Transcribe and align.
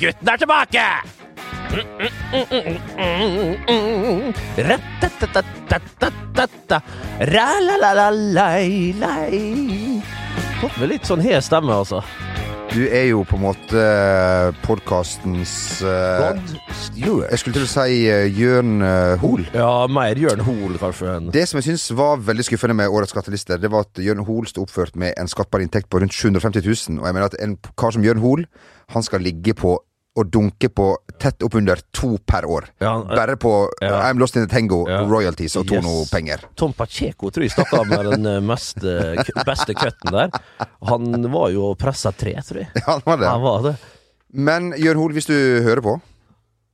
gutten 0.00 0.28
er 0.28 0.36
tilbake! 0.42 0.86
Ra-la-la-la-lei-lei. 7.36 9.40
Fått 10.60 10.76
med 10.80 10.88
litt 10.92 11.04
sånn 11.08 11.24
hes 11.24 11.44
stemme, 11.50 11.72
altså. 11.82 11.98
Du 12.72 12.82
er 12.92 13.06
jo 13.08 13.22
på 13.24 13.38
en 13.38 13.44
måte 13.46 13.82
podkastens 14.66 15.52
uh, 15.86 16.34
Stewart. 16.76 17.30
Jeg 17.32 17.40
skulle 17.40 17.56
til 17.56 17.64
å 17.64 17.70
si 17.70 17.94
uh, 18.10 18.26
Jørn 18.36 18.74
uh, 18.84 19.14
Hoel. 19.22 19.46
Ja, 19.54 19.70
mer 19.88 20.18
Jørn 20.20 20.42
Hoel, 20.44 20.76
kanskje. 20.80 21.08
enn- 21.14 21.30
Det 21.32 21.46
som 21.48 21.60
jeg 21.60 21.70
syns 21.70 21.86
var 21.96 22.20
veldig 22.26 22.44
skuffende 22.50 22.76
med 22.76 22.92
årets 22.92 23.14
skatteliste, 23.14 23.56
det 23.62 23.70
var 23.72 23.86
at 23.86 24.02
Jørn 24.04 24.20
Hoel 24.28 24.48
sto 24.50 24.66
oppført 24.66 24.96
med 25.00 25.14
en 25.16 25.30
skattbar 25.30 25.64
inntekt 25.64 25.88
på 25.92 26.02
rundt 26.02 26.12
750 26.16 26.66
000. 26.66 27.00
Og 27.00 27.08
jeg 27.08 27.16
mener 27.16 27.30
at 27.30 27.38
en 27.46 27.56
kar 27.80 27.96
som 27.96 28.04
Jørn 28.04 28.20
Hoel, 28.24 28.44
han 28.92 29.06
skal 29.06 29.24
ligge 29.24 29.56
på 29.56 29.78
og 30.16 30.30
dunke 30.32 30.68
på 30.72 30.86
tett 31.20 31.42
oppunder 31.44 31.80
to 31.92 32.16
per 32.26 32.46
år. 32.48 32.68
Ja, 32.80 32.94
han- 32.98 33.06
Bare 33.16 33.36
på 33.36 33.68
Ja. 33.82 34.02
I'm 34.10 34.18
Lost 34.18 34.36
in 34.36 34.46
the 34.46 34.54
Tango, 34.54 34.86
Ja. 34.88 35.02
royalties 35.04 35.56
og 35.56 35.66
Yes. 35.70 35.84
Tono-penger. 35.84 36.40
Tom 36.56 36.72
Pacheco 36.72 37.30
tror 37.30 37.42
jeg 37.42 37.50
stakk 37.52 37.72
av 37.72 37.86
med 37.86 38.04
den 38.10 38.26
eh, 38.26 38.40
mest, 38.40 38.78
eh, 38.84 39.22
beste 39.44 39.74
cutten 39.74 40.12
der. 40.12 40.30
Han 40.82 41.32
var 41.32 41.50
jo 41.50 41.74
pressa 41.74 42.12
tre, 42.12 42.34
tror 42.42 42.64
jeg. 42.64 42.68
Ja, 42.86 42.92
han 42.98 43.02
var 43.04 43.16
det. 43.16 43.28
Han 43.28 43.42
var 43.42 43.62
det. 43.62 43.76
Men 44.32 44.72
Jørn 44.76 44.96
Hoel, 44.96 45.12
hvis 45.12 45.26
du 45.26 45.62
hører 45.62 45.80
på, 45.82 46.00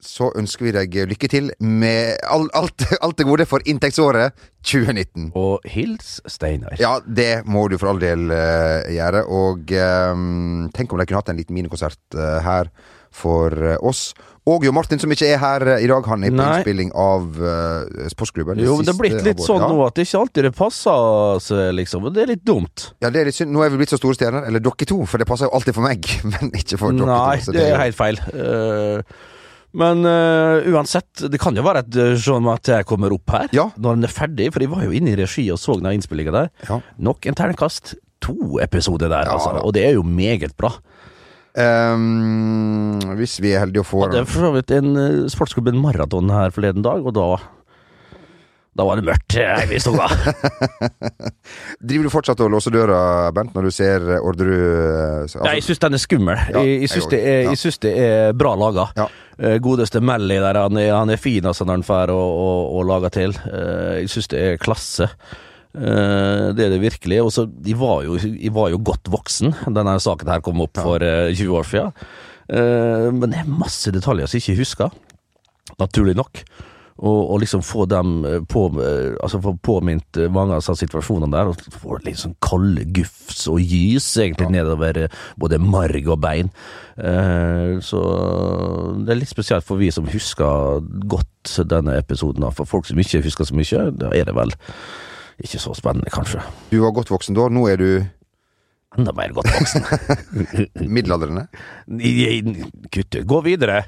så 0.03 0.33
ønsker 0.35 0.67
vi 0.67 0.73
deg 0.75 0.97
lykke 1.13 1.29
til 1.31 1.53
med 1.63 2.19
all, 2.27 2.49
alt, 2.59 2.83
alt 3.01 3.17
det 3.21 3.27
gode 3.29 3.47
for 3.47 3.63
inntektsåret 3.71 4.33
2019. 4.67 5.31
Og 5.39 5.61
hils 5.71 6.17
Steinar. 6.27 6.75
Ja, 6.83 6.97
det 7.07 7.45
må 7.47 7.69
du 7.71 7.77
for 7.79 7.93
all 7.93 8.01
del 8.03 8.27
uh, 8.35 8.83
gjøre. 8.91 9.23
Og 9.31 9.71
um, 9.79 10.67
tenk 10.75 10.93
om 10.93 10.99
de 10.99 11.07
kunne 11.07 11.23
hatt 11.23 11.31
en 11.31 11.39
liten 11.39 11.55
minikonsert 11.55 12.19
uh, 12.19 12.41
her 12.43 12.73
for 13.17 13.55
eh, 13.55 13.79
oss. 13.81 14.11
Og 14.51 14.65
Jo 14.67 14.73
Martin, 14.75 14.99
som 14.99 15.13
ikke 15.15 15.29
er 15.31 15.39
her 15.39 15.65
eh, 15.77 15.85
i 15.85 15.89
dag, 15.91 16.07
han 16.11 16.25
er 16.27 16.33
på 16.33 16.39
Nei. 16.41 16.47
innspilling 16.57 16.89
av 16.99 17.37
uh, 17.39 18.07
Sportsklubben. 18.11 18.59
Jo, 18.59 18.81
det 18.83 18.91
er 18.91 18.99
blitt 18.99 19.21
litt 19.23 19.43
av 19.43 19.47
sånn 19.47 19.63
nå 19.71 19.77
at 19.87 19.99
det 19.99 20.09
ikke 20.09 20.23
alltid 20.25 20.49
det 20.49 20.55
passer 20.59 21.43
seg, 21.45 21.69
liksom. 21.79 22.09
Og 22.09 22.17
det 22.17 22.25
er 22.25 22.33
litt 22.33 22.43
dumt. 22.47 22.89
Ja, 23.05 23.13
det 23.15 23.23
er 23.23 23.31
litt 23.31 23.39
synd. 23.39 23.55
Nå 23.55 23.63
er 23.63 23.71
vi 23.71 23.79
blitt 23.85 23.93
så 23.95 24.01
store 24.01 24.19
stjerner. 24.19 24.49
Eller 24.51 24.65
dere 24.65 24.89
to, 24.89 24.99
for 25.07 25.23
det 25.23 25.29
passer 25.31 25.47
jo 25.47 25.55
alltid 25.59 25.79
for 25.79 25.87
meg. 25.87 26.11
Men 26.33 26.51
ikke 26.59 26.81
for 26.81 26.97
dere 26.97 27.13
Nei, 27.13 27.37
to. 27.39 27.53
Nei, 27.53 27.61
det 27.61 27.69
er 27.69 27.85
helt 27.85 28.01
feil. 28.01 28.19
Uh, 28.35 29.31
men 29.73 30.03
uh, 30.05 30.61
uansett, 30.69 31.23
det 31.33 31.39
kan 31.41 31.57
jo 31.57 31.63
være 31.65 31.81
at 31.81 31.95
Sånn 31.97 32.19
Jean 32.21 32.43
Mathé 32.45 32.83
kommer 32.85 33.15
opp 33.15 33.33
her 33.33 33.55
Ja. 33.57 33.71
når 33.81 33.95
han 33.97 34.05
er 34.05 34.13
ferdig, 34.13 34.51
for 34.53 34.61
jeg 34.61 34.69
var 34.69 34.83
jo 34.85 34.93
inne 34.93 35.15
i 35.15 35.17
regi 35.17 35.47
og 35.49 35.57
så 35.63 35.79
den 35.79 35.89
innspillinga 35.97 36.35
der. 36.35 36.51
Ja. 36.69 36.77
Nok 37.09 37.25
en 37.31 37.39
ternekast 37.39 37.95
To 38.23 38.61
episoder 38.63 39.09
der, 39.11 39.27
Ja, 39.27 39.33
altså. 39.35 39.57
Og 39.65 39.73
det 39.75 39.87
er 39.87 39.97
jo 39.97 40.05
meget 40.07 40.53
bra. 40.57 40.71
Ehm, 41.61 43.01
hvis 43.19 43.37
vi 43.45 43.51
er 43.53 43.67
heldige 43.67 43.83
og 43.83 43.89
får 43.91 44.13
Det 44.15 44.23
er 44.23 44.29
for 44.31 44.47
så 44.47 44.53
vidt 44.55 44.71
en 44.73 44.95
uh, 44.97 45.25
sportsklubben 45.29 45.77
maraton 45.83 46.33
her 46.33 46.55
forleden 46.55 46.85
dag, 46.85 47.05
og 47.05 47.13
da 47.17 47.27
da 48.73 48.87
var 48.89 48.97
det 48.97 49.05
mørkt 49.05 49.35
eh, 49.37 49.67
vi 49.69 49.77
sto 49.85 49.93
da. 49.93 50.07
Driver 51.91 52.07
du 52.07 52.13
fortsatt 52.15 52.41
og 52.41 52.55
låser 52.55 52.73
døra, 52.73 53.29
Bent, 53.37 53.53
når 53.53 53.67
du 53.69 53.75
ser 53.77 54.07
eh, 54.15 54.25
Orderud 54.25 55.27
altså, 55.27 55.43
Ja, 55.43 55.53
jeg 55.59 55.67
syns 55.67 55.83
den 55.83 55.99
er 55.99 56.01
skummel. 56.01 56.41
Ja, 56.55 56.63
jeg 56.65 56.79
jeg 56.81 56.89
syns 56.95 57.11
det, 57.13 57.21
Ja. 57.21 57.51
det 57.85 57.93
er 58.07 58.33
bra 58.33 58.55
laga. 58.57 58.87
Ja. 58.97 59.11
Godeste 59.61 60.01
Melly 60.01 60.41
der, 60.41 60.57
han 60.65 60.81
er, 60.81 60.95
han 60.97 61.13
er 61.13 61.21
fin 61.21 61.45
altså 61.45 61.67
når 61.69 61.83
han 61.83 61.85
får 61.91 62.15
å, 62.17 62.17
å, 62.17 62.49
å 62.81 62.87
lage 62.89 63.13
til. 63.13 63.37
Jeg 64.01 64.09
syns 64.15 64.33
det 64.33 64.41
er 64.41 64.61
klasse. 64.63 65.11
Eh, 65.75 66.49
Det 66.53 66.67
er 66.67 66.75
det 66.75 66.81
virkelig. 66.83 67.23
Og 67.25 67.33
så, 67.33 67.47
de, 67.47 67.75
var 67.79 68.03
jo, 68.05 68.19
jeg 68.19 68.53
var 68.55 68.71
jo 68.71 68.79
godt 68.85 69.09
voksen 69.13 69.55
denne 69.73 69.99
saken 70.01 70.29
her 70.29 70.41
kom 70.45 70.61
opp 70.65 70.77
for 70.83 71.03
eh, 71.03 71.33
20 71.35 71.57
år 71.61 71.65
siden. 71.71 71.93
Eh, 72.53 73.09
Men 73.13 73.31
det 73.33 73.41
er 73.41 73.49
masse 73.49 73.91
detaljer 73.95 74.27
som 74.29 74.39
jeg 74.39 74.49
ikke 74.49 74.61
husker. 74.65 74.93
Naturlig 75.81 76.17
nok. 76.19 76.45
Og, 77.03 77.31
og 77.33 77.39
liksom 77.41 77.63
få 77.65 77.87
dem 77.89 78.11
eh, 78.29 78.41
på, 78.47 78.67
eh, 78.79 79.17
altså 79.25 79.41
få 79.43 79.55
påminnet 79.65 80.19
eh, 80.21 80.29
mange 80.31 80.55
av 80.55 80.61
disse 80.61 80.77
situasjonene 80.85 81.33
der, 81.33 81.49
og 81.51 81.79
få 81.81 81.97
litt 82.05 82.21
sånn 82.21 82.37
kalde 82.45 82.85
gufs 82.95 83.47
og 83.51 83.59
gys 83.65 84.11
egentlig 84.21 84.51
nedover 84.53 85.01
eh, 85.07 85.17
både 85.41 85.59
marg 85.59 86.07
og 86.13 86.21
bein. 86.23 86.53
Eh, 87.01 87.81
så 87.83 88.03
det 89.03 89.15
er 89.17 89.19
litt 89.23 89.33
spesielt 89.33 89.67
for 89.67 89.81
vi 89.81 89.89
som 89.91 90.07
husker 90.13 90.85
godt 91.11 91.57
denne 91.73 91.97
episoden. 91.99 92.45
For 92.55 92.69
folk 92.69 92.87
som 92.87 93.01
ikke 93.03 93.25
husker 93.25 93.49
så 93.49 93.57
mye, 93.57 93.89
da 93.99 94.13
er 94.15 94.29
det 94.29 94.37
vel 94.37 94.53
ikke 95.41 95.59
så 95.63 95.73
spennende, 95.79 96.11
kanskje. 96.13 96.43
Du 96.71 96.81
var 96.83 96.93
godt 96.97 97.11
voksen 97.13 97.35
da. 97.39 97.49
Nå 97.49 97.65
er 97.73 97.77
du 97.81 97.89
Enda 98.93 99.13
mer 99.17 99.33
godt 99.33 99.49
voksen. 99.49 99.87
middelaldrende. 100.95 101.47
Kutt 102.93 103.15
ut. 103.17 103.23
Gå 103.27 103.39
videre. 103.47 103.79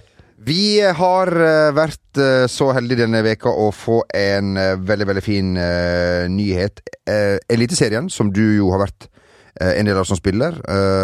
Vi 0.45 0.81
har 0.81 1.31
eh, 1.41 1.71
vært 1.77 2.19
eh, 2.21 2.45
så 2.53 2.71
heldige 2.77 3.05
denne 3.05 3.21
veka 3.25 3.53
å 3.53 3.69
få 3.73 4.01
en 4.17 4.57
eh, 4.61 4.75
veldig, 4.81 5.07
veldig 5.13 5.25
fin 5.25 5.53
nyhet. 6.33 6.83
Eliteserien, 7.53 8.09
som 8.13 8.33
du 8.33 8.43
jo 8.59 8.71
har 8.75 8.87
vært 8.87 9.11
en 9.61 9.87
del 9.87 9.95
av 10.01 10.07
som 10.09 10.19
spiller, 10.19 10.57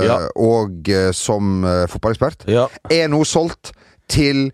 Ja. 0.03 0.17
og 0.35 0.89
som 1.15 1.61
fotballekspert, 1.93 2.49
Ja. 2.51 2.65
er 2.91 3.07
nå 3.13 3.21
solgt 3.29 3.71
til 4.11 4.49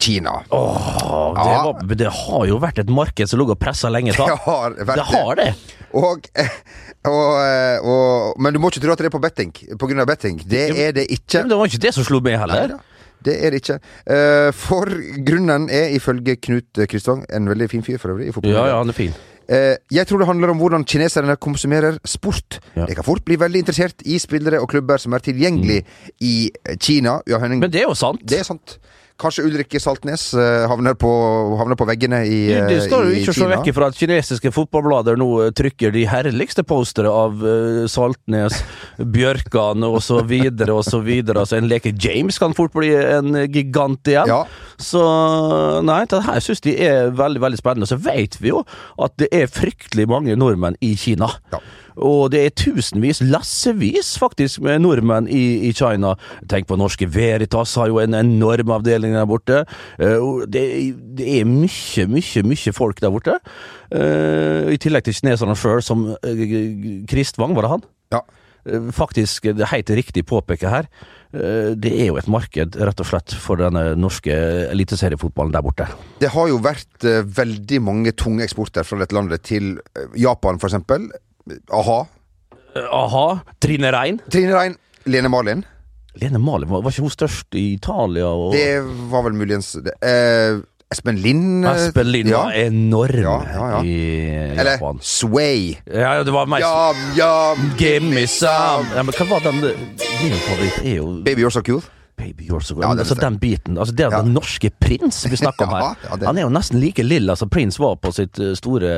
Kina. 0.00 0.38
Åh, 0.50 1.34
det, 1.36 1.46
Ja. 1.50 1.62
var, 1.66 1.94
det 2.02 2.10
har 2.10 2.44
jo 2.48 2.58
vært 2.62 2.78
et 2.82 2.88
marked 2.90 3.28
som 3.30 3.38
lå 3.40 3.48
og 3.50 3.58
pressa 3.60 3.90
lenge. 3.92 4.12
Det 4.16 4.26
Da. 4.26 4.36
har 4.46 4.76
vært 4.78 4.96
Det 4.96 5.06
har 5.12 5.34
det. 5.40 5.48
Og, 5.92 6.28
og, 7.10 7.40
eh, 7.42 7.78
og, 7.82 8.36
men 8.40 8.54
du 8.54 8.60
må 8.62 8.70
ikke 8.70 8.82
tro 8.84 8.92
at 8.94 8.98
det 9.02 9.10
er 9.10 9.14
på 9.16 9.20
betting. 9.22 9.50
På 9.78 9.88
grunn 9.90 10.00
av 10.02 10.06
betting. 10.10 10.38
Det 10.46 10.68
er 10.78 10.92
det 10.96 11.08
ikke. 11.10 11.42
Men 11.44 11.50
det 11.52 11.58
var 11.58 11.66
ikke 11.72 11.82
det 11.86 11.94
som 11.96 12.06
slo 12.06 12.20
med 12.24 12.38
heller. 12.38 12.68
Neida, 12.76 12.78
Det 13.22 13.34
er 13.44 13.50
det 13.52 13.58
ikke. 13.60 13.78
Eh, 14.08 14.50
for 14.56 14.88
grunnen 15.26 15.66
er 15.68 15.90
ifølge 15.96 16.36
Knut 16.40 16.86
Kristvang, 16.88 17.26
en 17.28 17.48
veldig 17.50 17.68
fin 17.68 17.82
fyr 17.84 17.98
for 18.00 18.14
øvrig, 18.14 18.30
i. 18.32 18.48
Ja, 18.54 18.64
ja, 18.70 18.78
han 18.80 18.88
er 18.88 18.96
fin. 18.96 19.12
Eh, 19.50 19.74
jeg 19.90 20.06
tror 20.06 20.22
det 20.22 20.28
handler 20.30 20.52
om 20.54 20.60
hvordan 20.62 20.84
kineserne 20.86 21.34
konsumerer 21.36 21.98
sport. 22.06 22.60
Ja. 22.76 22.86
De 22.86 22.94
kan 22.94 23.04
fort 23.04 23.24
bli 23.26 23.34
veldig 23.36 23.64
interessert 23.64 24.00
i 24.06 24.16
spillere 24.22 24.60
og 24.62 24.70
klubber 24.70 24.96
som 25.02 25.12
er 25.12 25.18
tilgjengelig 25.26 25.82
i 26.22 26.50
Kina. 26.80 27.18
Mm. 27.26 27.58
Men 27.58 27.70
det 27.70 27.82
er 27.82 27.88
jo 27.90 27.96
sant. 27.98 28.22
det 28.24 28.38
er 28.40 28.46
sant. 28.46 28.78
Kanskje 29.20 29.44
Ulrikke 29.46 29.80
Saltnes 29.82 30.30
eh, 30.34 30.64
havner, 30.70 30.96
på, 30.98 31.10
havner 31.60 31.76
på 31.78 31.86
veggene 31.88 32.22
i, 32.24 32.38
Du, 32.48 32.54
eh, 32.56 32.68
det 32.70 32.78
står 32.86 33.08
jo 33.08 33.18
ikke 33.18 33.34
se 33.34 33.42
Kina. 33.42 33.50
vekk 33.56 33.74
fra 33.76 33.88
at 33.90 33.98
kinesiske 33.98 34.52
fotballblader 34.56 35.18
nå 35.20 35.28
eh, 35.44 35.52
trykker 35.56 35.92
de 35.94 36.06
herligste 36.08 36.64
postere 36.66 37.12
av 37.12 37.44
eh, 37.44 37.82
Saltnes, 37.90 38.62
Bjørkan 39.16 39.86
så 40.00 40.00
så 40.10 40.22
videre. 41.04 41.40
Altså, 41.40 41.56
en 41.58 41.68
leke 41.70 41.92
James 42.00 42.38
kan 42.40 42.54
fort 42.56 42.72
bli 42.76 42.92
en 42.96 43.36
gigant 43.52 44.08
igjen. 44.08 44.30
Ja. 44.30 44.44
Så 44.80 45.02
nei, 45.84 46.02
det 46.10 46.22
her 46.26 46.40
syns 46.44 46.64
de 46.64 46.74
er 46.86 47.12
veldig 47.16 47.42
veldig 47.44 47.60
spennende. 47.60 47.88
Så 47.90 48.00
vet 48.00 48.40
vi 48.40 48.52
jo 48.54 48.64
at 49.00 49.16
det 49.20 49.28
er 49.36 49.50
fryktelig 49.50 50.08
mange 50.10 50.36
nordmenn 50.38 50.78
i 50.84 50.94
Kina. 50.98 51.28
Ja. 51.52 51.60
Og 51.96 52.30
det 52.32 52.44
er 52.44 52.54
tusenvis, 52.54 53.22
lassevis 53.26 54.14
faktisk, 54.20 54.60
med 54.62 54.82
nordmenn 54.84 55.28
i, 55.28 55.68
i 55.68 55.72
China. 55.76 56.14
Tenk 56.50 56.68
på 56.70 56.78
norske 56.78 57.08
Veritas, 57.10 57.74
har 57.80 57.90
jo 57.90 58.00
en 58.02 58.14
enorm 58.14 58.70
avdeling 58.76 59.16
der 59.16 59.28
borte. 59.30 59.64
Eh, 59.98 60.18
Det, 60.50 60.64
det 61.18 61.26
er 61.40 61.48
mye, 61.48 62.06
mye, 62.06 62.42
mye 62.46 62.72
folk 62.76 63.00
der 63.00 63.12
borte. 63.14 63.38
Eh, 63.90 64.70
I 64.74 64.78
tillegg 64.80 65.06
til 65.06 65.16
kineserne 65.16 65.56
sjøl, 65.58 65.82
som 65.82 66.12
eh, 66.22 66.44
Kristvang, 67.10 67.56
var 67.56 67.66
det 67.66 67.72
han? 67.76 67.88
Ja. 68.16 68.22
Faktisk, 68.92 69.46
det 69.56 69.64
er 69.64 69.70
helt 69.72 69.90
riktig 69.96 70.26
påpeke 70.28 70.68
her. 70.68 70.88
Det 71.30 71.92
er 71.94 72.10
jo 72.10 72.18
et 72.18 72.26
marked, 72.28 72.74
rett 72.76 73.00
og 73.00 73.06
slett, 73.08 73.32
for 73.38 73.56
denne 73.56 73.94
norske 73.96 74.34
eliteseriefotballen 74.72 75.54
der 75.54 75.64
borte. 75.64 75.86
Det 76.20 76.28
har 76.34 76.50
jo 76.50 76.58
vært 76.60 77.06
veldig 77.38 77.78
mange 77.86 78.12
tunge 78.12 78.44
eksporter 78.44 78.84
fra 78.84 78.98
dette 79.00 79.16
landet 79.16 79.46
til 79.46 79.78
Japan, 80.18 80.58
for 80.60 80.68
eksempel. 80.68 81.06
Aha. 81.72 81.98
Eh, 82.76 82.88
Aha. 83.02 83.26
Trine 83.60 83.92
Rein. 83.94 84.20
Trine 84.30 84.54
Rein. 84.54 84.76
Lene 85.10 85.28
Malin. 85.32 85.64
Lene 86.20 86.38
Malin, 86.42 86.68
var 86.70 86.82
var 86.82 86.90
ikke 86.92 87.06
hun 87.06 87.14
størst 87.14 87.54
i 87.58 87.72
Italia? 87.74 88.26
Og... 88.26 88.52
Det 88.52 88.82
var 89.10 89.24
vel 89.26 89.38
muligens 89.38 89.72
det. 89.84 89.94
Eh, 90.04 90.60
Espen 90.90 91.20
Lind. 91.22 91.64
Espen 91.70 92.08
Lind 92.10 92.32
ja. 92.32 92.40
var 92.48 92.56
enorm 92.58 93.22
Ja, 93.22 93.36
ja, 93.46 93.66
ja. 93.76 93.82
i 93.86 93.98
Eller 94.58 94.72
Japan. 94.72 94.98
Sway. 95.02 95.76
Ja, 95.86 96.16
det 96.26 96.34
var 96.34 96.50
meg 96.50 96.64
Ja, 96.64 96.90
ja 97.14 97.54
Give 97.78 98.02
me 98.10 98.24
some 98.26 98.88
ja, 98.90 99.04
Men 99.06 99.14
hva 99.14 99.26
var 99.30 99.44
den 99.46 99.60
Min 99.62 100.34
favoritt 100.48 100.80
er 100.82 100.96
jo 100.96 101.12
Baby 101.22 101.44
You're 101.46 101.54
So 101.54 101.62
Cool. 101.62 101.84
Baby 102.20 102.46
You're 102.50 102.60
So 102.62 102.76
Good. 102.76 102.84
Ja, 102.84 102.92
altså, 102.92 103.16
den 103.18 103.38
biten. 103.42 103.78
Altså, 103.80 103.94
det 103.96 104.06
er 104.06 104.10
Ja. 104.14 104.22
den 104.22 104.34
norske 104.36 104.70
prins 104.80 105.22
vi 105.30 105.36
snakker 105.40 105.66
om 105.66 105.74
her. 105.78 105.96
ja, 106.04 106.18
Han 106.26 106.38
er 106.38 106.42
jo 106.46 106.52
nesten 106.52 106.80
like 106.82 107.02
lilla 107.02 107.36
som 107.36 107.48
prins 107.52 107.78
var 107.80 107.96
på 107.96 108.12
sitt 108.12 108.38
eh, 108.38 108.52
store 108.58 108.90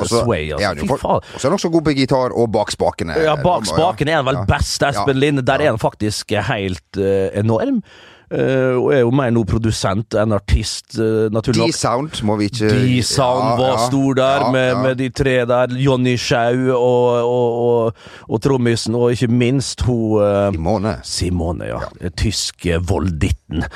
også, 0.00 0.24
sway. 0.24 0.50
Altså. 0.56 0.86
Fy 0.86 0.98
faen. 1.00 1.20
og 1.20 1.36
så 1.36 1.46
er 1.46 1.50
han 1.50 1.58
også 1.58 1.70
god 1.76 1.84
på 1.90 1.94
gitar 1.98 2.32
og 2.36 2.50
bak 2.52 2.72
spakene. 2.74 3.18
Ja, 3.20 3.36
bak 3.44 3.68
spaken 3.68 4.08
er 4.08 4.22
han 4.22 4.28
vel 4.30 4.40
best, 4.48 4.82
Espen. 4.82 5.20
Linde. 5.20 5.42
Der 5.46 5.60
er 5.60 5.70
han 5.74 5.78
faktisk 5.78 6.32
helt 6.48 6.96
uh, 6.96 7.28
enorm. 7.36 7.82
Eh, 8.30 8.76
og 8.78 8.92
er 8.94 9.00
jo 9.02 9.10
mer 9.10 9.32
nå 9.34 9.40
produsent 9.48 10.14
enn 10.14 10.30
artist, 10.36 10.92
uh, 11.00 11.26
naturlig 11.34 11.64
nok. 11.64 11.72
D-Sound 11.74 12.20
må 12.28 12.36
vi 12.38 12.46
ikke 12.46 12.68
D-Sound 12.70 13.56
var 13.58 13.72
ja, 13.72 13.86
stor 13.88 14.18
der, 14.20 14.44
ja, 14.44 14.50
med, 14.54 14.68
ja. 14.68 14.82
med 14.84 15.00
de 15.00 15.08
tre 15.10 15.32
der. 15.50 15.74
Jonny 15.74 16.14
Schau 16.14 16.68
og, 16.76 17.08
og, 17.26 17.56
og, 17.64 18.04
og 18.30 18.42
trommisen, 18.44 18.94
og 18.94 19.16
ikke 19.16 19.26
minst 19.34 19.82
hun 19.82 20.22
eh, 20.22 20.52
Simone. 20.54 20.94
Simone, 21.02 21.72
ja. 21.72 21.82
Tyske 22.22 22.78
volditten. 22.86 23.66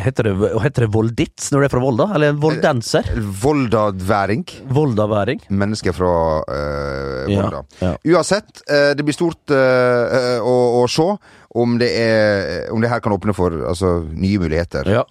Heter 0.00 0.24
det, 0.24 0.50
heter 0.64 0.86
det 0.86 0.88
volditz 0.94 1.50
når 1.52 1.60
det 1.60 1.66
er 1.66 1.72
fra 1.74 1.80
Volda? 1.82 2.06
Eller 2.16 2.36
voldenser? 2.40 3.10
Voldaværing. 3.42 4.46
Voldaværing? 4.72 5.42
Mennesker 5.52 5.92
fra 5.92 6.12
uh, 6.40 7.28
Volda. 7.28 7.60
Ja, 7.82 7.92
Uansett, 8.14 8.62
uh, 8.70 8.94
det 8.96 9.04
blir 9.04 9.16
stort 9.16 9.52
uh, 9.52 9.58
eh, 9.58 10.38
å, 10.40 10.56
å 10.80 10.86
se 10.88 11.10
om 11.60 11.76
det, 11.76 11.90
er, 11.92 12.70
om 12.72 12.80
det 12.80 12.88
her 12.88 13.04
kan 13.04 13.12
åpne 13.12 13.36
for 13.36 13.52
altså, 13.68 13.98
nye 14.16 14.40
muligheter. 14.40 14.88
ja. 15.00 15.04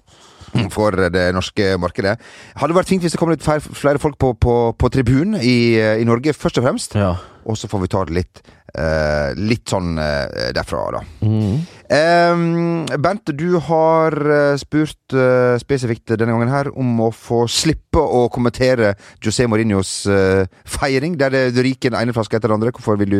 for 0.76 0.92
det 1.14 1.30
norske 1.32 1.76
markedet. 1.80 2.18
Hadde 2.60 2.76
vært 2.76 2.90
fint 2.90 3.04
hvis 3.06 3.14
det 3.16 3.20
kom 3.22 3.32
litt 3.32 3.46
flere, 3.46 4.02
folk 4.04 4.18
på, 4.20 4.34
på, 4.36 4.56
på 4.76 4.90
tribunen 4.92 5.38
i, 5.40 5.78
i 5.80 6.08
Norge, 6.08 6.34
først 6.36 6.60
og 6.60 6.68
fremst. 6.68 6.98
ja. 7.00 7.14
Og 7.50 7.58
så 7.58 7.66
får 7.66 7.80
vi 7.82 7.88
ta 7.90 8.02
det 8.06 8.14
litt, 8.14 8.42
uh, 8.78 9.32
litt 9.34 9.72
sånn 9.72 9.96
uh, 9.98 10.52
derfra, 10.54 10.84
da. 10.94 11.00
Mhm. 11.26 11.56
Ehm, 11.92 12.86
Bent, 13.04 13.34
du 13.36 13.58
har 13.60 14.16
eh, 14.16 14.56
spurt 14.60 15.12
uh, 15.12 15.58
spesifikt 15.60 16.14
denne 16.16 16.32
gangen 16.32 16.52
her 16.52 16.70
om 16.80 17.02
å 17.04 17.10
få 17.12 17.42
slippe 17.52 18.00
å 18.00 18.30
kommentere 18.32 18.94
José 19.20 19.44
Mourinhos 19.52 19.92
uh, 20.08 20.48
feiring, 20.64 21.18
der 21.20 21.34
det 21.36 21.44
ryker 21.60 21.92
den 21.92 22.00
ene 22.00 22.16
flaska 22.16 22.40
etter 22.40 22.48
den 22.48 22.62
andre. 22.62 22.72
Hvorfor 22.78 22.96
vil 23.02 23.18
du 23.18 23.20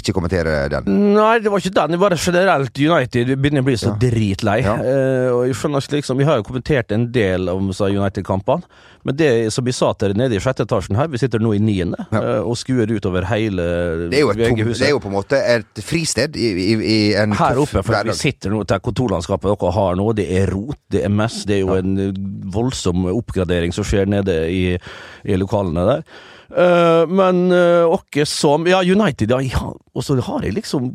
ikke 0.00 0.14
kommentere 0.16 0.68
den? 0.72 0.88
Nei, 1.14 1.38
det 1.42 1.50
var 1.52 1.62
ikke 1.62 1.74
den. 1.76 1.94
Det 1.94 2.00
var 2.02 2.16
generelt 2.18 2.78
United. 2.78 3.28
Vi 3.30 3.36
begynner 3.36 3.64
å 3.64 3.68
bli 3.68 3.76
så 3.80 3.92
Ja. 3.92 3.98
dritlei. 4.02 4.58
Ja. 4.64 4.74
Eh, 4.80 5.28
og 5.34 5.44
jeg 5.46 5.54
skjønner 5.58 5.84
ikke 5.84 5.98
liksom 6.00 6.16
Vi 6.18 6.24
har 6.28 6.36
jo 6.40 6.46
kommentert 6.46 6.92
en 6.92 7.10
del 7.12 7.48
om 7.48 7.70
United-kampene. 7.70 8.62
Men 9.04 9.16
det 9.16 9.52
som 9.52 9.64
vi 9.64 9.72
sa 9.76 9.92
til 9.92 10.12
dere 10.14 10.16
nede 10.22 10.36
i 10.36 10.40
sjette 10.40 10.64
etasjen 10.64 10.96
her, 10.96 11.08
vi 11.12 11.18
sitter 11.20 11.38
nå 11.38 11.52
i 11.54 11.58
niende 11.60 12.06
Ja. 12.10 12.20
eh, 12.22 12.40
og 12.42 12.56
skuer 12.56 12.88
utover 12.88 13.24
hele 13.28 13.62
Det 14.10 14.20
er 14.20 14.32
det 14.34 14.80
er 14.80 14.90
jo 14.90 14.98
på 15.00 15.10
en 15.10 15.16
måte 15.18 15.36
et 15.36 15.82
fristed 15.84 16.36
i, 16.36 16.48
i, 16.52 16.74
i 16.74 17.14
en 17.14 17.32
Her 17.32 17.58
oppe, 17.60 17.82
for 17.84 18.04
vi 18.04 18.12
sitter 18.16 18.50
nå 18.50 18.64
til 18.66 18.80
kontorlandskapet 18.80 19.50
dere 19.60 19.72
har 19.72 19.96
nå, 19.96 20.12
det 20.16 20.28
er 20.30 20.50
rot, 20.50 20.78
det 20.90 21.04
er 21.04 21.12
mess, 21.12 21.44
det 21.44 21.56
er 21.58 21.60
jo 21.66 21.74
en 21.74 22.14
voldsom 22.54 23.04
oppgradering 23.12 23.72
som 23.74 23.84
skjer 23.84 24.06
nede 24.08 24.38
i, 24.50 24.78
i 25.24 25.36
lokalene 25.36 25.84
der. 25.88 26.02
Eh, 26.50 27.06
men 27.08 27.52
uh, 27.52 28.24
som 28.24 28.66
Ja, 28.68 28.82
United, 28.82 29.30
ja, 29.30 29.40
ja. 29.40 29.72
Og 29.94 30.04
så 30.04 30.16
har 30.20 30.42
jeg 30.44 30.56
liksom 30.58 30.90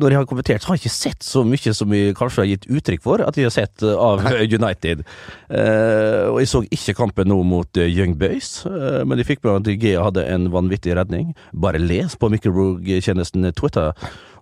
Når 0.00 0.10
jeg 0.10 0.18
har 0.18 0.26
kommentert, 0.26 0.62
så 0.62 0.70
har 0.70 0.78
jeg 0.78 0.86
ikke 0.86 0.94
sett 0.94 1.26
så 1.26 1.44
mye 1.44 1.74
som 1.74 1.92
jeg 1.92 2.16
kanskje 2.16 2.42
har 2.42 2.50
gitt 2.52 2.68
uttrykk 2.70 3.02
for 3.04 3.24
at 3.24 3.36
jeg 3.36 3.48
har 3.48 3.54
sett 3.54 3.82
eh, 3.82 3.94
av 3.94 4.24
United. 4.58 5.04
Uh, 5.50 6.32
og 6.32 6.40
jeg 6.42 6.50
så 6.50 6.62
ikke 6.64 6.96
kampen 7.02 7.28
nå 7.30 7.38
mot 7.46 7.80
eh, 7.80 7.90
Young 7.90 8.16
Boys, 8.18 8.64
eh, 8.68 9.02
men 9.04 9.20
jeg 9.20 9.28
fikk 9.32 9.44
med 9.44 9.68
at 9.68 9.82
Gea 9.82 10.06
hadde 10.06 10.24
en 10.28 10.48
vanvittig 10.54 10.96
redning. 10.96 11.34
Bare 11.52 11.82
les 11.82 12.16
på 12.18 12.30
Microbrog-tjenesten 12.32 13.50
Twitter. 13.58 13.92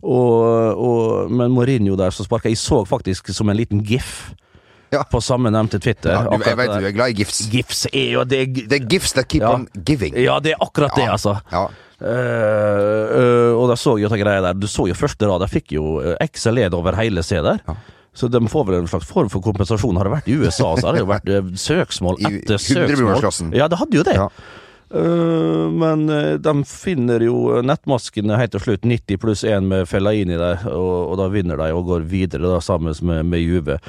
Og, 0.06 0.76
og, 0.76 1.32
men 1.32 1.54
Mourinho 1.54 1.96
der 1.99 2.12
som 2.14 2.26
sparka 2.26 2.50
Jeg 2.52 2.60
så 2.60 2.84
faktisk 2.87 3.32
som 3.34 3.49
en 3.49 3.56
liten 3.58 3.81
gif 3.82 4.28
Ja. 4.96 5.06
på 5.10 5.22
samme 5.25 5.52
nevnte 5.54 5.81
Twitter. 5.82 6.14
Ja, 6.16 6.26
du, 6.26 6.44
jeg 6.44 6.58
vet 6.58 6.72
du 6.75 6.87
er 6.90 6.94
glad 6.96 7.14
i 7.14 7.19
gifs. 7.22 7.43
Gifs 7.52 7.87
er 7.93 8.12
jo 8.16 8.25
det 8.28 8.44
The 8.70 8.81
gifts 8.82 9.16
that 9.16 9.28
keep 9.28 9.44
Ja. 9.44 9.54
on 9.54 9.69
giving. 9.87 10.16
Ja, 10.19 10.38
det 10.40 10.56
er 10.56 10.64
akkurat 10.64 10.96
det, 10.96 11.08
altså. 11.12 11.38
Ja. 11.52 11.66
Uh, 11.96 12.06
uh, 12.06 13.52
og 13.56 13.70
da 13.70 13.76
så 13.81 13.94
at 13.96 14.12
greia 14.20 14.43
der 14.44 14.52
Du 14.52 14.66
så 14.69 14.84
jo 14.84 14.93
første 14.93 15.25
rad, 15.31 15.40
jeg 15.46 15.62
fikk 15.62 15.72
jo 15.78 15.94
uh, 16.04 16.10
XLED 16.20 16.75
over 16.76 16.93
hele 16.98 17.22
C 17.25 17.40
der. 17.40 17.62
Ja. 17.64 17.76
Så 18.16 18.28
de 18.32 18.40
får 18.48 18.64
vel 18.66 18.78
en 18.81 18.88
slags 18.88 19.08
form 19.08 19.28
for 19.32 19.44
kompensasjon. 19.44 19.96
Har 20.00 20.08
det 20.08 20.14
vært 20.14 20.31
i 20.32 20.37
USA, 20.40 20.70
så 20.78 20.88
har 20.88 20.96
det 20.96 21.02
jo 21.02 21.10
vært 21.10 21.28
eh, 21.28 21.50
søksmål 21.60 22.16
etter 22.25 22.56
søksmål. 22.56 22.87
100-millionersklassen. 22.87 23.50
Ja, 23.56 23.69
det 23.69 23.76
hadde 23.76 23.99
jo 23.99 24.04
det. 24.08 24.14
Ja. 24.16 24.31
Uh, 24.87 25.66
men 25.75 26.06
eh, 26.14 26.37
de 26.40 26.54
finner 26.70 27.20
jo 27.26 27.60
nettmaskene 27.66 28.38
helt 28.40 28.54
til 28.54 28.62
slutt, 28.62 28.87
90 28.88 29.20
pluss 29.20 29.42
1 29.44 29.66
med 29.69 29.88
Fellaini 29.90 30.38
der, 30.38 30.62
og, 30.70 31.10
og 31.12 31.16
da 31.20 31.26
vinner 31.32 31.60
de 31.60 31.72
og 31.76 31.90
går 31.90 32.06
videre 32.08 32.49
da 32.54 32.60
sammen 32.64 32.96
med, 33.04 33.26
med 33.28 33.44
Juve. 33.44 33.81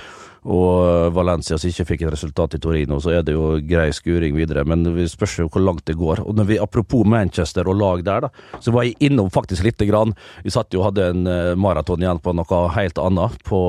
Og 0.47 0.87
eh, 0.87 1.09
Valencia 1.15 1.57
som 1.59 1.71
ikke 1.71 1.87
fikk 1.91 2.05
et 2.05 2.13
resultat 2.13 2.55
i 2.55 2.61
Torino, 2.63 3.01
så 3.03 3.17
er 3.17 3.25
det 3.27 3.35
jo 3.35 3.57
grei 3.67 3.89
skuring 3.95 4.37
videre. 4.37 4.63
Men 4.67 4.85
vi 4.95 5.07
spørs 5.11 5.39
jo 5.41 5.49
hvor 5.51 5.63
langt 5.63 5.85
det 5.89 5.97
går. 5.99 6.23
Og 6.23 6.37
når 6.37 6.51
vi, 6.51 6.61
Apropos 6.67 7.05
Manchester 7.07 7.67
og 7.67 7.79
lag 7.79 8.05
der, 8.07 8.27
da, 8.27 8.59
så 8.63 8.73
var 8.75 8.87
jeg 8.87 8.97
innom 9.09 9.31
faktisk 9.33 9.65
lite 9.67 9.87
grann. 9.89 10.15
Vi 10.45 10.53
satt 10.53 10.73
jo 10.73 10.81
og 10.81 10.91
hadde 10.91 11.11
en 11.11 11.27
eh, 11.31 11.53
maraton 11.59 12.03
igjen 12.03 12.23
på 12.23 12.35
noe 12.37 12.63
helt 12.77 13.01
annet. 13.01 13.43
på 13.47 13.61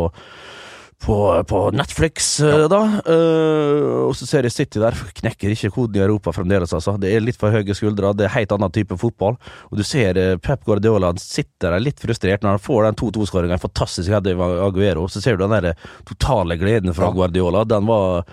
på, 1.04 1.44
på 1.48 1.58
Netflix, 1.70 2.40
ja. 2.40 2.66
da. 2.68 2.80
Uh, 3.06 4.08
og 4.08 4.16
så 4.18 4.26
ser 4.26 4.46
jeg 4.48 4.54
City 4.54 4.80
der. 4.82 4.96
Knekker 5.20 5.54
ikke 5.54 5.70
koden 5.72 5.98
i 6.00 6.02
Europa 6.02 6.34
fremdeles, 6.34 6.74
altså. 6.74 6.96
Det 7.00 7.12
er 7.14 7.22
litt 7.24 7.38
for 7.38 7.54
høye 7.54 7.76
skuldre. 7.76 8.10
Det 8.18 8.26
er 8.26 8.34
helt 8.34 8.52
annen 8.56 8.74
type 8.74 8.98
fotball. 8.98 9.38
Og 9.70 9.78
du 9.78 9.84
ser 9.86 10.18
eh, 10.18 10.34
Pep 10.42 10.66
Guardiola 10.66 11.12
han 11.12 11.20
sitter 11.22 11.76
der 11.76 11.84
litt 11.84 12.02
frustrert 12.02 12.42
når 12.44 12.56
han 12.56 12.64
får 12.64 12.88
den 12.88 12.98
2-2-skåringa. 13.00 13.56
En 13.56 13.62
fantastisk 13.62 14.10
header 14.12 14.42
av 14.42 14.58
Aguero. 14.66 15.06
Så 15.08 15.22
ser 15.22 15.38
du 15.38 15.46
den 15.46 15.54
der 15.54 15.78
totale 16.08 16.58
gleden 16.60 16.94
fra 16.96 17.08
Ja. 17.08 17.14
Guardiola. 17.14 17.64
Den 17.68 17.86
var 17.88 18.26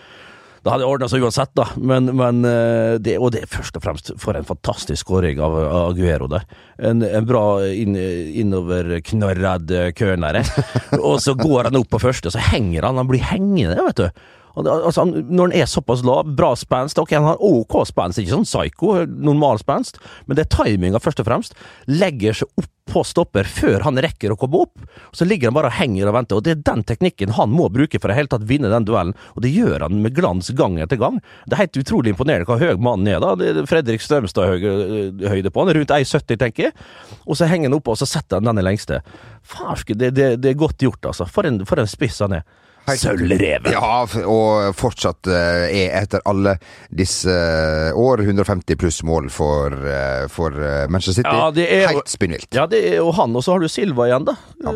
det 0.66 0.72
hadde 0.74 0.88
ordna 0.90 1.08
seg 1.12 1.22
uansett, 1.22 1.52
da. 1.54 1.68
Men, 1.78 2.10
men 2.18 2.42
eh, 2.50 2.96
det, 2.98 3.20
og 3.22 3.36
det 3.36 3.44
er 3.46 3.52
først 3.54 3.76
og 3.78 3.84
fremst 3.86 4.10
for 4.22 4.34
en 4.34 4.48
fantastisk 4.48 5.06
skåring 5.06 5.38
av, 5.38 5.54
av 5.62 5.92
Aguero 5.92 6.26
der. 6.32 6.48
En, 6.82 7.06
en 7.06 7.28
bra 7.30 7.44
inn, 7.70 7.94
innoverknarrad 8.42 9.70
kønere. 9.98 10.42
og 11.06 11.20
så 11.22 11.36
går 11.38 11.70
han 11.70 11.78
opp 11.78 11.92
på 11.94 12.02
første, 12.02 12.32
og 12.32 12.34
så 12.34 12.42
henger 12.50 12.90
han. 12.90 12.98
Han 12.98 13.12
blir 13.12 13.22
hengende, 13.30 13.78
vet 13.92 14.02
du. 14.02 14.26
Altså, 14.56 15.04
når 15.06 15.50
han 15.50 15.56
er 15.60 15.68
såpass 15.68 16.04
lav, 16.08 16.30
bra 16.38 16.54
spenst 16.56 17.00
Ok, 17.02 17.12
han 17.18 17.28
har 17.28 17.42
OK 17.44 17.76
spenst, 17.90 18.22
ikke 18.22 18.38
sånn 18.38 18.48
psycho, 18.48 18.94
normal 19.06 19.60
spenst, 19.60 20.00
men 20.26 20.38
det 20.38 20.46
er 20.46 20.54
timinga 20.56 21.02
først 21.04 21.20
og 21.24 21.28
fremst. 21.28 21.58
Legger 21.92 22.38
seg 22.40 22.62
opp 22.62 22.72
på 22.86 23.02
stopper 23.04 23.48
før 23.50 23.82
han 23.88 23.98
rekker 24.02 24.32
å 24.34 24.38
komme 24.40 24.62
opp. 24.66 24.84
Så 25.16 25.26
ligger 25.26 25.50
han 25.50 25.58
bare 25.58 25.72
og 25.72 25.78
henger 25.80 26.10
og 26.10 26.16
venter, 26.20 26.38
og 26.38 26.46
det 26.46 26.54
er 26.54 26.64
den 26.68 26.84
teknikken 26.86 27.34
han 27.36 27.54
må 27.54 27.68
bruke 27.74 28.00
for 28.02 28.14
å 28.14 28.18
helt 28.18 28.32
tatt 28.34 28.46
vinne 28.48 28.70
den 28.72 28.86
duellen, 28.88 29.16
og 29.34 29.42
det 29.44 29.52
gjør 29.56 29.88
han 29.88 30.02
med 30.04 30.16
glans 30.16 30.52
gang 30.58 30.78
etter 30.84 31.00
gang. 31.02 31.18
Det 31.46 31.58
er 31.58 31.64
helt 31.66 31.80
utrolig 31.82 32.14
imponerende 32.14 32.48
hva 32.50 32.60
høy 32.62 32.78
mannen 32.78 33.10
er, 33.12 33.24
da. 33.24 33.34
Det 33.40 33.52
er 33.52 33.70
Fredrik 33.70 34.06
Strømstad 34.06 34.54
høyde, 34.54 35.32
høyde 35.34 35.52
på 35.54 35.66
han, 35.66 35.74
rundt 35.80 35.96
1,70 35.98 36.42
tenker 36.46 36.70
jeg. 36.70 36.78
Og 37.26 37.40
så 37.40 37.50
henger 37.50 37.72
han 37.72 37.80
oppe, 37.80 37.96
og 37.96 38.00
så 38.02 38.10
setter 38.10 38.40
han 38.40 38.52
den 38.52 38.62
i 38.62 38.68
lengste. 38.70 39.02
Farske, 39.46 39.98
det, 39.98 40.14
det, 40.18 40.30
det 40.46 40.54
er 40.54 40.62
godt 40.62 40.86
gjort, 40.86 41.02
altså. 41.10 41.28
For 41.30 41.50
en, 41.50 41.64
for 41.68 41.82
en 41.82 41.90
spiss 41.90 42.22
han 42.24 42.38
er. 42.40 42.46
Sølvreven! 42.94 43.72
Ja, 43.74 44.06
og 44.30 44.76
fortsatt 44.78 45.30
eh, 45.32 45.66
er 45.86 45.96
etter 46.04 46.22
alle 46.30 46.56
disse 46.94 47.34
eh, 47.34 47.98
år 47.98 48.22
150 48.26 48.78
pluss 48.80 49.02
mål 49.08 49.30
for, 49.34 49.74
eh, 49.74 50.26
for 50.32 50.54
Manchester 50.92 51.24
City. 51.24 51.34
Ja, 51.34 51.52
det 51.56 51.68
er 51.74 51.88
Helt 51.96 52.12
spinnvilt. 52.12 52.52
Ja, 52.56 52.68
det 52.70 52.84
er 52.92 53.00
jo 53.02 53.12
han, 53.18 53.36
og 53.36 53.46
så 53.46 53.56
har 53.56 53.64
du 53.64 53.70
Silva 53.72 54.10
igjen, 54.10 54.28
da. 54.30 54.38
Ja. 54.66 54.74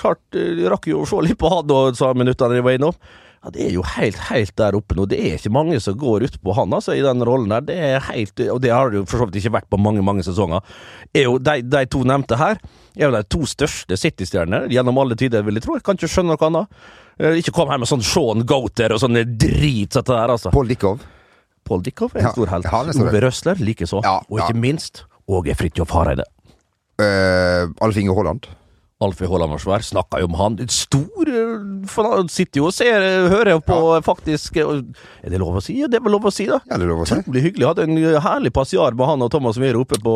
klart, 0.00 0.22
rakk 0.72 0.88
jo 0.90 1.04
å 1.04 1.08
se 1.08 1.22
litt 1.24 1.38
på 1.40 1.50
han 1.52 1.72
og 1.72 1.96
sa 1.98 2.12
minuttene 2.16 2.58
de 2.58 2.66
var 2.66 2.76
innom. 2.76 2.96
Ja, 3.46 3.52
Det 3.54 3.62
er 3.62 3.74
jo 3.76 3.82
helt, 3.86 4.18
helt 4.26 4.56
der 4.58 4.74
oppe 4.74 4.96
nå. 4.98 5.04
Det 5.06 5.18
er 5.22 5.36
ikke 5.38 5.52
mange 5.54 5.78
som 5.80 5.94
går 5.98 6.24
ut 6.26 6.38
på 6.42 6.54
han 6.56 6.72
altså, 6.74 6.96
i 6.98 7.04
den 7.04 7.22
rollen 7.22 7.52
der. 7.54 7.62
Det 7.68 7.76
er 7.78 8.00
helt, 8.08 8.40
og 8.50 8.60
det 8.64 8.72
har 8.74 8.90
det 8.90 8.98
jo 8.98 9.04
for 9.06 9.22
så 9.22 9.28
vidt 9.28 9.38
ikke 9.38 9.54
vært 9.60 9.68
på 9.70 9.78
mange 9.78 10.02
mange 10.02 10.24
sesonger. 10.26 10.64
Er 11.14 11.28
jo 11.28 11.38
de, 11.38 11.60
de 11.62 11.84
to 11.86 12.02
nevnte 12.02 12.38
her 12.40 12.58
er 12.96 13.06
jo 13.06 13.12
de 13.14 13.22
to 13.30 13.46
største 13.46 13.98
City-stjernene 14.00 14.66
gjennom 14.72 14.98
alle 14.98 15.14
tider, 15.18 15.44
vil 15.46 15.60
jeg 15.60 15.66
tro. 15.66 15.76
Jeg 15.78 15.84
kan 15.86 15.98
ikke 15.98 16.10
skjønne 16.10 16.34
noe 16.34 16.48
annet. 16.48 16.78
Eh, 17.20 17.38
Ikke 17.40 17.54
kom 17.54 17.70
her 17.70 17.78
med 17.78 17.90
sånn 17.90 18.02
Sean 18.04 18.42
Goater 18.48 18.96
og 18.96 19.02
sånne 19.02 19.22
drit 19.38 19.94
som 19.94 20.02
dette 20.02 20.16
der, 20.16 20.32
altså. 20.34 20.52
Paul 20.54 20.66
Dickov. 20.72 21.04
Paul 21.66 21.82
Dickov 21.86 22.14
er 22.14 22.24
en 22.24 22.28
Ja, 22.30 22.32
stor 22.34 22.50
helt. 22.50 22.70
Ove 23.02 23.22
Røsler 23.26 23.62
likeså. 23.62 24.02
Ja, 24.04 24.18
og 24.26 24.40
ikke 24.40 24.54
ja. 24.56 24.62
minst 24.66 25.04
Åge 25.26 25.54
Fridtjof 25.58 25.90
Hareide. 25.94 26.26
Uh, 26.96 27.68
Alf 27.82 27.96
Inge 28.00 28.14
Haaland. 28.16 28.46
Alfie 29.04 29.28
Haaland 29.28 29.52
var 29.52 29.60
svær, 29.60 29.82
snakka 29.84 30.22
jo 30.22 30.28
om 30.30 30.36
han. 30.40 30.54
Stor 30.72 31.28
eh, 31.28 31.64
for 31.90 32.08
Han 32.14 32.30
sitter 32.32 32.62
jo 32.62 32.68
og 32.70 32.72
ser, 32.72 33.04
hører 33.28 33.52
jo 33.52 33.60
på 33.66 33.76
faktisk 34.06 34.56
eh, 34.62 34.70
Er 35.20 35.34
det 35.34 35.40
lov 35.42 35.58
å 35.58 35.62
si? 35.64 35.76
Ja, 35.82 35.90
det 35.92 35.98
er 36.00 36.06
vel 36.06 36.14
lov 36.16 36.24
å 36.30 36.32
si, 36.32 36.46
da. 36.48 36.62
Ja, 36.64 36.78
det 36.80 36.86
er 36.86 36.92
lov 36.94 37.02
å 37.04 37.08
si. 37.10 37.18
Utrolig 37.20 37.42
hyggelig. 37.44 37.66
Hadde 37.68 37.84
en 37.84 38.00
eh, 38.00 38.16
herlig 38.24 38.54
passiar 38.56 38.96
med 38.96 39.10
han 39.10 39.24
og 39.26 39.32
Thomas 39.34 39.60
Myhre 39.60 39.82
oppe 39.84 40.00
på 40.00 40.14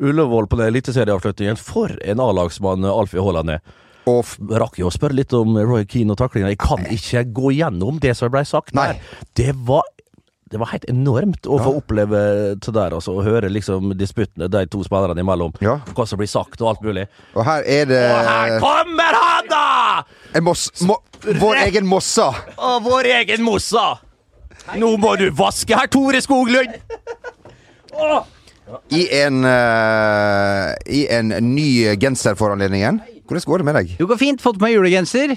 Ullevål 0.00 0.48
på 0.48 0.60
den 0.60 0.72
eliteserieavslutningen. 0.72 1.60
For 1.60 1.92
en 2.00 2.22
A-lagsmann 2.24 2.88
eh, 2.88 2.96
Alfie 3.04 3.20
Haaland 3.24 3.58
er. 3.58 3.64
Og 4.08 4.32
Rakk 4.60 4.80
jo 4.80 4.88
å 4.88 4.92
spørre 4.92 5.16
litt 5.16 5.32
om 5.36 5.56
Roy 5.60 5.84
Keane 5.88 6.16
og 6.16 6.20
taklinga. 6.20 6.50
Jeg 6.52 6.60
kan 6.64 6.80
ikke 6.92 7.26
gå 7.36 7.52
gjennom 7.58 8.00
det 8.00 8.16
som 8.16 8.32
ble 8.32 8.44
sagt 8.48 8.72
Nei. 8.76 8.94
der. 8.94 9.20
Det 9.36 9.52
var 9.68 9.84
det 10.50 10.60
var 10.60 10.68
helt 10.74 10.84
enormt 10.92 11.46
å 11.48 11.56
få 11.58 11.70
oppleve 11.80 12.18
det 12.60 12.72
der, 12.76 12.94
altså. 12.94 13.14
Å 13.16 13.24
høre 13.24 13.48
liksom 13.52 13.94
disputtene 13.98 14.48
de 14.52 14.64
to 14.70 14.82
spillerne 14.84 15.24
imellom. 15.24 15.54
Ja. 15.64 15.78
Hva 15.96 16.06
som 16.08 16.20
blir 16.20 16.30
sagt 16.30 16.60
og 16.60 16.74
alt 16.74 16.84
mulig. 16.84 17.06
Og 17.32 17.46
her 17.48 17.64
er 17.64 17.88
det 17.90 18.02
Og 18.12 18.28
her 18.28 18.58
kommer 18.62 19.18
han, 19.20 19.48
da! 19.50 19.64
en 20.34 20.44
Moss... 20.44 20.68
Mo 20.84 20.98
vår 21.24 21.62
egen 21.62 21.86
Mossa. 21.88 22.28
Og 22.58 22.84
vår 22.84 23.08
egen 23.22 23.44
Mossa! 23.46 23.94
Nå 24.76 24.94
må 25.00 25.14
du 25.20 25.30
vaske 25.36 25.76
her, 25.76 25.88
Tore 25.92 26.20
Skoglund! 26.24 26.76
I 28.92 29.02
en, 29.22 29.40
uh, 29.44 30.72
I 30.84 31.06
en 31.14 31.32
ny 31.54 31.96
genser 32.00 32.36
for 32.36 32.52
anledningen. 32.52 33.00
Hvordan 33.24 33.48
går 33.48 33.62
det 33.62 33.66
med 33.68 33.76
deg? 33.78 33.92
Det 33.98 34.08
går 34.08 34.20
fint. 34.20 34.42
Fått 34.44 34.58
på 34.60 34.66
meg 34.66 34.74
julegenser. 34.76 35.36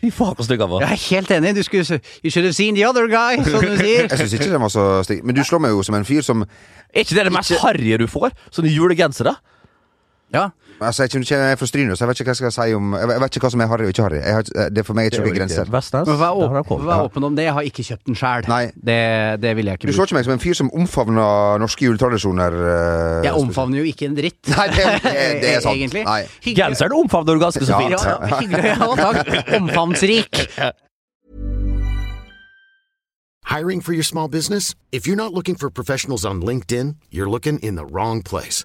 Fy 0.00 0.08
faen, 0.16 0.34
så 0.38 0.46
stygg 0.46 0.62
han 0.64 0.70
var. 0.70 0.80
Jeg 0.86 0.96
er 0.96 1.02
helt 1.10 1.30
enig. 1.36 1.50
Du 1.58 1.62
skulle, 1.66 2.00
you 2.24 2.30
should 2.32 2.46
have 2.46 2.54
seen 2.56 2.74
the 2.74 2.86
other 2.88 3.04
guy, 3.10 3.36
som 3.44 3.60
du 3.60 3.74
sier. 3.82 4.06
Jeg 4.08 4.18
syns 4.22 4.32
ikke 4.38 4.50
den 4.54 4.62
var 4.64 4.72
så 4.72 4.84
stygg. 5.04 5.20
Men 5.28 5.36
du 5.36 5.42
slår 5.44 5.60
meg 5.66 5.74
jo 5.76 5.82
som 5.84 5.98
en 5.98 6.06
fyr 6.08 6.24
som 6.24 6.46
Er 6.94 7.04
ikke 7.04 7.14
det 7.18 7.26
det 7.28 7.32
mest 7.36 7.52
harrige 7.60 7.98
du 8.00 8.06
får? 8.10 8.32
Sånne 8.50 8.72
julegensere? 8.72 9.34
Ja. 10.34 10.48
Altså, 10.80 11.02
Jeg 11.02 11.10
kommer 11.10 11.24
ikke 11.28 11.56
fra 11.60 11.66
Stryn, 11.66 11.90
så 11.96 12.04
jeg 12.04 12.08
vet 12.08 12.20
ikke 12.20 12.24
hva 12.24 12.32
jeg 12.32 12.36
skal 12.40 12.52
si 12.56 12.74
om 12.74 12.94
Jeg 12.96 13.08
vet- 13.08 13.34
ikke 13.36 13.40
hva 13.44 13.50
som 13.50 13.60
er 13.60 13.66
harry 13.68 13.82
og 13.84 13.88
ikke 13.92 14.02
harry. 14.02 14.16
Jeg 14.16 14.32
har 14.32 14.42
ikke- 14.42 14.68
Det 14.74 14.86
for 14.86 14.94
meg 14.94 15.02
er 15.06 15.10
ikke 15.10 15.24
noen 15.26 15.36
grenser. 15.38 15.64
Vestnes? 15.70 16.06
Men 16.08 16.16
Vær, 16.18 16.32
åpen, 16.40 16.84
vær 16.86 17.00
åpen 17.04 17.24
om 17.24 17.36
det. 17.36 17.44
Jeg 17.44 17.52
har 17.52 17.62
ikke 17.62 17.82
kjøpt 17.84 18.04
den 18.06 18.14
sjæl. 18.14 18.72
Det, 18.80 19.40
det 19.42 19.56
vil 19.56 19.64
jeg 19.66 19.74
ikke 19.78 19.86
Du 19.86 19.92
slår 19.92 20.04
ikke 20.08 20.14
meg 20.14 20.24
som 20.24 20.32
en 20.32 20.38
fyr 20.40 20.54
som 20.54 20.70
omfavner 20.72 21.58
norske 21.60 21.84
juletradisjoner. 21.84 22.52
Uh, 22.56 23.24
Jeg 23.24 23.32
omfavner 23.32 23.78
jo 23.78 23.84
ikke 23.84 24.06
en 24.06 24.14
dritt. 24.16 24.40
Nei, 24.56 24.66
det, 24.68 24.86
det, 25.02 25.14
det 25.42 25.48
er 25.56 25.60
sant. 25.66 25.76
Egentlig. 25.76 26.04
Nei. 26.04 26.22
Genseren 26.54 26.92
omfavner 26.96 27.34
du 27.36 27.40
ganske 27.44 27.60
så 27.64 27.76
Ja. 27.76 28.00
Ja, 28.00 28.38
hyggelig. 28.40 28.64
Ja, 28.64 28.94
takk. 28.96 29.60
Omfavnsrik. 29.60 30.48
Hiring 33.44 33.80
for 33.82 33.92
your 33.92 34.04
small 34.04 34.28
business? 34.28 34.74
If 34.92 35.06
you're 35.06 35.16
not 35.16 35.32
looking 35.32 35.56
for 35.56 35.70
professionals 35.70 36.24
on 36.24 36.40
LinkedIn, 36.40 36.96
you're 37.10 37.28
looking 37.28 37.58
in 37.58 37.74
the 37.74 37.84
wrong 37.84 38.22
place. 38.22 38.64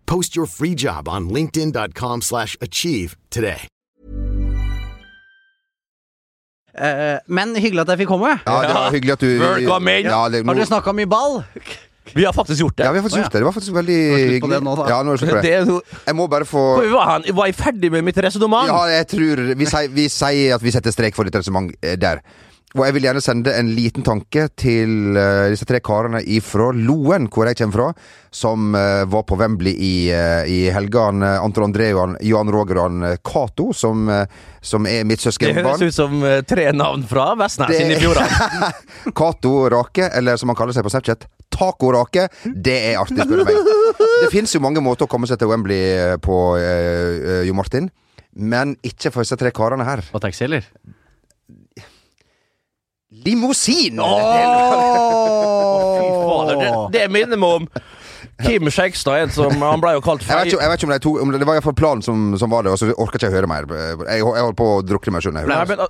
Post 0.11 0.35
your 0.35 0.47
free 0.47 0.75
job 0.75 1.07
on 1.07 1.29
linkedin.com/achieve 1.29 2.21
slash 2.21 2.57
achieve 2.59 3.15
today. 3.29 3.67
Uh, 6.71 7.19
men 7.27 7.55
hyggelig 7.55 7.85
at 7.85 7.93
jeg 7.93 8.01
fikk 8.03 8.11
komme. 8.11 8.33
Ja, 8.43 8.57
det 8.63 8.75
var 8.75 8.91
hyggelig 8.95 9.13
at 9.15 9.23
du 9.23 9.29
Velkommen. 9.39 10.03
Ja, 10.07 10.19
det, 10.31 10.43
Har 10.47 10.59
dere 10.59 10.67
snakka 10.67 10.93
mye 10.95 11.07
ball? 11.07 11.41
Vi 12.11 12.25
har 12.25 12.33
faktisk 12.35 12.59
gjort 12.59 12.77
det. 12.77 12.85
ja, 12.85 12.91
vi 12.91 12.99
har 12.99 13.03
faktisk 13.03 13.21
gjort 13.21 13.31
det. 13.31 13.39
Det 13.39 13.45
var 13.45 13.55
faktisk 13.55 13.73
veldig 13.75 13.99
hyggelig. 14.33 14.61
nå. 14.67 14.75
Ja, 14.89 15.01
nå 15.03 15.13
er 15.13 15.19
det 15.19 15.23
slutt 15.23 15.31
på 15.31 15.41
Det 15.45 15.57
det. 15.69 15.97
Jeg 16.07 16.15
må 16.19 16.27
bare 16.27 16.47
få 16.49 16.63
var? 16.91 17.27
Var 17.39 17.51
jeg 17.51 17.55
ferdig 17.55 17.91
med 17.91 18.03
mitt 18.03 18.17
resonnement? 18.17 18.67
Ja, 18.67 18.83
jeg 18.91 19.07
tror 19.15 19.43
Vi 19.55 20.07
sier, 20.09 20.55
at 20.55 20.63
vi 20.63 20.71
setter 20.75 20.91
strek 20.91 21.15
for 21.15 21.23
ditt 21.23 21.39
resonnement 21.39 21.71
eh, 21.79 21.95
der. 21.95 22.19
Og 22.71 22.85
jeg 22.85 22.95
vil 22.95 23.03
gjerne 23.03 23.21
sende 23.23 23.51
en 23.59 23.69
liten 23.75 24.03
tanke 24.05 24.45
til 24.59 25.17
uh, 25.17 25.49
disse 25.51 25.65
tre 25.67 25.81
karene 25.83 26.21
ifra 26.23 26.69
Loen, 26.71 27.25
hvor 27.31 27.49
jeg 27.49 27.57
kommer 27.59 27.75
fra, 27.75 27.87
som 28.31 28.71
uh, 28.77 29.03
var 29.11 29.25
på 29.27 29.35
Wembley 29.41 29.73
i, 29.75 29.95
uh, 30.15 30.47
i 30.47 30.61
helgene. 30.71 31.33
Anton 31.43 31.67
André 31.67 31.89
Johan, 31.91 32.15
Johan 32.23 32.51
Roger 32.53 32.79
og 32.79 33.03
eh, 33.09 33.17
Cato, 33.27 33.71
som, 33.75 34.07
som 34.63 34.87
er 34.87 35.03
mitt 35.07 35.23
søskenbarn. 35.23 35.59
Det 35.59 35.65
høres 35.67 35.83
ut 35.91 35.97
som 35.97 36.23
tre 36.47 36.69
navn 36.75 37.03
fra 37.09 37.31
Vestnes 37.39 37.73
Det- 37.75 37.97
i 37.97 37.99
fjordene. 37.99 38.71
Cato 39.19 39.53
Rake, 39.73 40.07
eller 40.21 40.39
som 40.39 40.53
han 40.53 40.59
kaller 40.59 40.77
seg 40.77 40.87
på 40.87 40.93
Snapchat, 40.93 41.27
Taco 41.51 41.91
Rake. 41.91 42.29
Det 42.55 42.77
er 42.93 43.01
artig, 43.01 43.19
spør 43.19 43.43
du 43.43 43.51
meg. 43.51 43.99
Det 44.23 44.31
fins 44.31 44.55
jo 44.55 44.63
mange 44.63 44.83
måter 44.83 45.09
å 45.09 45.11
komme 45.11 45.27
seg 45.27 45.41
til 45.41 45.51
Wembley 45.51 46.15
på, 46.23 46.39
Jo 47.49 47.57
Martin. 47.57 47.91
Men 48.31 48.77
ikke 48.87 49.11
for 49.11 49.25
disse 49.25 49.35
tre 49.39 49.51
karene 49.51 49.83
her. 49.87 50.05
Og 50.15 50.23
taxi, 50.23 50.45
eller? 50.47 50.63
Limousin! 53.25 54.01
Fy 54.01 54.05
fader, 56.25 56.55
det, 56.61 56.69
det 56.95 57.03
minner 57.13 57.37
meg 57.41 57.51
om 57.61 57.65
Kim 58.41 58.69
Skjegstad, 58.73 59.25
en 59.25 59.31
som 59.33 59.53
Han 59.61 59.81
ble 59.83 59.91
jo 59.97 60.01
kalt 60.05 60.23
Jeg 60.25 60.37
vet 60.37 60.51
ikke, 60.51 60.61
jeg 60.63 60.71
vet 60.71 60.79
ikke 60.79 60.87
om, 60.87 60.93
det 60.93 61.03
to, 61.03 61.11
om 61.21 61.27
det, 61.33 61.41
det 61.41 61.47
var 61.49 61.55
iallfall 61.59 61.77
planen 61.77 62.03
som, 62.05 62.17
som 62.41 62.49
var 62.53 62.61
det, 62.65 62.71
og 62.73 62.77
så 62.81 62.85
orka 62.95 63.15
ikke 63.19 63.27
jeg 63.29 63.35
høre 63.37 63.49
mer. 63.51 63.63
Jeg, 63.69 63.99
jeg 64.17 64.25
holdt 64.25 64.59
på 64.59 64.67
å 64.77 64.81
drukne 64.85 65.11
meg 65.15 65.21
sjøl. 65.25 65.37
Men, 65.37 65.85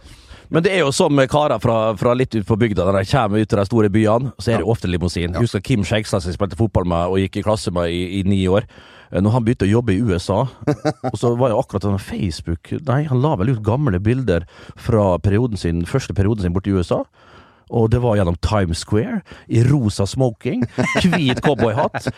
men 0.51 0.59
det 0.65 0.71
er 0.75 0.81
jo 0.83 0.89
som 0.95 1.11
med 1.15 1.27
karer 1.31 1.59
fra, 1.63 1.77
fra 1.99 2.11
litt 2.17 2.33
ut 2.35 2.47
på 2.47 2.57
bygda, 2.59 2.81
når 2.87 2.99
de 2.99 3.11
kommer 3.13 3.43
ut 3.43 3.49
til 3.53 3.61
de 3.61 3.65
store 3.69 3.89
byene, 3.93 4.33
så 4.41 4.47
er 4.55 4.63
det 4.63 4.71
ofte 4.73 4.87
limousin. 4.91 5.31
Ja. 5.31 5.39
husker 5.45 5.61
Kim 5.63 5.83
Skjegstad 5.87 6.19
som 6.23 6.29
jeg 6.33 6.39
spilte 6.39 6.59
fotball 6.59 6.85
med 6.91 7.03
og 7.13 7.21
gikk 7.23 7.35
i 7.39 7.45
klasse 7.45 7.69
med 7.75 7.85
i, 7.93 8.01
i 8.19 8.21
ni 8.27 8.41
år. 8.51 8.67
Eh, 9.11 9.21
Når 9.21 9.31
han 9.35 9.43
begynte 9.47 9.67
å 9.67 9.71
jobbe 9.73 9.93
i 9.95 10.01
USA, 10.01 10.45
og 11.11 11.17
så 11.19 11.33
var 11.39 11.51
jo 11.53 11.59
akkurat 11.61 11.83
sånn 11.87 11.99
Facebook 12.01 12.71
Nei, 12.87 13.03
han 13.09 13.21
la 13.23 13.35
vel 13.39 13.53
ut 13.55 13.63
gamle 13.65 13.99
bilder 13.99 14.47
fra 14.79 15.17
perioden 15.19 15.57
sin, 15.59 15.83
første 15.85 16.15
perioden 16.17 16.43
sin 16.47 16.53
borte 16.55 16.71
i 16.71 16.77
USA. 16.79 17.03
Og 17.71 17.85
det 17.87 18.01
var 18.03 18.17
gjennom 18.19 18.35
Times 18.43 18.81
Square, 18.83 19.21
i 19.47 19.61
rosa 19.63 20.03
smoking, 20.03 20.65
hvit 21.05 21.39
cowboyhatt, 21.39 22.09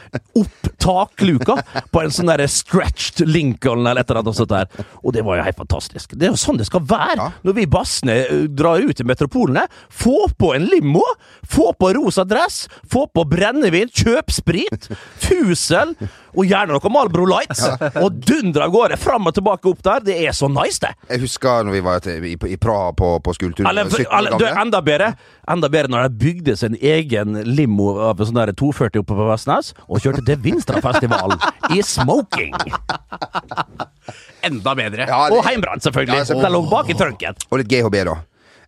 opp 0.42 0.70
takluka 0.82 1.60
på 1.94 2.02
en 2.02 2.10
sånn 2.10 2.32
derre 2.32 2.48
stretched 2.50 3.22
Lincoln 3.30 3.84
eller 3.86 4.02
et 4.02 4.10
eller 4.10 4.24
annet 4.24 4.40
sånt 4.40 4.50
der. 4.50 4.66
Og 5.06 5.14
det 5.14 5.22
var 5.28 5.38
jo 5.38 5.46
helt 5.46 5.60
fantastisk. 5.62 6.16
Det 6.18 6.26
er 6.26 6.34
jo 6.34 6.40
sånn 6.42 6.58
det 6.58 6.66
skal 6.72 6.82
være 6.90 7.20
Ja. 7.22 7.28
når 7.46 7.58
vi 7.60 7.68
bassene 7.70 8.16
eh, 8.24 8.48
drar 8.50 8.82
ut 8.82 8.98
i 8.98 9.06
metropolene. 9.06 9.68
Få 9.94 10.24
på 10.42 10.56
en 10.58 10.66
limo! 10.74 11.06
Få 11.46 11.70
på 11.78 11.94
rosa 12.00 12.26
dress! 12.26 12.64
Få 12.90 13.06
på 13.14 13.22
brennevin! 13.30 13.94
Kjøp 13.94 14.34
sprit! 14.34 14.90
Fusel! 15.22 15.94
Og 16.34 16.48
gjerne 16.50 16.74
noe 16.74 16.92
Malbro 16.94 17.26
Lights! 17.30 17.62
Og 18.02 18.16
dundre 18.26 18.66
av 18.66 18.74
gårde 18.74 18.98
fram 18.98 19.30
og 19.30 19.36
tilbake 19.38 19.70
opp 19.70 19.84
der. 19.86 20.04
Det 20.08 20.16
er 20.26 20.34
så 20.34 20.50
nice, 20.50 20.80
det! 20.82 20.94
Jeg 21.12 21.22
husker 21.26 21.68
når 21.68 21.76
vi 21.78 21.82
var 21.86 22.02
til, 22.06 22.26
i, 22.26 22.34
i 22.50 22.58
Praha 22.62 22.90
på, 22.98 23.12
på 23.24 23.36
skoletur. 23.38 23.68
Eller, 23.70 23.90
17 23.90 24.08
år 24.08 24.18
eller, 24.18 24.38
du, 24.40 24.46
gamle. 24.48 24.66
enda 24.66 24.82
bedre 24.86 25.12
Enda 25.54 25.70
bedre 25.70 25.92
når 25.92 26.08
de 26.08 26.20
bygde 26.24 26.56
sin 26.58 26.78
egen 26.80 27.40
limo 27.44 27.92
av 28.10 28.22
sånn 28.24 28.38
der 28.40 28.54
240 28.56 29.04
oppe 29.04 29.18
på 29.18 29.26
Vestnes, 29.28 29.74
og 29.92 30.00
kjørte 30.00 30.24
til 30.30 30.40
Vinstrafestivalen 30.46 31.36
i 31.76 31.82
smoking. 31.84 32.54
Enda 34.48 34.76
bedre. 34.76 35.08
Ja, 35.08 35.30
det- 35.30 35.38
Og 35.38 35.44
heimbrent, 35.48 35.84
selvfølgelig. 35.84 36.18
Ja, 36.18 36.24
selvfølgelig. 36.24 36.52
Den 36.52 36.54
lå 36.54 36.70
bak 36.70 36.90
i 36.90 36.94
trunken. 37.00 37.36
Og 37.52 37.60
litt 37.60 37.68
GHB, 37.72 38.00
da. 38.08 38.16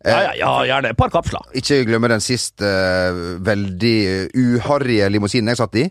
Ja, 0.05 0.19
ja, 0.21 0.33
ja, 0.37 0.49
gjerne 0.69 0.91
et 0.93 0.97
par 0.99 1.09
kapsler. 1.09 1.41
Ikke 1.57 1.79
glemme 1.87 2.07
den 2.11 2.21
siste 2.21 2.61
uh, 2.67 3.41
veldig 3.41 3.95
uh, 4.05 4.35
uharrige 4.37 5.07
limousinen 5.09 5.49
jeg 5.49 5.57
satt 5.63 5.79
i. 5.81 5.87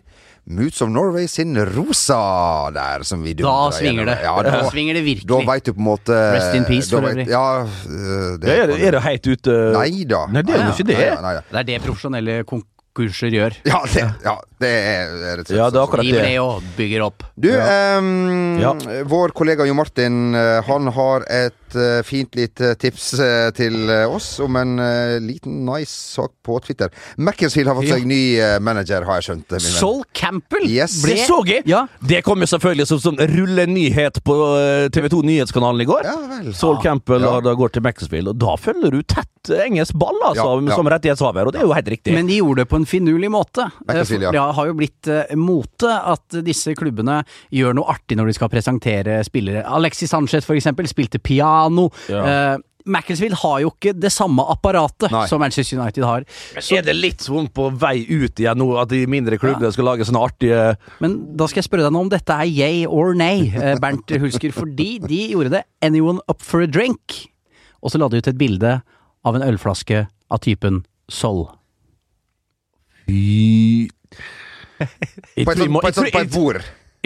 Moods 0.47 0.81
of 0.85 0.89
Norway 0.93 1.25
sin 1.27 1.55
Rosa 1.57 2.69
der, 2.71 3.01
som 3.03 3.23
vi 3.25 3.33
Da 3.33 3.71
svinger 3.73 4.05
det. 4.05 4.19
Ja, 4.23 4.35
Da 4.45 4.51
da, 4.61 4.69
svinger 4.69 4.93
det 4.93 5.01
virkelig. 5.03 5.27
da 5.27 5.39
veit 5.51 5.65
du 5.65 5.73
på 5.73 5.79
en 5.81 5.87
måte 5.89 6.19
Rest 6.35 6.53
in 6.55 6.65
peace, 6.65 6.89
for 6.93 7.01
øvrig. 7.01 7.25
Ja, 7.27 7.63
øh, 7.65 8.37
det 8.39 8.47
Ja, 8.47 8.63
er, 8.63 8.67
det- 8.67 8.81
er 8.87 8.91
det 8.91 9.01
helt 9.01 9.27
ute 9.27 9.51
Nei 9.73 10.03
da. 10.05 10.25
Nei, 10.27 10.41
det 10.43 10.53
er 10.55 10.65
jo 10.65 10.71
ikke 10.77 10.87
det. 10.87 11.21
Nei, 11.21 11.33
nei. 11.33 11.41
Det 11.51 11.57
er 11.59 11.63
det 11.63 11.81
profesjonelle 11.81 12.43
konkurser 12.45 13.33
gjør. 13.33 13.57
Ja, 13.65 13.81
det, 13.91 14.03
ja, 14.23 14.35
det 14.61 14.69
er 14.69 15.09
rett 15.35 15.39
og 15.39 15.45
slett 15.47 15.57
Ja, 15.57 15.69
det 15.69 15.75
er 15.75 15.81
sånn. 15.81 15.87
akkurat 15.89 16.05
det. 16.29 16.39
og 16.39 16.61
bygger 16.77 17.01
opp. 17.07 17.23
Du, 17.35 17.49
um, 17.49 18.59
Ja. 18.61 18.73
vår 19.03 19.33
kollega 19.33 19.65
Jo 19.65 19.73
Martin 19.73 20.35
eh, 20.35 20.61
Han 20.61 20.87
har 20.93 21.25
et 21.27 21.64
eh, 21.75 22.01
fint 22.07 22.35
lite 22.35 22.73
tips 22.81 23.13
eh, 23.19 23.49
til 23.55 23.89
eh, 23.89 24.05
oss 24.09 24.39
om 24.43 24.55
en 24.59 24.75
liten 25.25 25.63
nice 25.67 25.91
sak 26.15 26.31
på 26.45 26.59
Twitter. 26.65 26.89
Macclesfield 27.17 27.67
har 27.67 27.75
fått 27.79 27.87
Ja. 27.89 27.95
seg 27.95 28.05
ny 28.09 28.19
manager, 28.61 29.03
har 29.05 29.19
jeg 29.21 29.27
skjønt. 29.29 29.45
min 29.51 29.59
venn. 29.59 29.75
Sol 29.79 30.03
Campbell 30.13 30.65
Yes. 30.69 31.01
ble 31.03 31.15
Det 31.15 31.27
så 31.27 31.39
jeg! 31.45 31.63
Ja. 31.65 31.85
Det 32.05 32.23
kom 32.23 32.39
jo 32.39 32.45
selvfølgelig 32.49 32.87
som, 32.87 32.99
som 32.99 33.15
rullenyhet 33.17 34.21
på 34.23 34.35
eh, 34.59 34.89
TV2 34.89 35.23
Nyhetskanalen 35.25 35.81
i 35.81 35.85
går. 35.89 36.03
Ja 36.05 36.15
vel. 36.29 36.53
Saul 36.53 36.77
Campbell 36.83 37.21
Ja. 37.21 37.31
har 37.37 37.41
da 37.41 37.53
gått 37.55 37.73
til 37.73 37.81
Maxfield, 37.85 38.27
og 38.29 38.37
da 38.39 38.55
følger 38.57 38.91
du 38.91 39.01
tett 39.03 39.29
engelsk 39.45 39.93
ball, 39.93 40.15
altså, 40.25 40.45
Ja, 40.61 40.69
ja. 40.71 40.75
som 40.75 40.87
rettighetshaver, 40.89 41.45
og 41.45 41.53
det 41.53 41.61
er 41.61 41.65
jo 41.67 41.73
helt 41.73 41.87
riktig. 41.93 42.13
Men 42.13 42.25
de 42.27 42.39
gjorde 42.39 42.63
det 42.63 42.69
på 42.69 42.75
en 42.79 42.85
finurlig 42.89 43.29
måte. 43.29 43.67
Macclesfield, 43.87 44.23
ja. 44.23 44.31
Det 44.31 44.41
har 44.55 44.65
jo 44.65 44.73
blitt 44.73 45.09
mote 45.37 45.91
at 46.13 46.39
disse 46.45 46.73
klubbene 46.75 47.23
gjør 47.53 47.75
noe 47.77 47.85
artig 47.93 48.17
når 48.17 48.25
de 48.27 48.33
skal 48.33 48.49
presentere 48.49 49.19
spillere. 49.25 49.61
Alexis 49.69 50.09
Sanchez 50.09 50.45
for 50.45 50.55
eksempel 50.57 50.87
spilte 50.89 51.19
piano. 51.21 51.64
Ja. 52.11 52.21
Uh, 52.55 52.63
Macclesfield 52.85 53.33
har 53.41 53.61
jo 53.63 53.71
ikke 53.71 53.95
det 53.97 54.11
samme 54.13 54.43
apparatet 54.53 55.09
Nei. 55.09 55.23
som 55.29 55.41
Manchester 55.41 55.79
United 55.79 56.05
har. 56.05 56.25
er 56.77 56.85
det 56.85 56.93
litt 56.93 57.23
sånn 57.25 57.47
på 57.49 57.71
vei 57.81 58.05
ut 58.05 58.37
igjen 58.41 58.59
nå, 58.61 58.67
at 58.77 58.91
de 58.91 59.01
mindre 59.09 59.39
klubbene 59.41 59.71
skal 59.73 59.89
lage 59.89 60.05
sånne 60.05 60.21
artige 60.21 60.59
Men 61.01 61.17
da 61.37 61.47
skal 61.49 61.63
jeg 61.63 61.69
spørre 61.69 61.87
deg 61.87 61.95
nå 61.95 62.03
om 62.05 62.11
dette 62.13 62.37
er 62.37 62.45
yay 62.45 62.85
or 62.85 63.17
nay, 63.17 63.49
eh, 63.57 63.73
Bernt 63.81 64.13
Hulsker. 64.13 64.53
Fordi 64.53 64.89
de 65.01 65.21
gjorde 65.33 65.55
det 65.57 65.63
anyone 65.85 66.21
up 66.29 66.45
for 66.45 66.61
a 66.61 66.69
drink. 66.69 67.23
Og 67.81 67.93
så 67.93 68.01
la 68.01 68.09
de 68.09 68.21
ut 68.21 68.29
et 68.29 68.37
bilde 68.37 68.77
av 69.25 69.37
en 69.37 69.45
ølflaske 69.45 70.05
av 70.05 70.45
typen 70.45 70.83
Sol. 71.09 71.45
Fy 73.05 73.89
På 75.45 75.53
et 75.53 76.33
bord. 76.33 76.61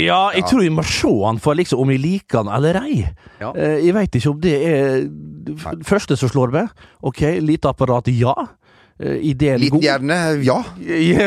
Ja, 0.05 0.19
jeg 0.35 0.45
tror 0.49 0.63
jeg 0.63 0.71
må 0.75 0.83
se 0.87 1.09
han 1.25 1.39
for 1.43 1.57
liksom 1.59 1.81
om 1.83 1.89
jeg 1.93 1.99
liker 2.03 2.43
han 2.43 2.51
eller 2.55 2.79
ei. 2.83 3.01
Ja. 3.41 3.51
Eh, 3.55 3.79
Jeg 3.85 3.93
veit 3.97 4.15
ikke 4.19 4.31
om 4.33 4.39
det 4.43 4.55
er 4.69 5.03
første 5.87 6.17
som 6.19 6.29
slår 6.31 6.51
meg. 6.55 6.69
Ok, 7.03 7.21
lite 7.41 7.69
apparat, 7.71 8.07
ja. 8.13 8.33
Eh, 8.99 9.17
Ideen 9.31 9.59
Liten 9.61 9.79
hjerne, 9.81 10.17
ja. 10.43 10.57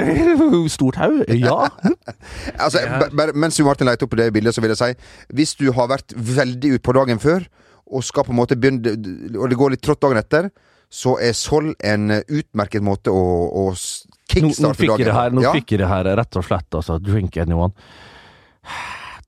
Stort 0.77 0.97
haug, 1.01 1.23
ja. 1.33 1.69
Altså, 2.63 2.83
bare, 3.17 3.33
mens 3.35 3.59
Jo 3.59 3.65
Martin 3.69 3.89
leter 3.89 4.05
opp 4.09 4.17
det 4.19 4.27
bildet, 4.35 4.55
så 4.55 4.61
vil 4.65 4.75
jeg 4.75 4.81
si 4.83 4.91
Hvis 5.39 5.55
du 5.61 5.71
har 5.73 5.89
vært 5.89 6.13
veldig 6.17 6.75
ut 6.77 6.83
på 6.85 6.93
dagen 6.99 7.19
før, 7.23 7.47
og 7.93 8.05
skal 8.05 8.25
på 8.29 8.33
en 8.35 8.39
måte 8.43 8.57
begynne 8.61 8.93
Og 9.41 9.49
det 9.51 9.59
går 9.61 9.75
litt 9.75 9.83
trått 9.85 10.03
dagen 10.05 10.21
etter, 10.21 10.51
så 10.93 11.17
er 11.25 11.33
Sol 11.37 11.73
en 11.81 12.11
utmerket 12.21 12.85
måte 12.85 13.09
å, 13.13 13.23
å 13.65 13.67
s- 13.73 14.03
Nå, 14.37 14.49
nå 14.65 14.71
fikk 14.77 14.93
jeg 15.01 15.09
det 15.09 15.13
her, 15.17 15.29
dagen 15.33 15.41
nå 15.41 15.43
Ja. 15.45 15.53
fikk 15.57 15.73
jeg 15.75 15.81
det 15.83 15.89
her 15.91 16.07
rett 16.17 16.37
og 16.41 16.45
slett, 16.47 16.69
altså. 16.79 16.99
Drink 17.05 17.37
anyone. 17.41 17.73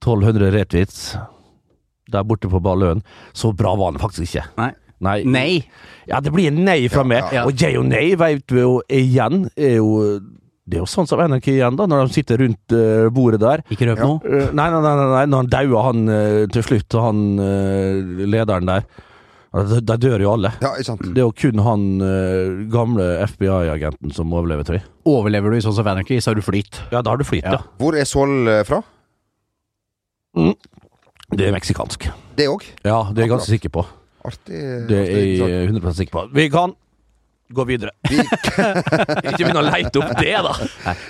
1200 0.04 0.50
retweets 0.54 1.04
der 2.12 2.24
borte 2.28 2.50
på 2.52 2.60
Balløen. 2.62 3.00
Så 3.32 3.52
bra 3.56 3.72
var 3.78 3.92
han 3.92 4.00
faktisk 4.02 4.26
ikke. 4.28 4.44
Nei. 4.60 4.70
Nei. 5.04 5.16
Nei. 5.26 5.48
Ja, 6.08 6.20
det 6.22 6.30
blir 6.32 6.52
nei 6.54 6.84
fra 6.88 7.02
Ja, 7.02 7.08
meg. 7.10 7.32
ja. 7.34 7.42
Og 7.48 7.58
jeg 7.60 7.76
og 7.80 7.86
nei 7.90 8.14
vet 8.20 8.52
vi 8.54 8.60
jo 8.62 8.76
igjen 8.88 9.48
er 9.56 9.74
jo 9.80 10.20
Det 10.64 10.78
er 10.78 10.80
jo 10.80 10.86
sånn 10.88 11.04
som 11.08 11.20
NRK 11.20 11.48
igjen, 11.58 11.74
da, 11.76 11.84
når 11.84 12.06
de 12.08 12.14
sitter 12.14 12.38
rundt 12.40 12.72
uh, 12.72 13.10
bordet 13.12 13.40
der. 13.42 13.60
Ikke 13.68 13.84
røp 13.90 13.98
noe. 14.00 14.20
Uh, 14.24 14.46
nei, 14.56 14.68
nei, 14.72 14.78
nei, 14.80 14.92
nei, 14.96 15.08
nei, 15.12 15.24
når 15.28 15.42
han 15.42 15.50
dauer, 15.52 15.82
han 15.90 16.06
uh, 16.08 16.46
til 16.54 16.64
slutt, 16.64 16.96
han 17.04 17.18
eh, 17.44 18.22
lederen 18.32 18.70
der. 18.70 18.86
Ja, 19.52 19.64
De, 19.68 19.82
de 19.84 19.96
dør 20.06 20.24
jo 20.24 20.30
alle. 20.32 20.54
Ja, 20.64 20.70
ikke 20.72 20.86
sant. 20.88 21.04
Det 21.04 21.20
er 21.20 21.26
jo 21.28 21.34
kun 21.36 21.60
han 21.66 21.84
uh, 22.00 22.64
gamle 22.72 23.10
FBI-agenten 23.28 24.16
som 24.16 24.32
overlever, 24.32 24.64
tror 24.64 24.78
jeg. 24.80 24.86
Overlever 25.04 25.52
du 25.52 25.58
i 25.60 25.62
sånn 25.66 25.76
som 25.76 25.84
Vanarchy, 25.84 26.16
så 26.24 26.32
har 26.32 26.40
du 26.40 26.46
flyt. 26.48 26.80
Ja, 26.94 27.02
da 27.04 27.12
har 27.12 27.20
du 27.20 27.28
flyt, 27.28 27.44
ja. 27.44 27.60
Hvor 27.82 28.00
er 28.00 28.08
Sol 28.08 28.48
eh, 28.48 28.64
fra? 30.34 30.54
Det 31.34 31.48
er 31.48 31.54
meksikansk. 31.54 32.08
Det 32.36 32.48
òg? 32.50 32.64
Ja, 32.84 33.04
det 33.10 33.22
er 33.22 33.28
jeg 33.28 33.34
ganske 33.34 33.54
sikker 33.54 33.72
på. 33.74 33.86
Artig. 34.24 34.64
Det 34.88 34.98
er 35.02 35.22
jeg 35.24 35.68
100% 35.70 36.00
sikker 36.00 36.16
på. 36.18 36.26
Vi 36.34 36.48
kan 36.52 36.74
gå 37.54 37.64
videre. 37.68 37.92
ikke 38.10 39.38
begynne 39.38 39.62
å 39.62 39.66
leite 39.66 40.00
opp 40.00 40.14
det, 40.20 40.34
da. 40.46 40.54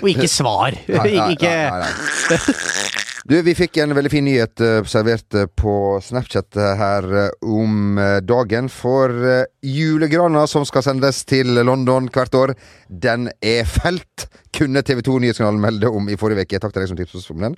Og 0.01 0.11
ikke 0.11 0.29
svar. 0.31 0.77
Nei, 0.87 1.15
nei, 1.15 1.31
ikke 1.35 1.51
nei, 1.51 1.81
nei, 1.81 1.91
nei. 1.91 3.03
Du, 3.25 3.39
Vi 3.41 3.55
fikk 3.57 3.79
en 3.81 3.95
veldig 3.97 4.11
fin 4.13 4.25
nyhet 4.27 4.61
uh, 4.61 4.83
servert 4.85 5.33
eh, 5.33 5.47
på 5.49 5.97
Snapchat 6.05 6.59
eh, 6.61 6.75
her 6.77 7.07
om 7.41 7.97
eh, 7.97 8.19
dagen. 8.21 8.69
For 8.69 9.09
uh, 9.09 9.47
julegrana 9.65 10.43
som 10.45 10.67
skal 10.69 10.85
sendes 10.85 11.23
til 11.25 11.49
London 11.65 12.11
hvert 12.13 12.37
år, 12.37 12.53
den 12.85 13.31
er 13.41 13.65
felt, 13.65 14.27
kunne 14.53 14.85
TV 14.85 15.01
2 15.07 15.17
Nyhetskanalen 15.23 15.63
melde 15.63 15.89
om 15.89 16.05
i 16.05 16.19
forrige 16.21 16.45
uke. 16.45 16.61
Takk 16.61 16.75
til 16.75 16.85
deg 16.85 16.91
som 16.91 17.01
tipset 17.01 17.33
om 17.33 17.47
den. 17.47 17.57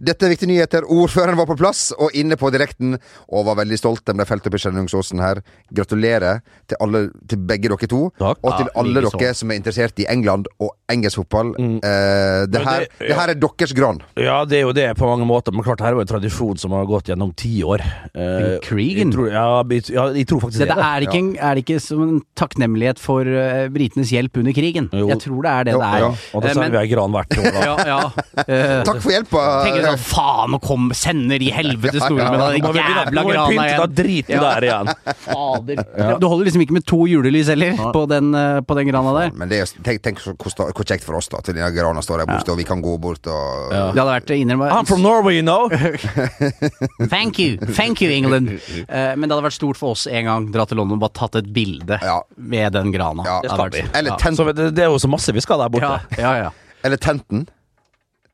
Dette 0.00 0.26
er 0.26 0.32
viktige 0.34 0.48
nyheter. 0.50 0.86
Ordføreren 0.90 1.36
var 1.38 1.46
på 1.46 1.56
plass 1.58 1.92
og 1.98 2.10
inne 2.14 2.36
på 2.40 2.50
direkten 2.54 2.96
og 3.28 3.44
var 3.46 3.58
veldig 3.62 3.78
stolt. 3.78 4.04
De 4.06 4.14
ble 4.16 4.24
felt 4.28 4.46
opp 4.46 4.54
i 4.54 4.58
Skjellungsåsen 4.62 5.20
her. 5.22 5.40
Gratulerer 5.74 6.40
til, 6.68 6.76
alle, 6.80 7.04
til 7.28 7.38
begge 7.38 7.68
dere 7.72 7.88
to. 7.90 8.08
Takk. 8.18 8.38
Og 8.42 8.56
til 8.58 8.66
Ja, 8.70 8.80
alle 8.80 9.02
dere 9.04 9.34
som 9.34 9.50
er 9.50 9.60
interessert 9.60 9.98
i 10.02 10.06
England 10.10 10.46
og 10.60 10.72
engelsk 10.90 11.20
fotball. 11.22 11.54
Mm. 11.58 11.76
Eh, 11.84 12.46
det, 12.50 12.62
her, 12.64 12.86
det- 12.88 13.08
det 13.08 13.16
her 13.18 13.28
er 13.34 13.34
deres 13.34 13.72
gran. 13.76 14.00
Ja, 14.16 14.44
det 14.44 14.58
er 14.58 14.62
jo 14.68 14.72
det 14.72 14.88
på 14.96 15.06
mange 15.06 15.26
måter, 15.26 15.52
men 15.52 15.62
klart 15.64 15.78
det 15.78 15.86
her 15.86 15.92
er 15.94 16.00
jo 16.00 16.04
en 16.06 16.10
tradisjon 16.10 16.56
som 16.58 16.72
har 16.72 16.86
gått 16.86 17.08
gjennom 17.10 17.34
ti 17.36 17.62
år. 17.62 17.80
Eh, 18.14 18.58
krigen? 18.64 19.10
Jeg 19.10 19.14
tror, 19.14 19.28
ja, 19.30 19.62
jeg- 19.70 19.90
ja, 19.94 20.06
jeg 20.12 20.26
tror 20.26 20.40
faktisk 20.40 20.58
det, 20.60 20.68
det. 20.68 20.76
det 20.76 20.84
er, 20.84 21.00
ikke, 21.08 21.38
er 21.40 21.54
det 21.54 21.64
ikke 21.64 21.80
som 21.80 22.02
en 22.02 22.22
takknemlighet 22.36 22.98
for 22.98 23.20
uh, 23.26 23.68
britenes 23.68 24.10
hjelp 24.10 24.36
under 24.38 24.52
krigen? 24.52 24.88
Jo. 24.92 25.08
Jeg 25.08 25.18
tror 25.24 25.42
det 25.42 25.50
er 25.50 25.64
det 25.64 25.72
Jo, 25.74 25.80
det 25.80 25.88
er. 25.88 25.98
ja. 25.98 26.08
Og 26.34 26.42
da 26.42 26.48
sier 26.48 26.54
sender 26.62 26.70
vi 26.70 26.82
ei 26.82 26.90
gran 26.94 27.10
hvert 27.14 27.38
år, 27.38 27.50
da. 27.52 27.64
ja, 27.68 27.76
ja. 27.84 28.00
Eh, 28.44 28.82
Takk 28.84 29.00
for 29.04 29.10
hjelpa! 29.14 29.44
Tenker 29.84 30.00
sånn, 30.00 30.08
faen, 30.10 30.54
nå 30.54 30.60
kom, 30.64 30.88
sender 30.96 31.38
de 31.42 31.50
helvete 31.54 32.00
store 32.02 32.28
med 32.32 32.40
den 32.40 32.78
jævla 32.78 33.24
grana 33.28 33.66
igjen 33.68 33.78
da 33.78 34.04
igjen. 34.04 34.24
du 34.28 34.44
der 34.44 34.66
igjen. 34.68 34.92
Fader. 35.24 35.84
Du 36.20 36.26
holder 36.30 36.48
liksom 36.48 36.64
ikke 36.64 36.76
med 36.78 36.86
to 36.88 37.00
julelys 37.10 37.50
heller, 37.52 37.76
på 37.94 38.04
den, 38.10 38.32
eh, 38.34 38.60
på 38.66 38.76
den 38.78 38.90
grana 38.90 39.14
der. 39.18 39.34
Men 39.38 39.52
det 39.52 39.60
er, 39.64 39.72
tenk, 39.86 40.02
tenk 40.04 40.22
hvor, 40.24 40.36
hvor 40.40 40.84
kjekt 40.88 41.04
for 41.06 41.18
oss, 41.18 41.28
da. 41.32 41.42
Til 41.44 41.56
denne 41.58 41.70
grana 41.74 42.02
står 42.04 42.24
der 42.24 42.30
borte, 42.32 42.52
og 42.54 42.60
vi 42.60 42.66
kan 42.68 42.82
gå 42.84 42.96
bort 43.02 43.26
og 43.30 43.70
Det 43.74 44.00
hadde 44.00 44.08
vært 44.10 44.34
innrømme 44.36 44.70
I'm 44.74 44.88
from 44.88 45.02
Norway, 45.04 45.38
you 45.38 45.42
know. 45.46 45.68
Thank 47.14 47.38
you, 47.38 47.56
thank 47.74 48.00
you 48.02 48.10
England. 48.10 48.48
Uh, 48.88 49.14
men 49.16 49.28
det 49.28 49.34
hadde 49.34 49.44
vært 49.46 49.56
stort 49.58 49.78
for 49.80 49.94
oss 49.94 50.06
en 50.10 50.28
gang 50.28 50.48
dra 50.54 50.66
til 50.68 50.78
London 50.80 50.98
og 50.98 51.04
bare 51.06 51.16
tatt 51.18 51.38
et 51.40 51.50
bilde 51.54 51.98
Ja. 52.02 52.20
med 52.36 52.72
den 52.76 52.92
grana. 52.94 53.24
Ja, 53.26 53.40
Det 53.42 53.50
det 53.50 53.58
vært-. 53.58 53.96
Eller 53.98 54.14
ja. 54.14 54.16
tent, 54.20 54.36
Så 54.36 54.46
det, 54.52 54.70
det 54.76 54.84
er 54.86 54.92
jo 54.92 54.98
så 54.98 55.10
masse 55.10 55.32
vi 55.34 55.40
skal 55.44 55.58
der 55.62 55.72
borte. 55.72 56.00
Ja, 56.18 56.18
ja, 56.18 56.34
ja. 56.46 56.50
eller 56.84 56.96
tenten. 57.00 57.46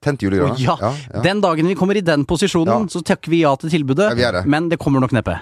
Tent 0.00 0.22
julegrana. 0.22 0.54
Oh, 0.54 0.60
ja. 1.12 1.22
Den 1.22 1.42
dagen 1.44 1.66
vi 1.68 1.74
kommer 1.76 1.96
i 1.96 2.00
den 2.00 2.24
posisjonen, 2.24 2.88
så 2.88 3.02
takker 3.04 3.30
vi 3.34 3.42
ja 3.42 3.52
til 3.60 3.68
tilbudet. 3.68 4.06
Ja, 4.16 4.30
vi. 4.40 4.48
Men 4.48 4.70
det 4.72 4.78
kommer 4.80 5.02
nok 5.04 5.12
neppe. 5.12 5.34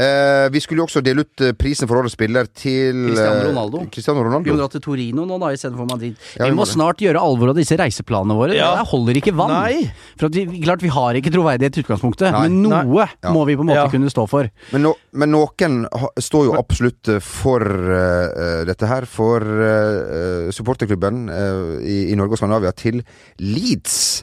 Eh, 0.00 0.46
vi 0.54 0.60
skulle 0.64 0.80
jo 0.80 0.86
også 0.88 1.02
dele 1.04 1.26
ut 1.26 1.42
eh, 1.44 1.52
prisen 1.58 1.88
for 1.90 2.00
årets 2.00 2.14
spiller 2.16 2.46
til 2.56 3.02
Cristiano 3.10 3.40
eh, 3.42 3.48
Ronaldo. 3.50 3.82
Cristiano 3.92 4.20
Vi 4.20 4.24
må 4.24 4.30
Ronaldo. 4.30 4.54
dra 4.62 4.68
til 4.72 4.80
Torino 4.84 5.26
nå, 5.28 5.36
da, 5.42 5.50
istedenfor 5.52 5.88
Madrid. 5.90 6.14
Ja, 6.38 6.46
vi 6.46 6.54
vi 6.54 6.56
må 6.56 6.64
det. 6.64 6.72
snart 6.72 7.02
gjøre 7.04 7.20
alvor 7.20 7.52
av 7.52 7.58
disse 7.60 7.76
reiseplanene 7.76 8.36
våre. 8.38 8.56
Ja. 8.56 8.70
Det 8.80 8.86
holder 8.94 9.20
ikke 9.20 9.34
vann. 9.36 9.52
Nei. 9.52 9.90
For 10.16 10.30
at 10.30 10.38
vi, 10.38 10.46
klart, 10.64 10.80
vi 10.86 10.92
har 10.94 11.18
ikke 11.20 11.32
troverdighet 11.34 11.76
i 11.76 11.84
utgangspunktet, 11.84 12.30
Nei. 12.32 12.42
men 12.48 12.62
noe 12.64 13.06
Ja. 13.10 13.32
må 13.34 13.44
vi 13.48 13.58
på 13.58 13.66
en 13.66 13.70
måte 13.72 13.82
Ja. 13.82 13.88
kunne 13.92 14.08
stå 14.10 14.26
for. 14.30 14.48
Men, 14.72 14.82
no, 14.88 14.94
men 15.12 15.30
noen 15.36 15.80
ha, 15.92 16.08
står 16.18 16.46
jo 16.48 16.56
absolutt 16.56 17.08
eh, 17.12 17.20
for 17.20 17.60
uh, 17.60 18.64
dette 18.64 18.88
her. 18.88 19.04
For 19.10 19.40
uh, 19.44 20.50
supporterklubben 20.54 21.26
uh, 21.28 21.76
i, 21.84 22.06
i 22.12 22.16
Norge 22.16 22.38
og 22.38 22.40
Skandinavia 22.40 22.72
til 22.72 23.02
Leeds 23.38 24.22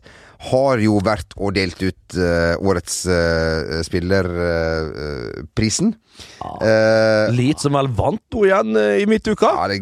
har 0.51 0.77
jo 0.83 0.99
vært 1.03 1.33
og 1.37 1.53
delt 1.57 1.81
ut 1.81 2.17
uh, 2.17 2.55
årets 2.61 3.07
uh, 3.09 3.81
spillerprisen. 3.85 5.93
Uh, 6.41 7.29
Leeds 7.33 7.61
som 7.65 7.73
vel 7.77 7.87
vant 7.97 8.21
nå 8.33 8.39
igjen 8.47 8.69
eh, 8.79 9.01
i 9.03 9.05
midtuka. 9.09 9.47
ja, 9.53 9.67
det 9.69 9.75
er 9.77 9.81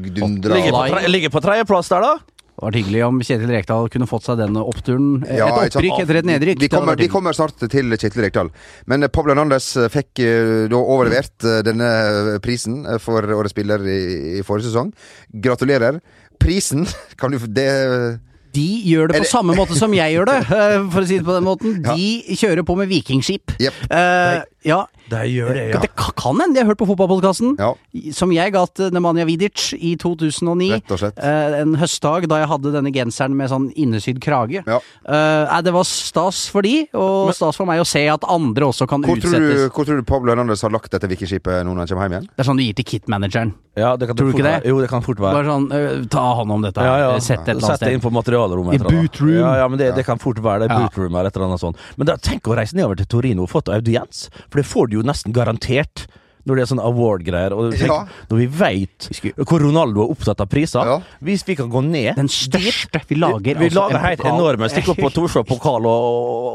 Ligger 0.55 0.71
på, 0.75 0.81
tre, 0.91 1.01
ligger 1.11 1.29
på 1.31 1.39
tredjeplass 1.43 1.87
der, 1.91 2.01
da. 2.03 2.13
Det 2.55 2.63
hadde 2.63 2.69
vært 2.69 2.77
hyggelig 2.79 3.01
om 3.03 3.17
Kjetil 3.19 3.49
Rekdal 3.51 3.89
kunne 3.91 4.05
fått 4.07 4.23
seg 4.29 4.37
den 4.39 4.55
oppturen. 4.61 5.07
Ja, 5.27 5.49
et 5.65 5.75
opprykk 5.75 5.97
etter 6.05 6.15
et 6.21 6.27
nedrykk. 6.29 6.61
Vi 6.63 6.69
kommer, 6.71 6.95
vi 6.95 7.09
kommer 7.11 7.35
snart 7.35 7.59
til 7.59 7.91
Kjetil 7.91 8.23
Rekdal. 8.23 8.47
Men 8.87 9.03
eh, 9.03 9.11
Pablo 9.11 9.33
Hernandez 9.33 9.67
eh, 9.75 9.89
fikk 9.91 10.21
eh, 10.23 10.63
da 10.71 10.79
overlevert 10.79 11.35
eh, 11.43 11.59
denne 11.67 11.89
prisen 12.45 12.85
eh, 12.87 12.95
for 13.03 13.19
årets 13.27 13.51
spiller 13.51 13.83
i, 13.83 14.39
i 14.39 14.41
forrige 14.47 14.69
sesong. 14.69 14.93
Gratulerer. 15.43 15.99
Prisen 16.39 16.87
kan 17.19 17.35
du 17.35 17.43
det 17.43 17.67
De 18.55 18.67
gjør 18.87 19.11
det 19.11 19.21
på 19.23 19.29
samme 19.29 19.55
måte 19.57 19.77
som 19.77 19.93
jeg 19.95 20.15
gjør 20.15 20.29
det, 20.31 20.39
eh, 20.57 20.77
for 20.93 21.03
å 21.03 21.09
si 21.09 21.19
det 21.19 21.27
på 21.27 21.37
den 21.37 21.47
måten. 21.47 21.79
De 21.85 22.35
kjører 22.39 22.65
på 22.67 22.77
med 22.79 22.91
vikingskip. 22.91 23.55
Yep. 23.59 23.81
Uh, 23.91 24.41
ja, 24.65 24.83
Det 25.09 25.21
gjør 25.29 25.53
det, 25.53 25.65
ja. 25.73 25.79
Det 25.83 25.89
kan 25.95 26.39
hende 26.41 26.55
de 26.55 26.63
har 26.63 26.69
hørt 26.71 26.79
på 26.79 26.87
fotballpodkasten, 26.89 27.55
Ja. 27.59 27.73
som 28.13 28.31
jeg 28.31 28.53
ga 28.53 28.65
til 28.65 28.91
Nemanja 28.91 29.25
Vidic 29.25 29.73
i 29.77 29.95
2009. 30.01 30.71
Rett 30.73 30.91
og 30.91 30.99
slett. 30.99 31.19
Eh, 31.21 31.59
en 31.61 31.75
høstdag 31.75 32.27
da 32.31 32.39
jeg 32.41 32.49
hadde 32.49 32.71
denne 32.73 32.91
genseren 32.93 33.35
med 33.37 33.49
sånn 33.51 33.67
innesydd 33.75 34.19
krage. 34.23 34.63
Ja. 34.65 34.79
Eh, 35.05 35.61
det 35.61 35.73
var 35.73 35.83
stas 35.83 36.47
for 36.49 36.61
de, 36.65 36.87
og 36.93 37.33
stas 37.33 37.55
for 37.57 37.65
meg 37.69 37.81
å 37.81 37.85
se 37.87 38.07
at 38.09 38.23
andre 38.27 38.65
også 38.65 38.87
kan 38.89 39.01
Hvor 39.03 39.19
tror, 39.19 39.31
du, 39.31 39.37
utsettes. 39.37 39.69
hvor 39.75 39.85
tror 39.85 39.97
du 40.01 40.03
Pablo 40.03 40.33
Hernandez 40.33 40.61
har 40.61 40.73
lagt 40.73 40.91
dette 40.91 41.07
vikingskipet 41.07 41.63
nå 41.65 41.73
når 41.75 41.85
han 41.85 41.87
kommer 41.87 42.09
hjem 42.09 42.17
igjen? 42.17 42.27
Det 42.35 42.43
er 42.45 42.49
sånn 42.49 42.57
du 42.57 42.63
gir 42.65 42.73
til 42.73 42.85
kit-manageren. 42.85 43.53
ja 43.75 43.95
det 43.97 44.07
kan 44.07 44.15
Tror 44.15 44.31
du 44.31 44.37
ikke 44.37 44.43
det? 44.47 44.65
Jo, 44.65 44.79
det 44.81 44.89
kan 44.89 45.01
fort 45.03 45.19
være. 45.19 45.33
Bare 45.35 45.45
sånn, 45.51 45.67
uh, 45.71 46.05
ta 46.07 46.25
hånd 46.39 46.51
om 46.51 46.61
dette. 46.61 46.81
Ja, 46.81 46.97
ja. 46.97 47.19
Sett 47.19 47.45
det 47.45 47.53
et 47.53 47.57
eller 47.57 47.67
annet 47.67 47.79
Sett 47.79 47.87
det 47.89 47.93
inn 47.93 48.01
på 48.01 48.11
materialrommet. 48.11 48.73
I 48.73 48.75
et 48.77 48.81
eller 48.81 48.91
annet. 48.91 49.11
boot 49.11 49.21
room. 49.21 49.35
Ja, 49.35 49.55
ja, 49.61 49.67
men 49.67 49.77
det, 49.79 49.95
det 49.95 50.05
kan 50.05 50.17
fort 50.17 50.39
være 50.41 50.65
det. 50.65 50.71
Ja. 50.71 50.79
Boot 50.87 50.97
eller 50.97 51.25
et 51.25 51.35
eller 51.35 51.47
annet 51.49 51.59
sånt. 51.59 51.77
Men 51.97 52.07
da, 52.07 52.15
tenk 52.17 52.47
å 52.47 52.55
reise 52.55 52.75
nedover 52.75 52.95
til 52.95 53.05
Torino 53.05 53.43
og 53.43 53.51
få 53.51 53.61
audiens, 53.75 54.29
for 54.49 54.61
det 54.61 54.65
får 54.65 54.89
du 54.89 54.94
jo 54.99 55.05
nesten 55.07 55.33
garantert. 55.35 56.07
Når 56.45 56.59
det 56.59 56.61
er 56.61 56.67
sånn 56.69 56.79
award-greier, 56.85 57.53
og 57.57 57.71
tenk, 57.73 57.87
Ja. 57.89 58.05
når 58.29 58.37
vi 58.37 58.45
veit 58.53 59.07
hvor 59.49 59.63
Ronaldo 59.63 60.03
er 60.03 60.11
opptatt 60.13 60.43
av 60.43 60.45
priser 60.51 60.85
Ja. 60.85 60.99
Hvis 61.25 61.41
vi 61.47 61.55
kan 61.57 61.71
gå 61.73 61.81
ned 61.81 62.15
Den 62.19 62.27
største 62.29 63.01
vi 63.09 63.15
lager. 63.17 63.57
Vi 63.57 63.65
vi 63.65 63.69
lager 63.73 63.95
en 63.97 64.03
helt 64.05 64.19
pokal. 64.21 64.35
enorme. 64.37 64.69
Stikk 64.69 64.89
opp 64.93 64.97
på 65.01 65.09
Torshov 65.15 65.47
pokal 65.49 65.87
og, 65.89 66.05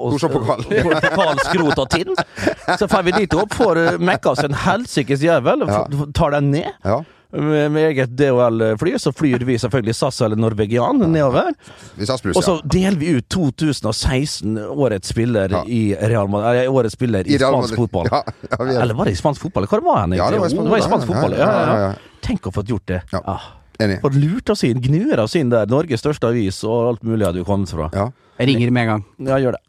og, 0.07 0.14
og 0.14 0.31
pokal. 0.31 0.62
pokal, 0.62 1.37
skrot 1.42 1.79
og 1.83 1.90
tinn. 1.90 2.14
Så 2.79 2.87
får 2.87 3.03
vi 3.09 3.16
dit 3.18 3.35
opp, 3.35 3.50
får 3.59 3.76
eh, 3.83 3.98
mekka 3.98 4.31
oss 4.31 4.44
en 4.46 4.55
helsikes 4.55 5.26
jævel, 5.26 5.66
Ja. 5.66 5.83
tar 6.14 6.31
den 6.38 6.53
ned. 6.53 6.70
Ja. 6.85 7.00
Med, 7.33 7.71
med 7.71 7.85
eget 7.93 8.11
DHL-fly, 8.19 8.97
så 8.99 9.12
flyr 9.14 9.45
vi 9.47 9.55
selvfølgelig 9.62 9.95
SAS 9.95 10.21
eller 10.27 10.37
Norwegian 10.37 10.99
nedover. 11.12 11.53
Vi 11.95 12.07
Og 12.11 12.43
så 12.43 12.57
ja. 12.57 12.69
deler 12.75 12.99
vi 12.99 13.12
ut 13.21 13.29
2016 13.31 14.59
årets 14.59 15.09
spiller 15.14 15.49
Ja. 15.55 15.62
i 15.66 15.95
Real 15.95 16.29
Madrid 16.29 16.51
Eller 16.64 16.73
årets 16.75 16.93
spiller 16.99 17.27
i, 17.27 17.35
I 17.35 17.38
spansk 17.38 17.77
fotball. 17.77 18.09
Ja, 18.11 18.23
ja, 18.51 18.57
er- 18.64 18.83
Eller 18.83 18.95
var 18.95 19.05
det 19.05 19.12
i 19.12 19.21
spansk 19.23 19.40
fotball? 19.43 19.66
Hvor 19.71 19.81
var 19.85 20.01
han? 20.01 20.12
Ja, 20.12 20.31
det 20.31 20.40
var 20.40 20.47
i 20.47 20.51
spansk- 20.51 20.64
det 20.64 20.71
var 20.71 20.79
i 20.79 20.88
spansk 20.88 21.07
fotball. 21.07 21.33
ja, 21.33 21.38
Ja, 21.38 21.53
ja, 21.53 21.75
ja, 21.77 21.88
ja. 21.88 21.95
Tenk 22.21 22.43
å 22.47 22.53
få 22.53 22.62
gjort 22.66 22.87
det. 22.87 23.03
Ja. 23.12 23.21
Ah. 23.25 23.40
Enig. 23.81 24.01
Fått 24.03 24.14
lurt 24.14 24.51
oss 24.51 24.62
inn, 24.64 24.81
gnuer 24.83 25.19
oss 25.21 25.35
inn 25.37 25.49
der. 25.49 25.66
Norges 25.66 26.01
største 26.03 26.29
avis 26.29 26.64
og 26.64 26.88
alt 26.88 27.03
mulig 27.03 27.25
hadde 27.25 27.38
vi 27.38 27.45
kommet 27.45 27.71
fra. 27.71 27.88
Ja. 27.95 28.11
Jeg 28.38 28.49
ringer 28.49 28.71
med 28.71 28.83
en 28.83 28.88
gang. 28.88 29.05
Ja, 29.19 29.37
gjør 29.38 29.53
det. 29.53 29.61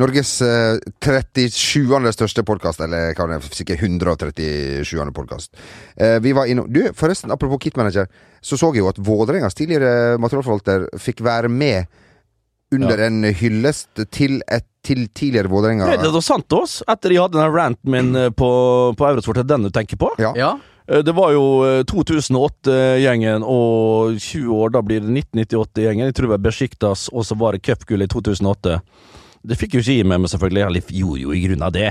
Norges 0.00 0.32
eh, 0.42 0.78
37. 1.04 2.12
største 2.16 2.44
podkast, 2.48 2.80
eller 2.84 3.12
hva 3.18 3.26
det 3.28 3.36
er, 3.38 3.48
sikkert 3.52 3.82
137. 3.84 5.12
podkast. 5.16 5.52
Eh, 5.96 6.16
vi 6.24 6.32
var 6.36 6.48
innom 6.48 6.70
Du, 6.72 6.80
forresten, 6.96 7.32
apropos 7.34 7.60
Kitmanager, 7.62 8.08
så 8.40 8.56
så 8.56 8.70
jeg 8.72 8.80
jo 8.84 8.88
at 8.88 9.00
Vålerengas 9.04 9.56
tidligere 9.58 10.16
materialforvalter 10.22 10.88
fikk 10.98 11.20
være 11.26 11.48
med 11.52 11.86
under 12.72 12.98
Ja. 12.98 13.06
en 13.10 13.24
hyllest 13.34 14.06
til 14.14 14.40
et 14.48 14.66
til 14.82 15.08
tidligere 15.12 15.50
Vålerenga 15.52 15.90
Det 16.00 16.08
er 16.08 16.20
sant 16.24 16.52
oss, 16.56 16.78
etter 16.88 17.12
jeg 17.12 17.20
hadde 17.20 17.36
den 17.36 17.52
ranten 17.52 17.90
min 17.92 18.14
eh, 18.16 18.30
på, 18.30 18.94
på 18.96 19.08
Eurosport, 19.10 19.36
er 19.36 19.44
det 19.44 19.52
den 19.52 19.66
du 19.68 19.70
tenker 19.70 19.98
på? 20.00 20.08
Ja. 20.18 20.32
Ja. 20.38 20.54
Eh, 20.88 21.02
Det 21.04 21.12
var 21.12 21.34
jo 21.34 21.44
eh, 21.66 21.82
2008-gjengen 21.84 23.44
og 23.44 24.16
20 24.16 24.48
år, 24.56 24.72
da 24.72 24.80
blir 24.80 25.04
det 25.04 25.12
1998-gjengen. 25.12 26.08
Jeg 26.08 26.14
tror 26.16 26.30
det 26.30 26.36
var 26.38 26.46
Besjiktas, 26.48 27.08
og 27.12 27.26
så 27.28 27.36
var 27.36 27.52
det 27.52 27.62
cupgullet 27.68 28.08
i 28.08 28.14
2008. 28.14 28.80
Det 29.42 29.56
fikk 29.58 29.76
jo 29.76 29.84
ikke 29.84 29.96
gi 29.98 30.06
meg, 30.06 30.20
men 30.22 30.30
selvfølgelig. 30.30 30.62
Jeg 30.66 31.00
gjorde 31.00 31.24
jo 31.24 31.34
i 31.34 31.42
grunn 31.46 31.66
av 31.66 31.74
det. 31.76 31.90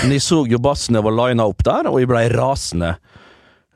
Men 0.00 0.14
jeg 0.14 0.24
så 0.24 0.44
jo 0.48 0.60
bassene 0.62 1.02
var 1.04 1.16
lina 1.16 1.46
opp 1.50 1.64
der, 1.66 1.90
og 1.90 1.98
jeg 2.00 2.10
blei 2.10 2.26
rasende. 2.32 2.94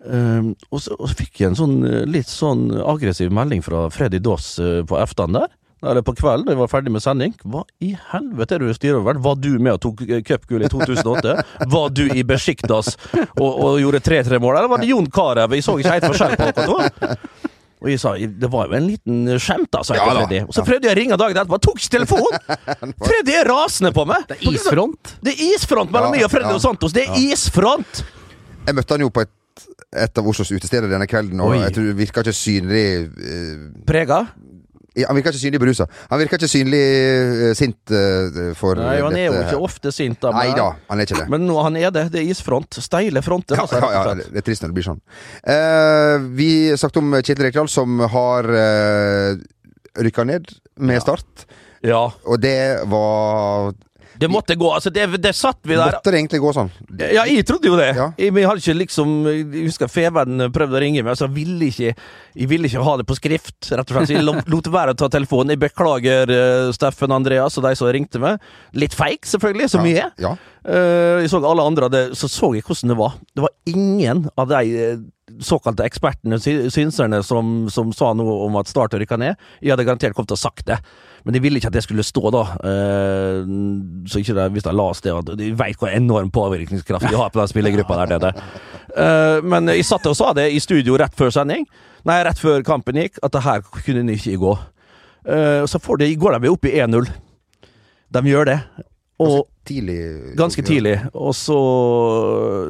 Um, 0.05 0.53
og, 0.68 0.83
så, 0.85 0.96
og 0.98 1.09
så 1.09 1.16
fikk 1.16 1.40
jeg 1.40 1.48
en 1.48 1.57
sånn 1.57 1.79
eh, 1.88 2.03
litt 2.05 2.29
sånn 2.29 2.66
aggressiv 2.77 3.31
melding 3.33 3.62
fra 3.64 3.87
Freddy 3.88 4.18
Doss 4.20 4.59
eh, 4.61 4.83
på 4.85 4.98
eftan 5.00 5.37
der. 5.37 5.48
Eller 5.85 6.05
på 6.05 6.14
kvelden, 6.16 6.46
da 6.46 6.55
jeg 6.55 6.61
var 6.62 6.70
ferdig 6.72 6.92
med 6.94 7.05
sending. 7.05 7.35
Hva 7.44 7.62
i 7.85 7.90
helvete 8.12 8.57
er 8.57 8.62
det 8.62 8.70
du 8.72 8.77
styrer 8.77 9.00
over? 9.00 9.18
Var 9.24 9.40
du 9.40 9.50
med 9.59 9.74
og 9.74 9.81
tok 9.85 10.05
eh, 10.07 10.22
cupgull 10.24 10.64
i 10.64 10.70
2008? 10.72 11.35
Var 11.74 11.96
du 11.96 12.05
i 12.09 12.24
Besjiktas 12.27 12.94
og, 13.14 13.50
og 13.50 13.81
gjorde 13.83 14.03
3-3-mål, 14.05 14.59
eller 14.59 14.70
var 14.72 14.85
det 14.85 14.92
Jon 14.92 15.11
Carew? 15.12 15.57
Jeg 15.57 15.66
så 15.66 15.77
ikke 15.81 15.96
helt 15.96 16.09
forskjell 16.12 16.38
på 16.40 16.50
dere 16.50 16.68
to. 16.68 17.50
Og 17.84 17.90
jeg 17.92 18.00
sa 18.00 18.14
det 18.16 18.48
var 18.48 18.70
jo 18.70 18.78
en 18.78 18.86
liten 18.88 19.26
skjemt, 19.36 19.68
da, 19.74 19.82
sa 19.84 19.92
jeg 19.92 20.00
Ja 20.00 20.06
til 20.08 20.16
da. 20.16 20.24
Freddy. 20.24 20.38
Og 20.48 20.56
så 20.56 20.64
prøvde 20.64 20.88
jeg 20.88 20.96
å 20.96 20.98
ringe 20.98 21.18
dagen 21.20 21.40
etterpå, 21.42 21.58
tok 21.66 21.82
ikke 21.82 21.92
telefonen! 21.98 22.94
Freddy 23.08 23.34
er 23.36 23.48
rasende 23.50 23.92
på 23.94 24.06
meg! 24.08 24.24
Det 24.30 24.38
er 24.38 24.54
isfront. 24.54 25.14
Det 25.20 25.34
er 25.34 25.42
isfront 25.50 25.92
mellom 25.92 26.08
Ja, 26.08 26.16
meg 26.16 26.24
og 26.24 26.32
Freddy 26.32 26.48
ja, 26.48 26.56
og 26.56 26.64
Santos. 26.64 26.94
Det 26.96 27.04
er 27.04 27.18
isfront! 27.20 28.00
Jeg 28.64 28.78
møtte 28.78 28.96
han 28.96 29.04
jo 29.04 29.10
på 29.12 29.26
et, 29.26 29.66
et 30.06 30.22
av 30.22 30.32
Oslos 30.32 30.54
utesteder 30.54 30.88
denne 30.88 31.08
kvelden, 31.10 31.44
og 31.44 31.52
Oi. 31.52 31.60
jeg 31.66 31.76
tror 31.76 31.90
det 31.90 31.96
virka 32.00 32.24
ikke 32.24 32.36
synlig 32.40 32.86
eh, 33.04 33.52
Prega? 33.84 34.22
Han 34.94 35.16
virka 35.18 35.33
ikke 35.33 35.40
synlig 35.42 35.61
berusa. 35.62 35.87
Han 36.11 36.20
virka 36.20 36.38
ikke 36.38 36.50
synlig 36.50 36.83
uh, 36.85 37.48
sint 37.59 37.94
uh, 37.94 38.52
for 38.59 38.78
Nei, 38.78 39.00
han 39.02 39.16
er 39.18 39.24
jo 39.26 39.33
ikke 39.40 39.57
her. 39.57 39.64
ofte 39.66 39.90
sint, 39.94 40.20
da. 40.22 40.30
Nei 40.37 40.52
da, 40.54 40.68
han 40.90 41.02
er 41.02 41.09
ikke 41.09 41.18
det. 41.18 41.26
Men 41.33 41.48
nå 41.48 41.57
han 41.66 41.78
er 41.80 41.90
det. 41.94 42.04
Det 42.14 42.20
er 42.22 42.30
isfront. 42.30 42.78
Steile 42.85 43.22
fronter. 43.26 43.59
Ja, 43.59 43.66
altså, 43.66 43.80
ja, 43.83 44.04
ja, 44.07 44.14
det 44.22 44.38
er 44.42 44.46
trist 44.46 44.62
når 44.62 44.70
det 44.70 44.78
blir 44.78 44.87
sånn. 44.87 45.00
Uh, 45.42 46.28
vi 46.38 46.50
snakket 46.78 47.00
om 47.02 47.18
Kjetil 47.18 47.48
Rekdal, 47.48 47.70
som 47.72 48.04
har 48.14 48.46
uh, 48.54 49.35
rykka 50.04 50.26
ned 50.30 50.54
med 50.78 51.02
Start. 51.02 51.46
ja. 51.83 52.04
Og 52.26 52.38
det 52.42 52.59
var 52.90 53.74
Det 54.20 54.29
måtte 54.31 54.55
gå. 54.59 54.68
Altså, 54.74 54.90
det, 54.94 55.07
det 55.22 55.33
satt 55.37 55.59
vi 55.66 55.74
der. 55.74 55.96
Måtte 55.96 56.12
det 56.12 56.20
egentlig 56.20 56.40
gå 56.42 56.53
sånn? 56.55 56.70
Ja, 57.00 57.24
jeg 57.27 57.44
trodde 57.48 57.70
jo 57.70 57.77
det. 57.79 57.88
Ja. 57.96 58.09
Jeg, 58.20 58.35
hadde 58.46 58.62
ikke 58.62 58.77
liksom 58.79 59.14
Jeg 59.27 59.64
husker 59.68 59.90
Feven 59.90 60.46
prøvde 60.55 60.79
å 60.79 60.83
ringe 60.85 61.03
meg, 61.07 61.16
så 61.18 61.27
jeg 61.27 61.35
ville 61.40 61.70
ikke 61.70 61.92
Jeg 61.94 62.50
ville 62.50 62.70
ikke 62.70 62.85
ha 62.87 62.96
det 63.00 63.07
på 63.09 63.16
skrift, 63.18 63.59
rett 63.72 63.85
og 63.90 63.94
slett. 63.96 64.11
Så 64.11 64.16
jeg 64.18 64.27
lot- 64.27 64.70
være 64.74 64.94
å 64.94 64.98
ta 64.98 65.09
telefonen. 65.12 65.55
Jeg 65.55 65.62
beklager, 65.66 66.31
eh, 66.31 66.72
Steffen 66.74 67.12
Andreas 67.14 67.59
og 67.59 67.66
de 67.66 67.74
som 67.79 67.90
ringte 67.94 68.20
meg. 68.22 68.40
Litt 68.74 68.94
feik, 68.96 69.22
selvfølgelig, 69.29 69.70
som 69.70 69.85
jeg 69.87 70.03
er. 70.07 70.12
Ja. 70.18 70.35
Eh, 70.64 71.20
jeg 71.24 71.31
så 71.31 71.42
alle 71.44 71.66
andre 71.66 71.90
Så 72.16 72.29
så 72.33 72.55
jeg 72.55 72.64
hvordan 72.64 72.88
det 72.94 72.96
var. 72.98 73.18
Det 73.35 73.42
var 73.44 73.53
ingen 73.66 74.29
av 74.38 74.48
de 74.48 74.62
eh, 74.79 74.96
såkalte 75.42 75.86
ekspertene, 75.86 76.38
synserne, 76.38 77.22
som, 77.26 77.66
som 77.72 77.92
sa 77.94 78.12
noe 78.16 78.44
om 78.46 78.58
at 78.60 78.70
Start 78.70 78.96
rykka 78.98 79.18
ned. 79.20 79.40
Jeg 79.62 79.74
hadde 79.74 79.86
garantert 79.86 80.16
kommet 80.16 80.30
til 80.32 80.38
å 80.38 80.42
sagt 80.44 80.66
det. 80.68 80.78
Men 81.24 81.36
de 81.36 81.40
ville 81.40 81.58
ikke 81.58 81.70
at 81.70 81.76
det 81.76 81.84
skulle 81.86 82.04
stå, 82.04 82.22
da. 82.34 82.42
Eh, 82.70 83.38
så 84.10 84.20
ikke 84.20 84.36
det, 84.36 84.46
hvis 84.54 84.66
de 84.66 84.74
la 84.76 84.88
oss 84.92 85.00
det 85.04 85.14
De 85.40 85.50
veit 85.56 85.78
hvor 85.80 85.92
enorm 85.92 86.30
påvirkningskraft 86.34 87.08
de 87.08 87.16
har 87.16 87.32
på 87.32 87.40
den 87.40 87.50
spillergruppa 87.50 87.98
der 88.02 88.14
nede. 88.14 88.32
Eh, 88.94 89.40
men 89.44 89.72
jeg 89.72 89.88
satt 89.88 90.06
og 90.10 90.18
sa 90.18 90.32
det 90.36 90.50
i 90.52 90.62
studio 90.62 90.98
rett 91.00 91.16
før 91.16 91.32
sending, 91.34 91.66
nei, 92.04 92.20
rett 92.26 92.40
før 92.40 92.64
kampen 92.66 93.00
gikk, 93.00 93.18
at 93.24 93.34
det 93.34 93.44
her 93.46 93.64
kunne 93.78 94.04
de 94.08 94.18
ikke 94.18 94.40
gå. 94.42 94.56
Eh, 95.24 95.62
så 95.70 95.80
får 95.80 96.02
de, 96.02 96.10
går 96.20 96.38
de 96.38 96.52
opp 96.52 96.68
i 96.68 96.76
1-0. 96.84 97.08
De 98.14 98.28
gjør 98.28 98.52
det. 98.52 98.58
Og 99.24 99.50
Tidlig. 99.64 100.37
Ganske 100.37 100.60
tidlig. 100.60 100.98
Og 101.16 101.32
så 101.32 101.56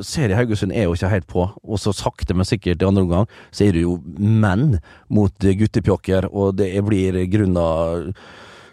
ser 0.06 0.30
jeg 0.30 0.38
Haugesund 0.38 0.70
er 0.70 0.86
jo 0.86 0.94
ikke 0.94 1.10
helt 1.10 1.26
på. 1.26 1.48
Og 1.66 1.80
så 1.82 1.90
sakte, 1.90 2.36
men 2.38 2.46
sikkert 2.46 2.82
i 2.82 2.86
andre 2.86 3.02
omgang 3.02 3.26
så 3.50 3.66
er 3.66 3.74
det 3.74 3.82
jo 3.82 3.96
menn 4.14 4.76
mot 5.10 5.34
guttepjokker, 5.42 6.28
og 6.30 6.54
det 6.60 6.70
blir 6.86 7.18
grunna 7.32 7.66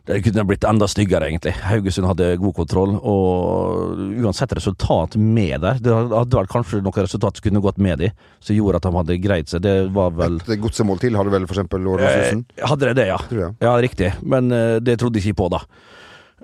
det 0.10 0.24
kunne 0.26 0.44
blitt 0.50 0.66
enda 0.66 0.88
styggere, 0.90 1.28
egentlig. 1.30 1.54
Haugesund 1.62 2.08
hadde 2.10 2.32
god 2.42 2.56
kontroll, 2.58 2.96
og 2.98 4.00
uansett 4.18 4.56
resultat 4.58 5.14
med 5.16 5.62
der 5.62 5.78
Det 5.78 5.94
hadde 5.94 6.40
vel 6.40 6.50
kanskje 6.50 6.82
noen 6.82 7.06
resultat 7.06 7.38
som 7.38 7.46
kunne 7.46 7.62
gått 7.62 7.78
med 7.78 8.02
de, 8.02 8.10
som 8.42 8.58
gjorde 8.58 8.82
at 8.82 8.88
de 8.88 8.94
hadde 8.98 9.20
greid 9.22 9.52
seg. 9.54 9.62
Det 9.62 9.76
var 9.94 10.10
vel 10.18 10.40
Et 10.42 10.62
godsemål 10.62 11.04
til 11.04 11.18
hadde 11.20 11.34
vel 11.36 11.46
for 11.46 11.54
eksempel 11.54 11.86
Årdalshusen? 11.94 12.44
Eh, 12.58 12.66
Hadde 12.66 12.90
det 12.90 12.98
det, 12.98 13.08
ja. 13.14 13.52
Ja, 13.62 13.76
riktig. 13.82 14.12
Men 14.26 14.50
eh, 14.52 14.80
det 14.82 14.98
trodde 15.00 15.22
jeg 15.22 15.32
ikke 15.32 15.44
på, 15.44 15.52
da. 15.54 15.62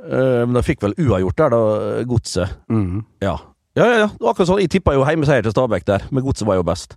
Eh, 0.07 0.41
men 0.47 0.53
de 0.57 0.63
fikk 0.65 0.81
vel 0.87 0.95
uavgjort 1.03 1.37
der, 1.43 1.53
da, 1.53 2.03
Godset. 2.09 2.57
Mm. 2.71 3.05
Ja. 3.23 3.37
Ja, 3.77 3.85
ja, 3.85 3.95
ja. 4.05 4.09
Det 4.17 4.29
akkurat 4.31 4.49
sånn. 4.49 4.61
Jeg 4.63 4.71
tippa 4.73 4.95
jo 4.95 5.03
heimeseier 5.05 5.43
til 5.45 5.53
Stabæk 5.53 5.85
der, 5.85 6.05
men 6.09 6.23
Godset 6.25 6.47
var 6.49 6.57
jo 6.57 6.63
best. 6.65 6.95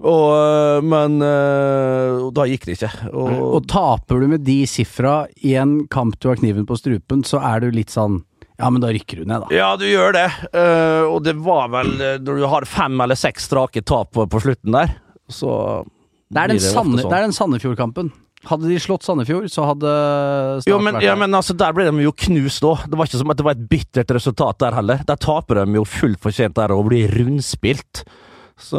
Og, 0.00 0.30
øh, 0.34 0.82
men 0.82 1.20
øh, 1.22 2.30
da 2.34 2.46
gikk 2.50 2.64
det 2.66 2.78
ikke. 2.78 2.92
Og, 3.12 3.28
Og 3.60 3.66
taper 3.70 4.22
du 4.24 4.28
med 4.32 4.42
de 4.46 4.56
sifra 4.66 5.24
i 5.46 5.52
en 5.60 5.84
kamp 5.92 6.16
du 6.18 6.30
har 6.32 6.40
kniven 6.40 6.66
på 6.66 6.78
strupen, 6.80 7.22
så 7.26 7.38
er 7.44 7.60
du 7.62 7.70
litt 7.74 7.92
sånn 7.94 8.22
Ja, 8.58 8.68
men 8.70 8.80
da 8.82 8.90
rykker 8.94 9.18
du 9.22 9.24
ned, 9.26 9.42
da. 9.44 9.54
ja, 9.54 9.68
du 9.78 9.84
gjør 9.86 10.12
det. 10.14 10.26
Eh, 10.54 11.04
og 11.10 11.22
det 11.26 11.34
var 11.42 11.68
vel 11.72 11.90
Når 12.22 12.36
du 12.38 12.44
har 12.46 12.66
fem 12.70 13.00
eller 13.02 13.18
seks 13.18 13.46
strake 13.50 13.82
tap 13.86 14.12
på, 14.14 14.26
på 14.30 14.40
slutten 14.42 14.74
der, 14.74 14.94
så 15.30 15.84
Det 16.30 16.42
er 16.42 16.48
den, 16.54 16.58
ofte 16.62 16.70
Sanne, 16.74 16.98
sånn. 17.02 17.10
det 17.10 17.18
er 17.18 17.24
den 17.28 17.34
Sandefjord-kampen. 17.38 18.12
Hadde 18.48 18.68
de 18.68 18.76
slått 18.82 19.06
Sandefjord, 19.06 19.48
så 19.52 19.64
hadde 19.70 19.90
Start 20.60 20.68
Jo, 20.68 20.78
men, 20.82 20.98
vært 20.98 21.06
ja, 21.06 21.14
men 21.18 21.36
altså, 21.36 21.56
der 21.56 21.72
ble 21.76 21.86
de 21.88 22.04
jo 22.04 22.12
knust 22.26 22.66
òg. 22.66 22.84
Det 22.90 22.98
var 23.00 23.08
ikke 23.08 23.20
som 23.22 23.32
at 23.32 23.40
det 23.40 23.46
var 23.46 23.56
et 23.56 23.66
bittert 23.70 24.14
resultat 24.16 24.60
der 24.60 24.76
heller. 24.76 25.02
Der 25.08 25.20
taper 25.20 25.62
de 25.62 25.78
jo 25.78 25.86
fullt 25.88 26.20
fortjent 26.24 26.56
der 26.58 26.74
og 26.74 26.86
blir 26.90 27.12
rundspilt. 27.18 28.04
Så 28.54 28.78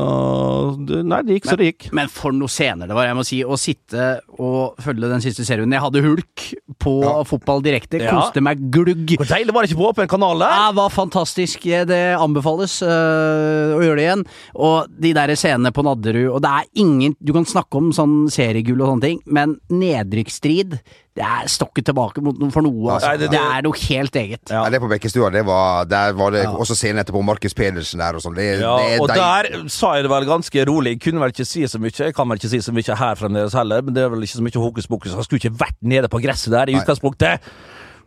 Nei, 1.04 1.18
det 1.28 1.36
gikk 1.36 1.48
så 1.50 1.58
det 1.60 1.66
gikk. 1.68 1.88
Men 1.96 2.08
for 2.12 2.32
noe 2.36 2.48
scener 2.52 2.88
det 2.88 2.96
var, 2.96 3.10
jeg 3.10 3.18
må 3.18 3.26
si. 3.28 3.42
Å 3.44 3.58
sitte 3.60 4.06
og 4.40 4.78
følge 4.82 5.10
den 5.12 5.24
siste 5.24 5.44
serien. 5.48 5.72
Jeg 5.76 5.84
hadde 5.84 6.04
hulk 6.06 6.46
på 6.80 6.94
Ja. 7.04 7.16
fotball 7.28 7.62
direkte. 7.66 8.00
Ja. 8.00 8.14
Koste 8.16 8.42
meg 8.46 8.62
glugg. 8.72 9.18
Hvor 9.20 9.28
deilig 9.28 9.54
var 9.54 9.66
det 9.66 9.72
ikke 9.72 9.82
på 9.82 9.90
åpen 9.92 10.08
kanal 10.12 10.40
der? 10.40 10.56
Det 10.72 10.80
var 10.80 10.90
fantastisk. 10.96 11.68
Det 11.92 12.02
anbefales 12.16 12.78
øh, 12.88 13.76
å 13.76 13.82
gjøre 13.84 14.00
det 14.00 14.06
igjen. 14.08 14.26
Og 14.56 14.88
de 15.00 15.14
der 15.14 15.36
scenene 15.36 15.74
på 15.76 15.84
Nadderud 15.84 16.32
Og 16.38 16.42
det 16.44 16.50
er 16.52 16.66
ingen 16.82 17.16
Du 17.20 17.34
kan 17.36 17.46
snakke 17.46 17.76
om 17.80 17.92
sånn 17.96 18.30
seriegull 18.32 18.80
og 18.82 18.94
sånne 18.96 19.02
ting, 19.10 19.20
men 19.28 19.58
nedrykksstrid 19.70 20.80
det 21.16 21.24
er 21.24 21.48
stokket 21.48 21.86
tilbake 21.88 22.20
mot 22.22 22.36
noen 22.42 22.52
for 22.52 22.62
noe. 22.66 22.90
Altså. 22.92 23.08
Nei, 23.08 23.18
det, 23.22 23.30
det- 23.32 23.40
det- 23.40 23.56
er 23.58 23.62
noe 23.64 23.78
helt 23.88 24.16
eget. 24.20 24.42
Ja, 24.52 24.64
det 24.70 24.82
på 24.84 24.90
Bekkestua, 24.92 25.30
det 25.32 25.46
var 25.48 25.86
Der 25.86 26.12
var 26.14 26.32
det 26.32 26.46
også 26.46 26.76
scenen 26.76 27.00
etterpå, 27.06 27.22
Markus 27.24 27.54
Pedersen 27.56 28.00
der 28.04 28.16
og 28.16 28.22
sånn. 28.22 28.36
Det, 28.36 28.60
Ja, 28.60 28.76
det 28.84 29.00
og 29.00 29.08
deil- 29.08 29.16
der 29.64 29.70
sa 29.70 29.94
jeg 29.96 30.04
det 30.04 30.12
vel 30.12 30.26
ganske 30.26 30.66
rolig. 30.68 30.92
Jeg 30.98 31.02
kunne 31.06 31.22
vel 31.24 31.32
ikke 31.32 31.46
si 31.48 31.64
så 31.64 31.80
mye. 31.80 31.92
Jeg 31.96 32.14
kan 32.16 32.28
vel 32.28 32.38
ikke 32.38 32.50
si 32.52 32.58
så 32.60 32.74
mye 32.76 32.98
her 33.00 33.16
fremdeles 33.16 33.54
heller, 33.54 33.82
men 33.82 33.94
det 33.94 34.04
er 34.04 34.10
vel 34.10 34.22
ikke 34.28 34.38
så 34.42 34.44
mye 34.44 34.60
hokus 34.62 34.88
pokus. 34.88 35.14
Han 35.14 35.24
skulle 35.24 35.40
ikke 35.40 35.56
vært 35.58 35.80
nede 35.82 36.08
på 36.12 36.20
gresset 36.22 36.52
der 36.52 36.68
i 36.70 36.76
utgangspunktet. 36.82 37.40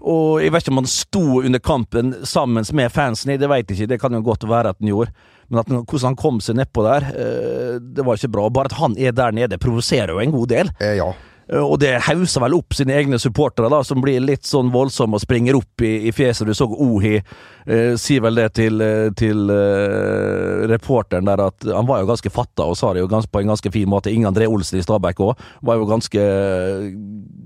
Og 0.01 0.41
jeg 0.45 0.53
vet 0.53 0.63
ikke 0.63 0.71
om 0.77 0.77
han 0.85 0.87
sto 0.87 1.25
under 1.43 1.59
kampen 1.59 2.13
sammen 2.25 2.63
med 2.73 2.93
fansen, 2.93 3.33
det 3.39 3.49
vet 3.51 3.67
jeg 3.67 3.79
ikke. 3.81 3.89
Det 3.89 4.01
kan 4.01 4.13
jo 4.13 4.21
godt 4.23 4.45
være 4.47 4.69
at 4.71 4.77
han 4.79 4.89
gjorde. 4.93 5.11
Men 5.51 5.59
at, 5.61 5.69
han- 5.73 5.85
hvordan 5.85 6.09
han 6.13 6.17
kom 6.17 6.41
seg 6.41 6.55
nedpå 6.57 6.85
der, 6.85 7.09
eh, 7.09 7.79
det 7.81 8.05
var 8.05 8.15
ikke 8.15 8.31
bra. 8.31 8.49
Bare 8.51 8.67
at 8.67 8.73
han 8.79 8.95
er 8.99 9.11
der 9.13 9.31
nede, 9.33 9.59
provoserer 9.59 10.09
jo 10.13 10.19
en 10.21 10.31
god 10.31 10.47
del. 10.49 10.71
eh, 10.81 10.97
Ja. 11.01 11.11
Eh, 11.53 11.63
Og 11.65 11.79
det 11.81 11.95
hauser 12.09 12.45
vel 12.45 12.57
opp 12.59 12.75
sine 12.77 12.95
egne 12.99 13.19
supportere, 13.23 13.71
da, 13.73 13.83
som 13.85 14.03
blir 14.05 14.21
litt 14.25 14.47
sånn 14.49 14.73
voldsomme 14.75 15.17
og 15.19 15.25
springer 15.25 15.57
opp 15.59 15.85
i, 15.85 16.09
i 16.09 16.13
fjeset. 16.13 16.47
Du 16.49 16.55
så 16.57 16.69
Ohi 16.69 17.17
eh, 17.19 17.95
sier 18.01 18.23
vel 18.25 18.39
det 18.41 18.49
til, 18.59 18.81
eh, 18.85 19.09
til 19.19 19.49
eh, 19.53 20.67
reporteren 20.71 21.29
der 21.29 21.43
at 21.49 21.69
han 21.69 21.89
var 21.89 22.03
jo 22.03 22.11
ganske 22.13 22.33
fatta, 22.33 22.69
og 22.69 22.77
sa 22.79 22.93
det 22.95 23.03
jo 23.05 23.11
ganske, 23.11 23.31
på 23.33 23.43
en 23.43 23.53
ganske 23.55 23.73
fin 23.75 23.89
måte. 23.91 24.13
Inge 24.13 24.29
André 24.31 24.49
Olsen 24.49 24.79
i 24.81 24.85
Stabæk 24.85 25.21
òg 25.25 25.35
var 25.67 25.81
jo 25.81 25.89
ganske 25.89 26.21
eh, 26.21 26.89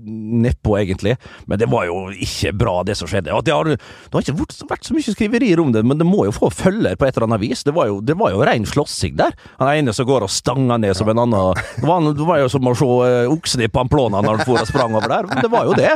nedpå, 0.03 0.75
egentlig. 0.81 1.15
Men 1.47 1.59
det 1.61 1.69
var 1.71 1.87
jo 1.87 2.09
ikke 2.11 2.51
bra, 2.59 2.75
det 2.87 2.97
som 2.99 3.07
skjedde. 3.09 3.31
Det, 3.47 3.53
har, 3.55 3.69
det 3.71 4.11
har 4.13 4.25
ikke 4.25 4.35
vært, 4.69 4.83
så 4.87 4.95
mye 4.95 5.13
skriverier 5.15 5.61
om 5.63 5.71
det, 5.75 5.83
men 5.87 5.99
det 5.99 6.07
må 6.07 6.25
jo 6.27 6.35
få 6.35 6.49
følger 6.53 6.97
på 6.99 7.07
et 7.07 7.15
eller 7.15 7.29
annet 7.29 7.43
vis. 7.43 7.63
Det 7.63 7.73
var 7.75 7.87
jo, 7.91 8.01
det 8.03 8.17
var 8.19 8.33
jo 8.35 8.43
ren 8.43 8.67
slåssing 8.67 9.15
der. 9.19 9.35
Han 9.61 9.71
ene 9.71 9.93
som 9.95 10.07
går 10.09 10.25
og 10.27 10.33
stanger 10.33 10.81
ned 10.83 10.97
som 10.99 11.07
en 11.11 11.21
annen 11.23 11.55
Det 11.79 11.87
var, 11.87 12.03
det 12.17 12.27
var 12.27 12.41
jo 12.43 12.49
som 12.51 12.67
å 12.67 12.73
se 12.77 12.87
uh, 12.87 13.31
oksen 13.31 13.63
i 13.63 13.71
Pamplona 13.93 14.21
når 14.23 14.39
han 14.39 14.47
for 14.47 14.61
og 14.61 14.67
sprang 14.69 14.95
over 14.97 15.09
der. 15.11 15.27
Men 15.29 15.41
Det 15.43 15.51
var 15.51 15.65
jo 15.69 15.73
det. 15.77 15.91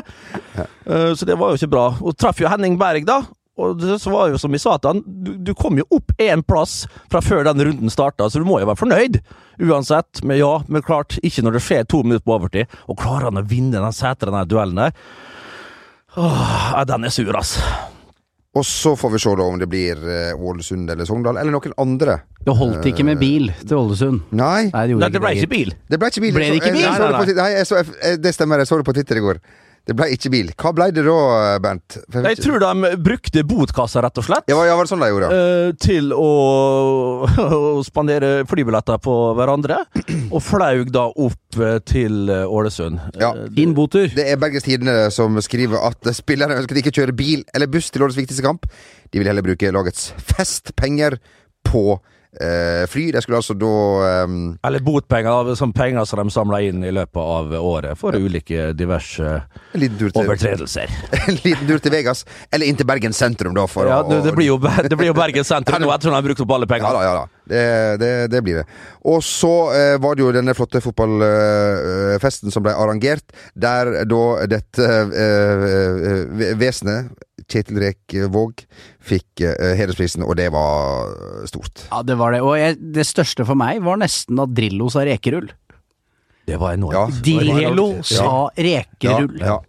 Eh, 0.58 1.14
så 1.16 1.26
det 1.26 1.38
var 1.38 1.50
jo 1.52 1.58
ikke 1.58 1.72
bra. 1.72 1.88
Og 2.02 2.16
traff 2.18 2.40
jo 2.42 2.50
Henning 2.50 2.78
Berg, 2.78 3.06
da. 3.08 3.24
Og 3.58 3.80
det 3.82 3.98
så 4.02 4.12
var 4.14 4.30
jo 4.30 4.38
som 4.38 4.54
vi 4.54 4.60
sa 4.62 4.76
til 4.78 4.92
han, 4.92 5.00
du, 5.02 5.32
du 5.42 5.54
kom 5.58 5.80
jo 5.80 5.86
opp 5.90 6.12
én 6.22 6.44
plass 6.46 6.84
fra 7.10 7.24
før 7.26 7.42
den 7.48 7.64
runden 7.66 7.90
starta, 7.90 8.28
så 8.30 8.38
du 8.38 8.46
må 8.46 8.60
jo 8.62 8.68
være 8.70 8.78
fornøyd. 8.78 9.18
Uansett. 9.66 10.22
Men 10.22 10.38
ja, 10.38 10.52
men 10.70 10.86
klart, 10.86 11.18
ikke 11.26 11.42
når 11.42 11.58
det 11.58 11.64
skjer 11.66 11.88
to 11.90 12.04
minutter 12.06 12.26
på 12.28 12.38
overtid. 12.38 12.78
Og 12.86 13.00
klarer 13.02 13.32
han 13.32 13.42
å 13.42 13.48
vinne 13.50 13.82
den 13.82 13.98
setra, 13.98 14.30
den 14.30 14.52
duellen 14.52 14.78
der? 14.78 14.94
Åh, 16.18 16.84
den 16.90 17.10
er 17.10 17.14
sur, 17.14 17.34
ass. 17.38 17.58
Og 18.58 18.66
så 18.66 18.96
får 18.98 19.12
vi 19.14 19.20
se 19.22 19.34
da 19.38 19.46
om 19.46 19.60
det 19.62 19.68
blir 19.70 20.00
eh, 20.02 20.32
Ålesund 20.50 20.90
eller 20.90 21.06
Sogndal, 21.06 21.38
eller 21.38 21.54
noen 21.54 21.76
andre. 21.84 22.16
Det 22.48 22.56
holdt 22.58 22.88
ikke 22.90 23.06
med 23.06 23.20
bil 23.22 23.52
til 23.62 23.78
Ålesund. 23.78 24.24
Nei, 24.32 24.70
Nei, 24.72 24.84
det 24.90 24.98
Nei, 24.98 25.10
det 25.14 25.22
ble 25.22 25.34
ikke 25.38 25.52
bil. 25.52 25.74
det 25.92 26.00
ble 26.02 26.10
ikke 26.14 26.24
bil. 26.26 26.36
Ble 26.40 26.50
det 26.50 26.60
ikke 26.62 26.74
bil? 26.74 26.88
Nei, 26.88 27.34
nei, 27.38 27.56
Nei, 27.62 28.16
det 28.24 28.34
stemmer, 28.34 28.64
jeg 28.64 28.70
så 28.72 28.80
det 28.80 28.88
på 28.88 28.96
Twitter 28.98 29.20
i 29.20 29.26
går. 29.28 29.42
Det 29.88 29.96
ble 29.96 30.10
ikke 30.12 30.32
bil. 30.34 30.50
Hva 30.60 30.74
ble 30.76 30.90
det 30.92 31.04
da, 31.06 31.16
Bernt? 31.64 31.96
Jeg, 32.12 32.24
Jeg 32.34 32.42
tror 32.44 32.64
de 32.64 32.90
brukte 33.00 33.44
botkassa, 33.48 34.02
rett 34.04 34.20
og 34.20 34.26
slett. 34.28 34.50
Ja, 34.52 34.58
ja, 34.68 34.76
var 34.76 34.88
det 34.88 34.92
sånn 34.92 35.04
de 35.04 35.10
gjorde? 35.14 35.30
Uh, 35.32 35.70
til 35.80 36.12
å, 36.12 36.28
å 37.78 37.86
spandere 37.88 38.32
flybilletter 38.50 39.00
på 39.04 39.16
hverandre, 39.38 39.80
og 40.28 40.44
flaug 40.44 40.92
da 40.92 41.06
opp 41.08 41.60
eh, 41.62 41.78
til 41.88 42.28
eh, 42.34 42.44
Ålesund. 42.44 43.00
Ja. 43.22 43.32
Fin 43.56 43.74
botur. 43.78 44.10
Det 44.12 44.26
er 44.28 44.40
Bergens 44.42 44.68
Tidende 44.68 45.08
som 45.14 45.40
skriver 45.44 45.80
at 45.88 46.12
spillerne 46.18 46.60
ønsker 46.60 46.82
ikke 46.82 46.94
kjøre 47.00 47.16
bil 47.16 47.46
eller 47.56 47.72
buss 47.72 47.90
til 47.94 48.04
årets 48.04 48.20
viktigste 48.20 48.44
kamp. 48.46 48.68
De 49.14 49.22
vil 49.22 49.30
heller 49.30 49.46
bruke 49.46 49.72
lagets 49.72 50.10
festpenger 50.34 51.18
på 51.68 51.98
fly. 52.92 53.08
De 53.16 53.22
skulle 53.24 53.40
altså 53.40 53.56
da 53.58 53.74
um 54.26 54.58
Eller 54.68 54.84
botpenger, 54.84 55.56
som 55.58 55.72
penger 55.74 56.06
som 56.06 56.20
de 56.22 56.34
samla 56.34 56.60
inn 56.68 56.84
i 56.86 56.92
løpet 56.94 57.22
av 57.22 57.54
året 57.58 57.98
for 57.98 58.14
ulike 58.14 58.72
diverse 58.78 59.42
overtredelser. 59.74 60.92
En 61.28 61.40
liten 61.44 61.68
tur 61.68 61.82
til 61.84 61.92
Vegas, 61.92 62.26
eller 62.54 62.70
inn 62.70 62.78
til 62.78 62.88
Bergen 62.88 63.16
sentrum, 63.16 63.56
da. 63.56 63.66
Ja, 63.88 64.02
å, 64.02 64.10
det, 64.10 64.22
det, 64.28 64.36
blir 64.38 64.52
jo, 64.52 64.60
det 64.92 65.00
blir 65.00 65.12
jo 65.12 65.18
Bergen 65.18 65.48
sentrum 65.48 65.82
nå, 65.82 65.90
ettersom 65.94 66.14
de 66.14 66.20
har 66.20 66.28
brukt 66.28 66.44
opp 66.44 66.54
alle 66.58 66.70
Ja 66.78 66.94
da, 66.94 67.04
ja 67.04 67.16
da. 67.18 67.26
Det, 67.48 67.64
det, 68.02 68.12
det 68.32 68.42
blir 68.44 68.60
det. 68.62 68.66
Og 69.08 69.22
så 69.24 69.54
eh, 69.76 69.96
var 70.04 70.18
det 70.18 70.26
jo 70.26 70.34
denne 70.36 70.56
flotte 70.58 70.82
fotballfesten 70.84 72.52
som 72.54 72.66
ble 72.66 72.76
arrangert, 72.76 73.32
der 73.56 74.04
da 74.10 74.24
dette 74.52 74.90
eh, 75.08 75.66
eh, 75.72 76.52
vesenet, 76.60 77.14
Kjetil 77.48 77.80
Rek 77.80 78.16
Våg, 78.34 78.66
fikk 79.08 79.46
uh, 79.46 79.72
hedersprisen, 79.80 80.26
og 80.26 80.36
det 80.40 80.50
var 80.56 81.14
stort. 81.50 81.88
Ja, 81.90 82.04
det 82.06 82.18
var 82.20 82.36
det. 82.36 82.44
Og 82.46 82.58
jeg, 82.60 82.78
det 82.96 83.08
største 83.08 83.48
for 83.48 83.60
meg 83.60 83.82
var 83.86 84.02
nesten 84.02 84.40
at 84.44 84.54
Drillo 84.58 84.92
sa 84.94 85.06
rekerull. 85.08 85.50
Det 86.48 86.60
var 86.60 86.78
enormt. 86.78 86.96
Ja. 86.96 87.08
Drillo 87.28 87.90
sa 88.08 88.48
rekerull. 88.56 89.42
Ja, 89.42 89.60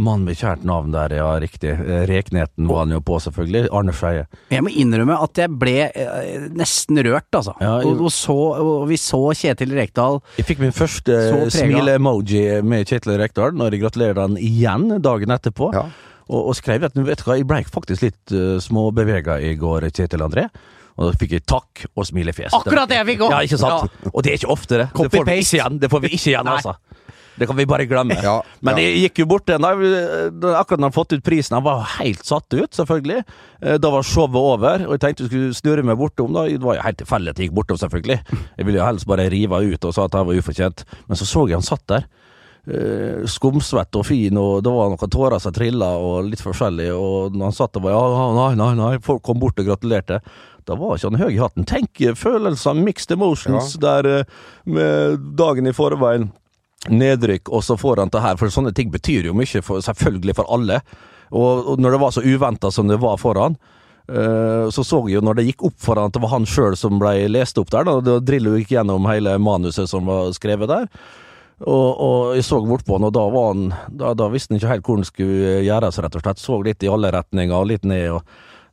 Mann 0.00 0.22
med 0.24 0.38
kjært 0.38 0.62
navn 0.64 0.92
der, 0.94 1.12
ja, 1.18 1.28
riktig. 1.42 1.72
Eh, 1.74 2.04
Rekneten 2.08 2.68
var 2.70 2.84
han 2.84 2.94
jo 2.94 3.00
på, 3.04 3.18
selvfølgelig. 3.20 3.68
Arne 3.74 3.94
Skeie. 3.96 4.26
Jeg 4.52 4.64
må 4.64 4.72
innrømme 4.72 5.16
at 5.20 5.40
jeg 5.42 5.52
ble 5.60 5.74
eh, 5.88 6.46
nesten 6.56 7.00
rørt, 7.04 7.28
altså. 7.36 7.56
Ja, 7.60 7.78
jeg, 7.82 7.90
og, 7.90 8.04
og, 8.06 8.12
så, 8.14 8.36
og 8.62 8.84
vi 8.90 9.00
så 9.00 9.20
Kjetil 9.36 9.74
Rekdal 9.76 10.20
Jeg 10.38 10.46
fikk 10.48 10.62
min 10.62 10.74
første 10.76 11.16
smile-emoji 11.52 12.60
med 12.66 12.86
Kjetil 12.88 13.18
Rekdal 13.20 13.56
når 13.58 13.76
jeg 13.76 13.84
gratulerer 13.84 14.22
han 14.22 14.38
igjen 14.40 14.88
dagen 15.02 15.34
etterpå. 15.36 15.72
Ja. 15.76 15.88
Og, 16.30 16.50
og 16.52 16.54
skrev 16.54 16.84
at 16.86 16.94
vet 16.94 17.18
du 17.18 17.26
hva, 17.26 17.36
jeg 17.40 17.46
ble 17.50 17.62
faktisk 17.66 18.04
litt 18.06 18.34
uh, 18.36 18.58
småbevega 18.62 19.40
i 19.42 19.56
går, 19.58 19.88
Kjetil 19.90 20.22
André. 20.22 20.46
Og 21.00 21.08
da 21.10 21.18
fikk 21.18 21.32
jeg 21.38 21.46
takk 21.48 21.86
og 21.96 22.06
smilefjes. 22.06 22.54
Akkurat 22.54 22.90
det 22.90 22.98
jeg 23.00 23.08
fikk 23.14 23.26
òg! 23.26 23.32
Ja, 23.34 23.40
ikke 23.46 23.58
sant? 23.60 24.00
Og 24.12 24.22
det 24.22 24.32
er 24.34 24.40
ikke 24.40 24.52
ofte, 24.52 24.78
det. 24.82 24.88
Det 24.92 25.10
får 25.14 25.26
vi 25.26 25.36
ikke 25.42 25.56
igjen, 25.58 25.78
det 25.82 25.90
får 25.90 26.02
vi 26.04 26.10
ikke 26.16 26.32
igjen 26.34 26.50
altså. 26.54 26.76
Det 27.40 27.46
kan 27.48 27.56
vi 27.56 27.64
bare 27.64 27.86
glemme. 27.88 28.18
Ja, 28.20 28.34
Men 28.60 28.76
ja. 28.76 28.88
gikk 29.06 29.22
jo 29.22 29.26
bort 29.30 29.46
den 29.48 29.62
da- 29.64 30.50
Akkurat 30.60 30.80
når 30.82 30.90
han 30.90 30.92
fått 30.92 31.14
ut 31.16 31.22
prisen, 31.24 31.54
han 31.56 31.64
var 31.64 31.86
helt 31.96 32.20
satt 32.26 32.52
ut, 32.52 32.68
selvfølgelig. 32.76 33.22
Eh, 33.62 33.78
Da 33.80 33.90
var 33.94 34.04
showet 34.04 34.36
over, 34.36 34.84
og 34.84 34.92
jeg 34.92 35.00
tenkte 35.00 35.24
jeg 35.24 35.30
skulle 35.30 35.54
snurre 35.56 35.84
meg 35.86 35.96
bortom. 35.96 36.34
da. 36.36 36.44
Det 36.50 36.60
var 36.60 36.76
jo 36.76 36.82
helt 36.84 36.98
tilfeldig 37.00 37.32
at 37.32 37.38
jeg 37.40 37.48
gikk 37.48 37.56
bortom, 37.56 37.80
selvfølgelig. 37.80 38.18
Jeg 38.58 38.66
ville 38.66 38.78
jo 38.82 38.84
helst 38.84 39.06
bare 39.08 39.30
rive 39.32 39.62
ut 39.72 39.84
og 39.88 39.94
sa 39.96 40.04
at 40.04 40.12
det 40.18 40.26
var 40.26 40.34
ufortjent. 40.42 40.84
Men 41.08 41.16
så 41.16 41.24
så 41.24 41.46
jeg 41.48 41.56
han 41.56 41.64
satt 41.64 41.86
der. 41.88 42.04
Eh, 42.66 43.26
Skumsvett 43.30 43.96
og 43.96 44.06
fin, 44.08 44.36
og 44.40 44.64
det 44.64 44.72
var 44.74 44.92
noen 44.92 45.12
tårer 45.12 45.42
som 45.42 45.54
trilla, 45.54 45.92
og 45.98 46.30
litt 46.30 46.42
forskjellig. 46.44 46.90
Og 46.94 47.36
når 47.36 47.50
han 47.50 47.56
satt 47.56 47.80
og 47.80 47.86
bare 47.86 47.96
ja, 47.96 48.06
ja, 48.16 48.26
nei, 48.38 48.50
nei, 48.60 48.72
nei, 48.80 48.94
folk 49.04 49.24
kom 49.26 49.40
bort 49.42 49.60
og 49.60 49.70
gratulerte. 49.70 50.20
Da 50.68 50.76
var 50.78 50.98
ikke 50.98 51.10
han 51.10 51.22
høy 51.22 51.32
i 51.34 51.40
hatten. 51.40 51.66
Tenk 51.68 52.02
eh, 52.04 52.16
følelser, 52.18 52.78
mixed 52.78 53.14
emotions, 53.14 53.74
der 53.82 54.08
eh, 54.08 54.36
med 54.68 55.24
dagen 55.38 55.70
i 55.70 55.76
forveien 55.76 56.30
nedrykk, 56.88 57.50
og 57.52 57.64
så 57.64 57.76
får 57.76 58.04
han 58.04 58.12
det 58.12 58.22
her. 58.24 58.38
For 58.40 58.52
sånne 58.52 58.72
ting 58.76 58.92
betyr 58.92 59.28
jo 59.28 59.36
mye, 59.36 59.62
for, 59.64 59.82
selvfølgelig 59.84 60.36
for 60.38 60.48
alle. 60.52 60.80
Og, 61.30 61.74
og 61.74 61.82
når 61.82 61.94
det 61.94 62.02
var 62.02 62.14
så 62.16 62.24
uventa 62.24 62.70
som 62.74 62.88
det 62.90 62.98
var 63.02 63.18
for 63.20 63.38
han, 63.38 63.56
eh, 64.10 64.68
så 64.72 64.84
så 64.86 65.02
jeg 65.06 65.18
jo 65.18 65.24
når 65.26 65.40
det 65.40 65.48
gikk 65.50 65.66
opp 65.70 65.78
for 65.82 66.00
han 66.00 66.10
at 66.10 66.16
det 66.16 66.22
var 66.24 66.34
han 66.34 66.48
sjøl 66.48 66.76
som 66.78 67.00
ble 67.02 67.14
lest 67.30 67.60
opp 67.60 67.72
der. 67.74 67.86
Da, 67.88 67.98
da 68.04 68.18
Drillo 68.24 68.56
gikk 68.58 68.74
gjennom 68.76 69.08
hele 69.10 69.36
manuset 69.42 69.90
som 69.90 70.08
var 70.08 70.32
skrevet 70.36 70.70
der. 70.72 70.88
Og, 71.60 71.88
og 72.00 72.36
jeg 72.38 72.46
så 72.46 72.60
bort 72.64 72.86
på 72.88 72.96
han, 72.96 73.04
og 73.04 73.12
da 73.12 73.26
var 73.28 73.50
han 73.50 73.66
Da, 74.00 74.14
da 74.16 74.30
visste 74.32 74.54
han 74.54 74.60
ikke 74.60 74.70
helt 74.70 74.86
hvor 74.86 75.00
han 75.00 75.08
skulle 75.08 75.58
gjøres, 75.66 75.98
rett 76.00 76.16
og 76.16 76.24
slett. 76.24 76.40
Så 76.40 76.60
litt 76.64 76.86
i 76.86 76.92
alle 76.92 77.12
retninger 77.12 77.68
litt 77.68 77.84
ned. 77.84 78.06
og 78.16 78.24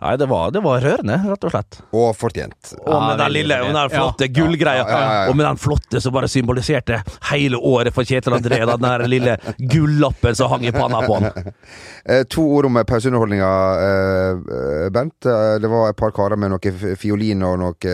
Nei, 0.02 0.12
det 0.22 0.28
var, 0.30 0.52
det 0.54 0.62
var 0.62 0.82
rørende, 0.84 1.16
rett 1.26 1.46
og 1.48 1.52
slett. 1.56 1.80
Og 1.98 2.12
fortjent. 2.18 2.74
Og 2.86 3.00
med 3.02 3.18
den 3.18 3.32
lille, 3.34 3.56
og 3.64 3.72
den 3.72 3.78
der 3.80 3.90
Ja. 3.90 3.98
flotte 4.04 4.28
gullgreia. 4.30 4.84
Ja, 4.84 4.88
ja, 4.88 5.00
ja, 5.00 5.24
ja. 5.24 5.30
Og 5.32 5.36
med 5.40 5.46
den 5.48 5.58
flotte 5.58 6.02
som 6.04 6.14
bare 6.14 6.28
symboliserte 6.30 7.00
hele 7.32 7.58
året 7.58 7.94
for 7.96 8.04
Kjetil 8.06 8.36
André. 8.38 8.60
Den 8.70 8.86
der 8.86 9.08
lille 9.10 9.38
gullappen 9.58 10.36
som 10.38 10.52
hang 10.54 10.66
i 10.70 10.72
panna 10.76 11.02
på 11.08 11.20
han. 11.22 11.32
Eh, 12.08 12.22
to 12.32 12.40
ord 12.56 12.64
om 12.70 12.78
pauseunderholdninga, 12.88 13.48
eh, 13.84 14.90
Bent. 14.96 15.26
Eh, 15.28 15.58
Det 15.60 15.68
var 15.68 15.90
et 15.90 15.98
par 16.00 16.14
karer 16.16 16.38
med 16.40 16.54
noe 16.54 16.96
fiolin 16.96 17.42
og 17.44 17.58
noe, 17.60 17.90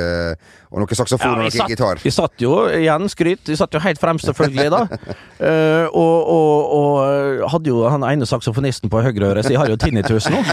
og 0.69 0.83
noe 0.83 0.95
saksofon 0.99 1.31
og 1.31 1.39
noe 1.47 1.49
satt, 1.49 1.71
gitar. 1.71 1.97
vi 2.03 2.11
satt 2.13 2.37
jo, 2.37 2.51
igjen 2.69 3.09
skryt, 3.09 3.41
vi 3.49 3.55
satt 3.57 3.73
jo 3.73 3.81
helt 3.81 3.97
fremst 3.97 4.29
selvfølgelig 4.29 4.69
da. 4.69 4.83
Eh, 5.43 5.87
og, 5.91 6.29
og, 6.31 6.69
og 6.77 7.49
hadde 7.51 7.67
jo 7.73 7.81
han 7.91 8.05
ene 8.07 8.23
saksofonisten 8.29 8.87
på 8.93 9.01
høyre 9.03 9.31
øre, 9.33 9.41
så 9.43 9.51
jeg 9.51 9.59
har 9.59 9.67
jo 9.73 9.79
tinnitus 9.81 10.29
nå. 10.31 10.43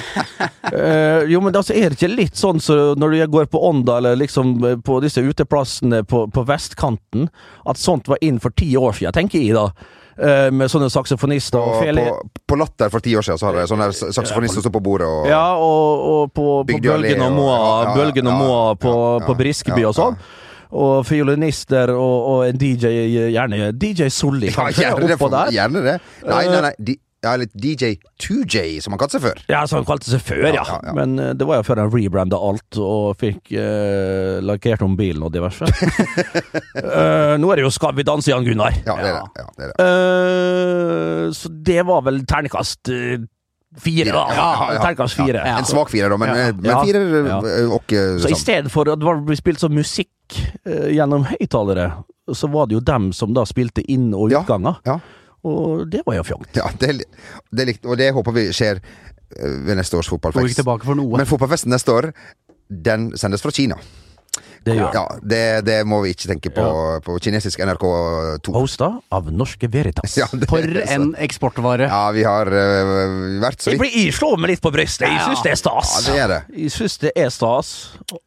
Eh, 0.71 1.25
jo, 1.41 1.47
men 1.49 1.57
altså, 1.57 1.73
er 1.75 1.89
det 1.91 1.97
ikke 1.99 2.13
litt 2.13 2.37
sånn 2.39 2.61
så 2.63 2.77
når 3.01 3.17
du 3.17 3.23
går 3.33 3.49
på 3.51 3.63
Ånda, 3.71 3.97
eller 4.03 4.21
liksom 4.21 4.53
eh, 4.69 4.77
på 4.85 5.01
disse 5.03 5.25
uteplassene 5.25 6.05
på, 6.05 6.27
på 6.31 6.45
vestkanten, 6.49 7.31
at 7.67 7.81
sånt 7.81 8.07
var 8.13 8.21
inn 8.21 8.39
for 8.45 8.53
ti 8.55 8.69
år 8.77 8.93
siden, 9.01 9.17
tenker 9.17 9.41
jeg 9.43 9.57
da. 9.57 9.71
Eh, 10.21 10.51
med 10.53 10.69
sånne 10.69 10.91
saksofonister 10.93 11.57
og 11.57 11.79
Og 11.79 11.85
fele... 11.87 12.03
på, 12.11 12.43
på 12.53 12.57
Latter 12.61 12.91
for 12.93 13.01
ti 13.01 13.15
år 13.17 13.25
siden 13.25 13.39
så 13.41 13.47
hadde 13.49 13.63
jeg 13.63 13.71
sånne 13.71 13.87
der 13.89 14.53
som 14.53 14.61
sto 14.61 14.73
på 14.75 14.83
bordet 14.85 15.07
og 15.09 15.25
Ja, 15.31 15.55
og, 15.57 16.03
og 16.11 16.33
på, 16.37 16.47
på 16.69 16.77
Bølgen 16.83 17.23
og 17.25 17.31
og- 17.31 17.37
Moa, 17.39 17.55
ja, 17.57 17.63
ja, 17.65 17.89
ja, 17.89 17.95
Bølgen 17.97 18.29
og 18.29 18.35
ja, 18.35 18.39
Moa 18.43 18.75
på, 18.77 18.93
ja, 18.93 19.25
på 19.25 19.33
ja, 19.33 19.39
Briskeby 19.39 19.81
ja, 19.87 19.89
og 19.89 19.97
sånn. 19.97 20.19
Og 20.71 21.07
fiolinister 21.09 21.91
og, 21.95 22.17
og 22.35 22.43
en 22.51 22.59
DJ, 22.61 22.91
gjerne 23.33 23.71
DJ 23.73 24.11
Solli, 24.13 24.51
Ja, 24.53 24.59
kanskje, 24.61 24.85
gjerne 24.85 25.09
det. 25.09 25.17
oppå 25.17 25.31
der. 25.33 25.55
gjerne 25.57 25.81
det. 25.89 25.97
Nei, 26.29 26.43
nei, 26.53 26.61
nei. 26.69 26.75
De, 26.91 26.95
Ja, 27.21 27.35
eller 27.37 27.51
DJ 27.53 27.99
2J, 28.23 28.81
som 28.81 28.95
han 28.95 29.01
kalte 29.03 29.19
seg 29.19 29.25
før. 29.27 29.41
Ja, 29.53 29.67
som 29.69 29.83
han 29.83 29.89
kalte 29.89 30.09
seg 30.09 30.23
før, 30.25 30.47
ja. 30.49 30.53
Ja, 30.57 30.63
ja, 30.65 30.79
ja. 30.89 30.95
Men 30.97 31.19
eh, 31.21 31.33
det 31.37 31.45
var 31.49 31.59
jo 31.61 31.67
før 31.69 31.83
han 31.83 31.91
rebranda 31.93 32.39
alt 32.41 32.79
og 32.81 33.19
fikk 33.21 33.51
uh, 33.53 34.39
lakkert 34.41 34.81
om 34.87 34.95
bilen 34.97 35.27
og 35.27 35.35
diverse. 35.35 35.69
uh, 35.69 37.35
nå 37.43 37.51
er 37.53 37.61
det 37.61 37.67
jo 37.67 37.73
Skal 37.77 37.93
vi 37.99 38.07
danse, 38.09 38.33
Jan 38.33 38.47
Gunnar. 38.47 38.73
Ja, 38.87 38.97
det 38.97 39.11
er 39.11 39.19
det. 39.19 39.43
Ja, 39.43 39.45
det, 39.59 39.67
er 39.67 39.75
det. 39.75 39.85
Uh, 39.85 41.29
så 41.37 41.53
det 41.69 41.85
var 41.93 42.07
vel 42.09 42.23
terningkast 42.25 42.89
uh, 42.95 43.21
fire, 43.85 44.09
da. 44.17 44.25
Ja, 44.35 44.49
ja, 44.57 44.73
ja. 44.79 44.81
Terningkast 44.87 45.21
fire. 45.21 45.45
En 45.53 45.69
svak 45.69 45.93
fire, 45.93 46.09
da, 46.11 46.17
men, 46.25 46.33
Ja. 46.33 46.51
men 46.57 46.87
fire 46.89 47.05
Ja. 47.29 47.39
eh, 47.53 47.69
og 47.77 47.93
eh, 47.93 48.17
Så 48.25 48.33
i 48.33 48.39
stedet 48.41 48.73
for 48.73 48.89
at 48.89 48.99
det 48.99 49.05
var- 49.07 49.21
ble 49.29 49.37
spilt 49.37 49.61
som 49.61 49.77
musikk 49.77 50.09
eh, 50.65 50.89
gjennom 50.97 51.29
høyttalere, 51.29 51.91
så 52.33 52.49
var 52.51 52.67
det 52.67 52.75
jo 52.79 52.81
dem 52.81 53.13
som 53.13 53.33
da 53.35 53.45
spilte 53.45 53.85
inn- 53.89 54.15
og 54.15 54.31
Ja, 54.33 54.43
ja. 54.87 54.99
Og 55.47 55.87
det 55.91 56.03
var 56.07 56.19
jo 56.21 56.27
fjongt. 56.33 56.53
Ja, 56.59 56.69
det, 56.81 57.01
det 57.51 57.69
likte, 57.71 57.89
og 57.89 57.97
det 58.01 58.11
håper 58.17 58.37
vi 58.37 58.49
skjer 58.57 58.81
eh, 58.83 59.57
ved 59.67 59.81
neste 59.81 59.97
års 59.97 60.11
fotballfest. 60.13 60.61
tilbake 60.61 60.85
for 60.89 60.99
noe. 60.99 61.17
Men 61.17 61.29
fotballfesten 61.29 61.73
neste 61.73 61.97
år, 61.97 62.11
den 62.69 63.11
sendes 63.19 63.43
fra 63.45 63.55
Kina. 63.55 63.79
Det 64.61 64.75
gjør 64.77 64.93
Ja, 64.93 65.03
det, 65.25 65.43
det 65.65 65.77
må 65.89 66.03
vi 66.05 66.13
ikke 66.13 66.29
tenke 66.35 66.51
på 66.53 66.65
på 67.05 67.15
kinesisk 67.25 67.63
NRK2. 67.65 68.53
Hosta 68.53 68.91
av 69.13 69.31
Norske 69.33 69.71
Veritas. 69.73 70.19
Ja, 70.21 70.27
det- 70.33 70.49
For 70.51 70.61
en 70.61 71.15
eksportvare. 71.17 71.89
Ja, 71.89 72.11
vi 72.13 72.25
har 72.29 72.47
uh, 72.47 73.41
vært 73.41 73.65
så 73.65 73.73
vidt 73.73 73.81
blir, 73.81 73.95
jeg 73.97 74.13
slår 74.13 74.37
meg 74.37 74.53
litt 74.53 74.63
på 74.63 74.73
brystet. 74.75 75.09
Jeg 75.09 75.23
syns 75.25 75.45
det 75.47 75.55
er 75.55 75.61
stas. 75.63 75.95
Ja, 75.97 76.01
det 76.13 76.21
er 76.21 76.29
det. 76.35 76.41
Jeg 76.67 76.75
syns 76.77 76.99
det 77.01 77.13
er 77.17 77.33
stas. 77.33 77.73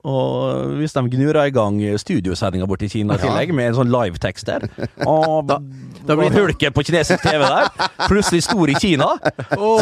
Og 0.04 0.74
hvis 0.82 0.98
de 0.98 1.06
gnurer 1.14 1.52
i 1.52 1.54
gang 1.54 1.78
studiosendinga 2.02 2.68
borti 2.70 2.90
Kina 2.90 3.20
i 3.20 3.22
tillegg, 3.22 3.54
med 3.54 3.72
en 3.72 3.78
sånn 3.84 3.94
livetekst 3.94 4.50
der 4.50 4.66
Og 5.06 5.46
da, 5.48 5.60
da 6.08 6.16
blir 6.20 6.30
det- 6.30 6.40
hulke 6.42 6.72
på 6.76 6.84
kinesisk 6.88 7.22
TV 7.24 7.40
der, 7.44 7.70
plutselig 8.08 8.44
stor 8.46 8.70
i 8.70 8.76
Kina. 8.80 9.12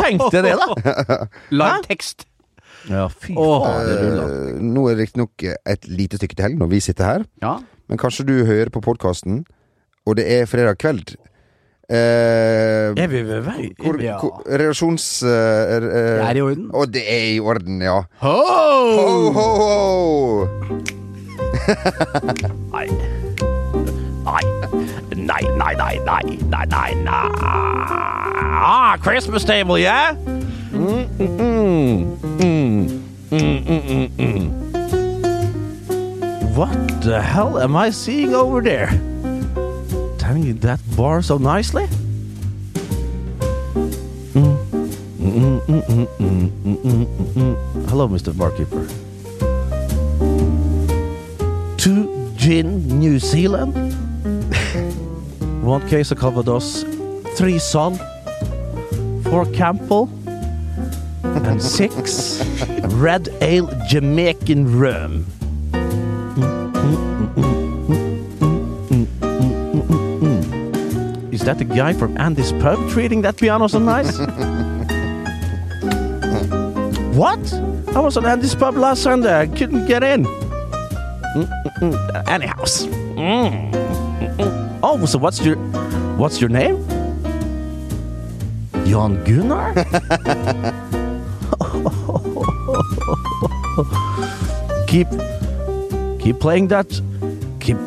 Tenk 0.02 0.28
deg 0.32 0.44
det, 0.50 0.56
da! 0.60 0.68
Lang 1.62 1.84
tekst. 1.88 2.26
Ja, 2.90 3.08
fy 3.14 3.34
faen. 3.38 3.90
Eh, 3.94 4.62
Nå 4.66 4.88
er 4.90 4.96
det 4.98 5.04
riktignok 5.08 5.44
et 5.70 5.84
lite 5.90 6.18
stykke 6.18 6.34
til 6.38 6.48
helg 6.48 6.58
når 6.62 6.72
vi 6.72 6.80
sitter 6.82 7.06
her, 7.06 7.26
Ja. 7.44 7.58
men 7.90 7.98
kanskje 8.02 8.26
du 8.26 8.40
hører 8.48 8.70
på 8.74 8.82
podkasten, 8.82 9.44
og 10.08 10.16
det 10.18 10.26
er 10.34 10.48
fredag 10.50 10.80
kveld. 10.82 11.14
Eh, 11.92 12.94
Er 12.96 13.08
vi 13.12 13.22
ved 13.28 13.42
vei? 13.46 13.68
hvor, 13.78 14.00
Ja. 14.02 14.16
hvor, 14.18 14.42
relasjons... 14.48 15.22
eh, 15.24 15.30
eh, 15.30 15.80
Det 15.82 16.24
er 16.24 16.38
i 16.38 16.42
orden. 16.42 16.70
Og 16.74 16.88
det 16.94 17.04
er 17.06 17.26
i 17.36 17.40
orden, 17.40 17.82
ja. 17.84 17.98
Ho! 18.24 18.38
Ho, 18.98 19.32
ho, 19.36 19.48
ho! 19.62 20.48
Nei. 22.72 22.88
Nei. 24.26 24.44
night, 25.32 25.56
night, 25.56 25.78
night, 25.78 26.04
night, 26.04 26.42
night, 26.44 26.68
night, 26.68 26.98
night. 26.98 27.32
Ah, 28.64 28.98
Christmas 29.00 29.44
table, 29.46 29.78
yeah? 29.80 30.16
Mm, 30.72 31.08
mm, 31.18 32.18
mm. 32.20 33.02
Mm, 33.32 33.64
mm, 33.64 34.10
mm, 34.20 34.52
what 36.54 36.76
the 37.02 37.22
hell 37.22 37.60
am 37.60 37.78
I 37.78 37.92
seeing 37.92 38.36
over 38.36 38.60
there? 38.62 38.90
Telling 40.18 40.44
you 40.44 40.54
that 40.68 40.82
bar 40.98 41.22
so 41.22 41.38
nicely. 41.38 41.88
Hello, 47.88 48.08
Mr. 48.10 48.36
Barkeeper. 48.36 48.86
To 51.78 51.92
Gin, 52.36 53.00
New 53.00 53.18
Zealand? 53.18 53.91
One 55.72 55.88
case 55.88 56.12
of 56.12 56.20
Calvados. 56.20 56.84
Three 57.38 57.58
Sol. 57.58 57.96
Four 59.24 59.46
Campbell. 59.54 60.10
And 61.24 61.64
six 61.64 62.44
Red 62.88 63.30
Ale 63.40 63.72
Jamaican 63.88 64.78
Rum. 64.78 65.26
Is 71.32 71.40
that 71.46 71.58
the 71.58 71.64
guy 71.64 71.94
from 71.94 72.18
Andy's 72.18 72.52
pub 72.52 72.90
treating 72.90 73.22
that 73.22 73.38
piano 73.38 73.70
so 73.70 73.80
nice? 73.80 74.18
what? 77.16 77.40
I 77.96 78.02
was 78.02 78.18
at 78.18 78.26
Andy's 78.26 78.56
pub 78.56 78.76
last 78.76 79.04
Sunday. 79.04 79.40
I 79.40 79.48
couldn't 79.48 79.86
get 79.86 80.04
in. 80.04 80.26
Mm, 80.26 81.48
mm, 81.48 81.94
mm. 81.94 82.28
Anyhow. 82.28 82.62
Mm. 83.16 84.01
Oh, 84.84 85.06
so 85.06 85.20
what's 85.20 85.40
your 85.46 85.58
what's 86.18 86.42
your 86.42 86.50
name? 86.50 86.84
Jan 88.86 89.24
Gunnar? 89.24 89.74
keep 94.88 95.08
keep 96.20 96.40
playing 96.40 96.68
that. 96.70 96.90
Keep. 97.60 97.78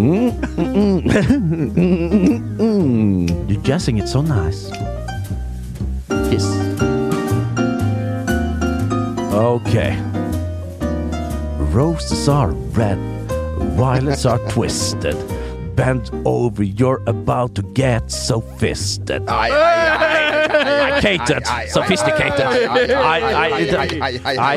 Mm, 0.00 0.30
mm, 0.56 1.02
mm, 1.02 1.74
mm, 1.74 2.56
mm. 2.56 3.50
You're 3.50 3.60
jazzing 3.62 3.98
it 3.98 4.08
so 4.08 4.22
nice. 4.22 4.70
Yes. 6.32 6.44
Okay. 9.32 9.96
Roses 11.72 12.28
are 12.28 12.50
red, 12.50 12.98
violets 13.80 14.26
are 14.26 14.38
twisted. 14.50 15.16
Bend 15.74 16.10
over, 16.26 16.62
you're 16.62 17.02
about 17.06 17.54
to 17.54 17.62
get 17.72 18.10
so 18.10 18.42
fisted. 18.42 19.22
ai, 19.26 19.48
Cated. 21.00 21.46
Sophisticated. 21.72 22.46
Nei, 22.90 23.20
nei, 23.20 23.50
nei. 23.70 24.54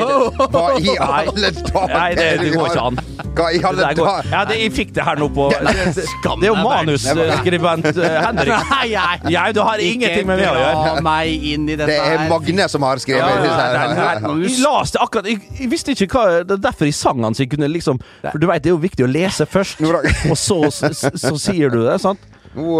Hva 0.54 0.66
i 0.78 0.96
alle 1.00 1.50
dager? 1.54 2.14
Det, 2.14 2.28
det 2.40 2.50
går 2.54 2.70
ikke 2.70 2.86
an. 2.88 2.98
Hva 3.34 3.48
i 3.54 3.60
alle 3.66 3.88
dager? 3.88 4.28
Ja, 4.30 4.42
det, 4.48 4.58
jeg 4.62 4.72
fikk 4.74 4.92
det 4.96 5.06
her 5.06 5.18
nå 5.18 5.28
på 5.34 5.48
Skam 5.54 6.42
Det 6.42 6.48
er 6.48 6.52
jo 6.52 6.58
manusskribent 6.60 7.88
eh, 7.90 8.18
Henrik. 8.24 8.52
Nei, 8.70 8.88
nei. 9.26 9.46
Du 9.54 9.62
har 9.66 9.82
ingenting 9.82 10.28
med 10.28 10.40
meg 10.40 10.48
å 10.50 10.54
gjøre. 10.60 11.04
meg 11.06 11.48
inn 11.52 11.68
i 11.68 11.78
dette 11.78 11.90
Det 11.90 11.98
er 11.98 12.26
Magne 12.30 12.68
som 12.70 12.86
har 12.86 13.02
skrevet 13.02 13.24
Jeg 13.24 14.60
det 14.94 15.02
akkurat 15.02 15.30
Jeg 15.30 15.70
visste 15.72 15.94
ikke 15.96 16.10
hva 16.14 16.44
Det 16.46 16.58
er 16.58 16.62
derfor 16.68 16.90
jeg 16.90 16.96
sang 16.98 17.24
han, 17.24 17.36
så 17.36 17.44
jeg 17.44 17.54
kunne 17.54 17.70
liksom 17.72 18.00
For 18.28 18.38
du 18.40 18.48
vet 18.50 18.64
det 18.64 18.70
er 18.72 18.76
jo 18.76 18.82
viktig 18.84 19.06
å 19.06 19.10
lese 19.10 19.46
først, 19.50 19.82
og 19.84 20.38
så, 20.38 20.60
så, 20.72 20.92
så 21.18 21.34
sier 21.40 21.72
du 21.72 21.82
det, 21.84 21.98
sant? 22.02 22.22
Nå 22.54 22.78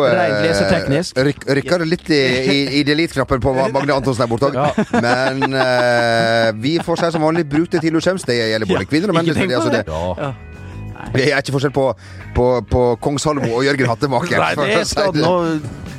ryk, 1.26 1.44
rykker 1.58 1.82
det 1.82 1.88
litt 1.90 2.10
i, 2.14 2.20
i, 2.54 2.56
i 2.78 2.82
delete-knappen 2.86 3.42
på 3.42 3.54
Magne 3.58 3.96
Antonsen 3.96 4.24
der 4.24 4.30
borte 4.30 4.50
òg. 4.50 4.58
Ja. 4.64 4.70
Men 5.02 5.50
uh, 5.50 6.50
vi 6.62 6.76
får 6.84 7.00
si 7.00 7.12
som 7.16 7.24
vanlig 7.26 7.44
bruk 7.50 7.70
det 7.72 7.82
til 7.82 7.94
du 7.94 8.00
kommer. 8.00 8.22
Det 8.28 8.36
gjelder 8.38 8.70
både 8.70 8.88
kvinner 8.88 9.10
og 9.10 9.18
menn. 9.18 9.30
Det, 9.34 9.48
altså 9.58 9.72
det. 9.74 9.84
Ja. 9.90 10.32
Det 11.12 11.30
er 11.32 11.40
ikke 11.42 11.54
forskjell 11.58 11.74
på, 11.74 11.86
på, 12.36 12.46
på 12.70 12.84
Kong 13.04 13.18
Salvo 13.22 13.50
og 13.58 13.64
Jørgen 13.66 13.90
Hattemaker. 13.92 14.38
Nei, 14.40 14.54
det 14.58 14.70
er 14.80 14.86
si 14.88 14.94
skal 14.96 15.12
nå 15.18 15.34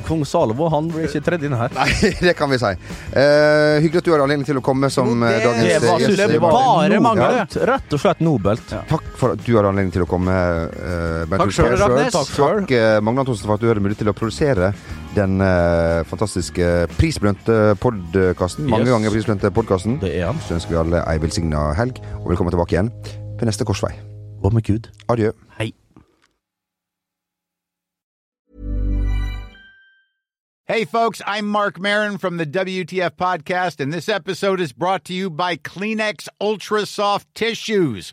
Kong 0.06 0.20
Salvo 0.22 0.68
han 0.70 0.86
blir 0.86 1.08
ikke 1.08 1.18
tredd 1.26 1.42
inn 1.48 1.54
her. 1.58 1.72
Nei, 1.74 1.88
det 2.22 2.36
kan 2.38 2.46
vi 2.52 2.58
si. 2.62 2.68
Uh, 3.10 3.80
hyggelig 3.82 4.04
at 4.04 4.06
du 4.06 4.12
har 4.14 4.22
anledning 4.22 4.46
til 4.46 4.60
å 4.60 4.62
komme 4.62 4.86
som 4.94 5.08
det, 5.18 5.32
dagens 5.42 5.66
Det 5.66 5.80
var, 5.82 5.98
gjest. 5.98 6.12
synes 6.12 6.20
det, 6.30 6.38
var 6.44 6.54
var 6.54 6.68
bare 6.86 7.00
mange, 7.02 7.26
ja. 7.40 7.46
Rett 7.72 7.96
og 7.96 8.02
slett 8.04 8.22
nobelt. 8.22 8.70
Takk 8.70 9.08
for 9.18 9.34
at 9.34 9.42
du 9.42 9.50
har 9.56 9.66
anledning 9.66 9.90
til 9.96 10.06
å 10.06 10.08
komme. 10.10 10.30
Uh, 10.78 11.26
Takk 11.34 11.56
selv, 11.58 11.74
Raknes. 11.82 12.14
Takk 12.14 12.30
selv. 12.30 12.62
Takk 12.68 12.76
uh, 12.78 13.00
Magne 13.02 13.26
Antonsen 13.26 13.50
for 13.50 13.58
at 13.58 13.64
du 13.66 13.68
hadde 13.72 13.82
mulighet 13.82 14.04
til 14.04 14.12
å 14.14 14.16
produsere 14.16 14.70
den 15.16 15.40
eh, 15.40 16.02
fantastiske 16.04 16.66
prisbelønte 16.98 17.54
podkasten. 17.80 18.66
Mange 18.68 18.84
Yes. 18.84 18.92
ganger 18.92 19.14
prisbelønte 19.14 19.50
podkasten. 19.56 19.96
Det. 20.02 20.12
Så 20.44 20.58
ønsker 20.58 20.76
vi 20.76 20.82
alle 20.82 21.00
ei 21.08 21.16
velsigna 21.24 21.70
helg, 21.78 22.02
og 22.20 22.28
velkommen 22.34 22.52
tilbake 22.52 22.76
igjen 22.76 22.92
ved 23.40 23.48
neste 23.48 23.64
korsvei. 23.64 23.94
Gå 24.42 24.50
med 24.50 24.62
Gud. 24.62 24.88
Adjø. 25.08 25.30
Hei. 25.58 25.72
Hey, 30.68 30.84
folks, 30.84 31.22
I'm 31.26 31.46
Mark 31.46 31.78
Marin 31.78 32.18
from 32.18 32.38
the 32.38 32.46
WTF 32.46 33.10
Podcast, 33.16 33.80
and 33.80 33.92
this 33.92 34.08
episode 34.08 34.60
is 34.60 34.72
brought 34.72 35.04
to 35.04 35.14
you 35.14 35.30
by 35.30 35.56
Kleenex 35.56 36.28
Ultra 36.40 36.86
Soft 36.86 37.28
Tissues, 37.34 38.12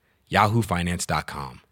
yahoofinance.com. 0.31 1.70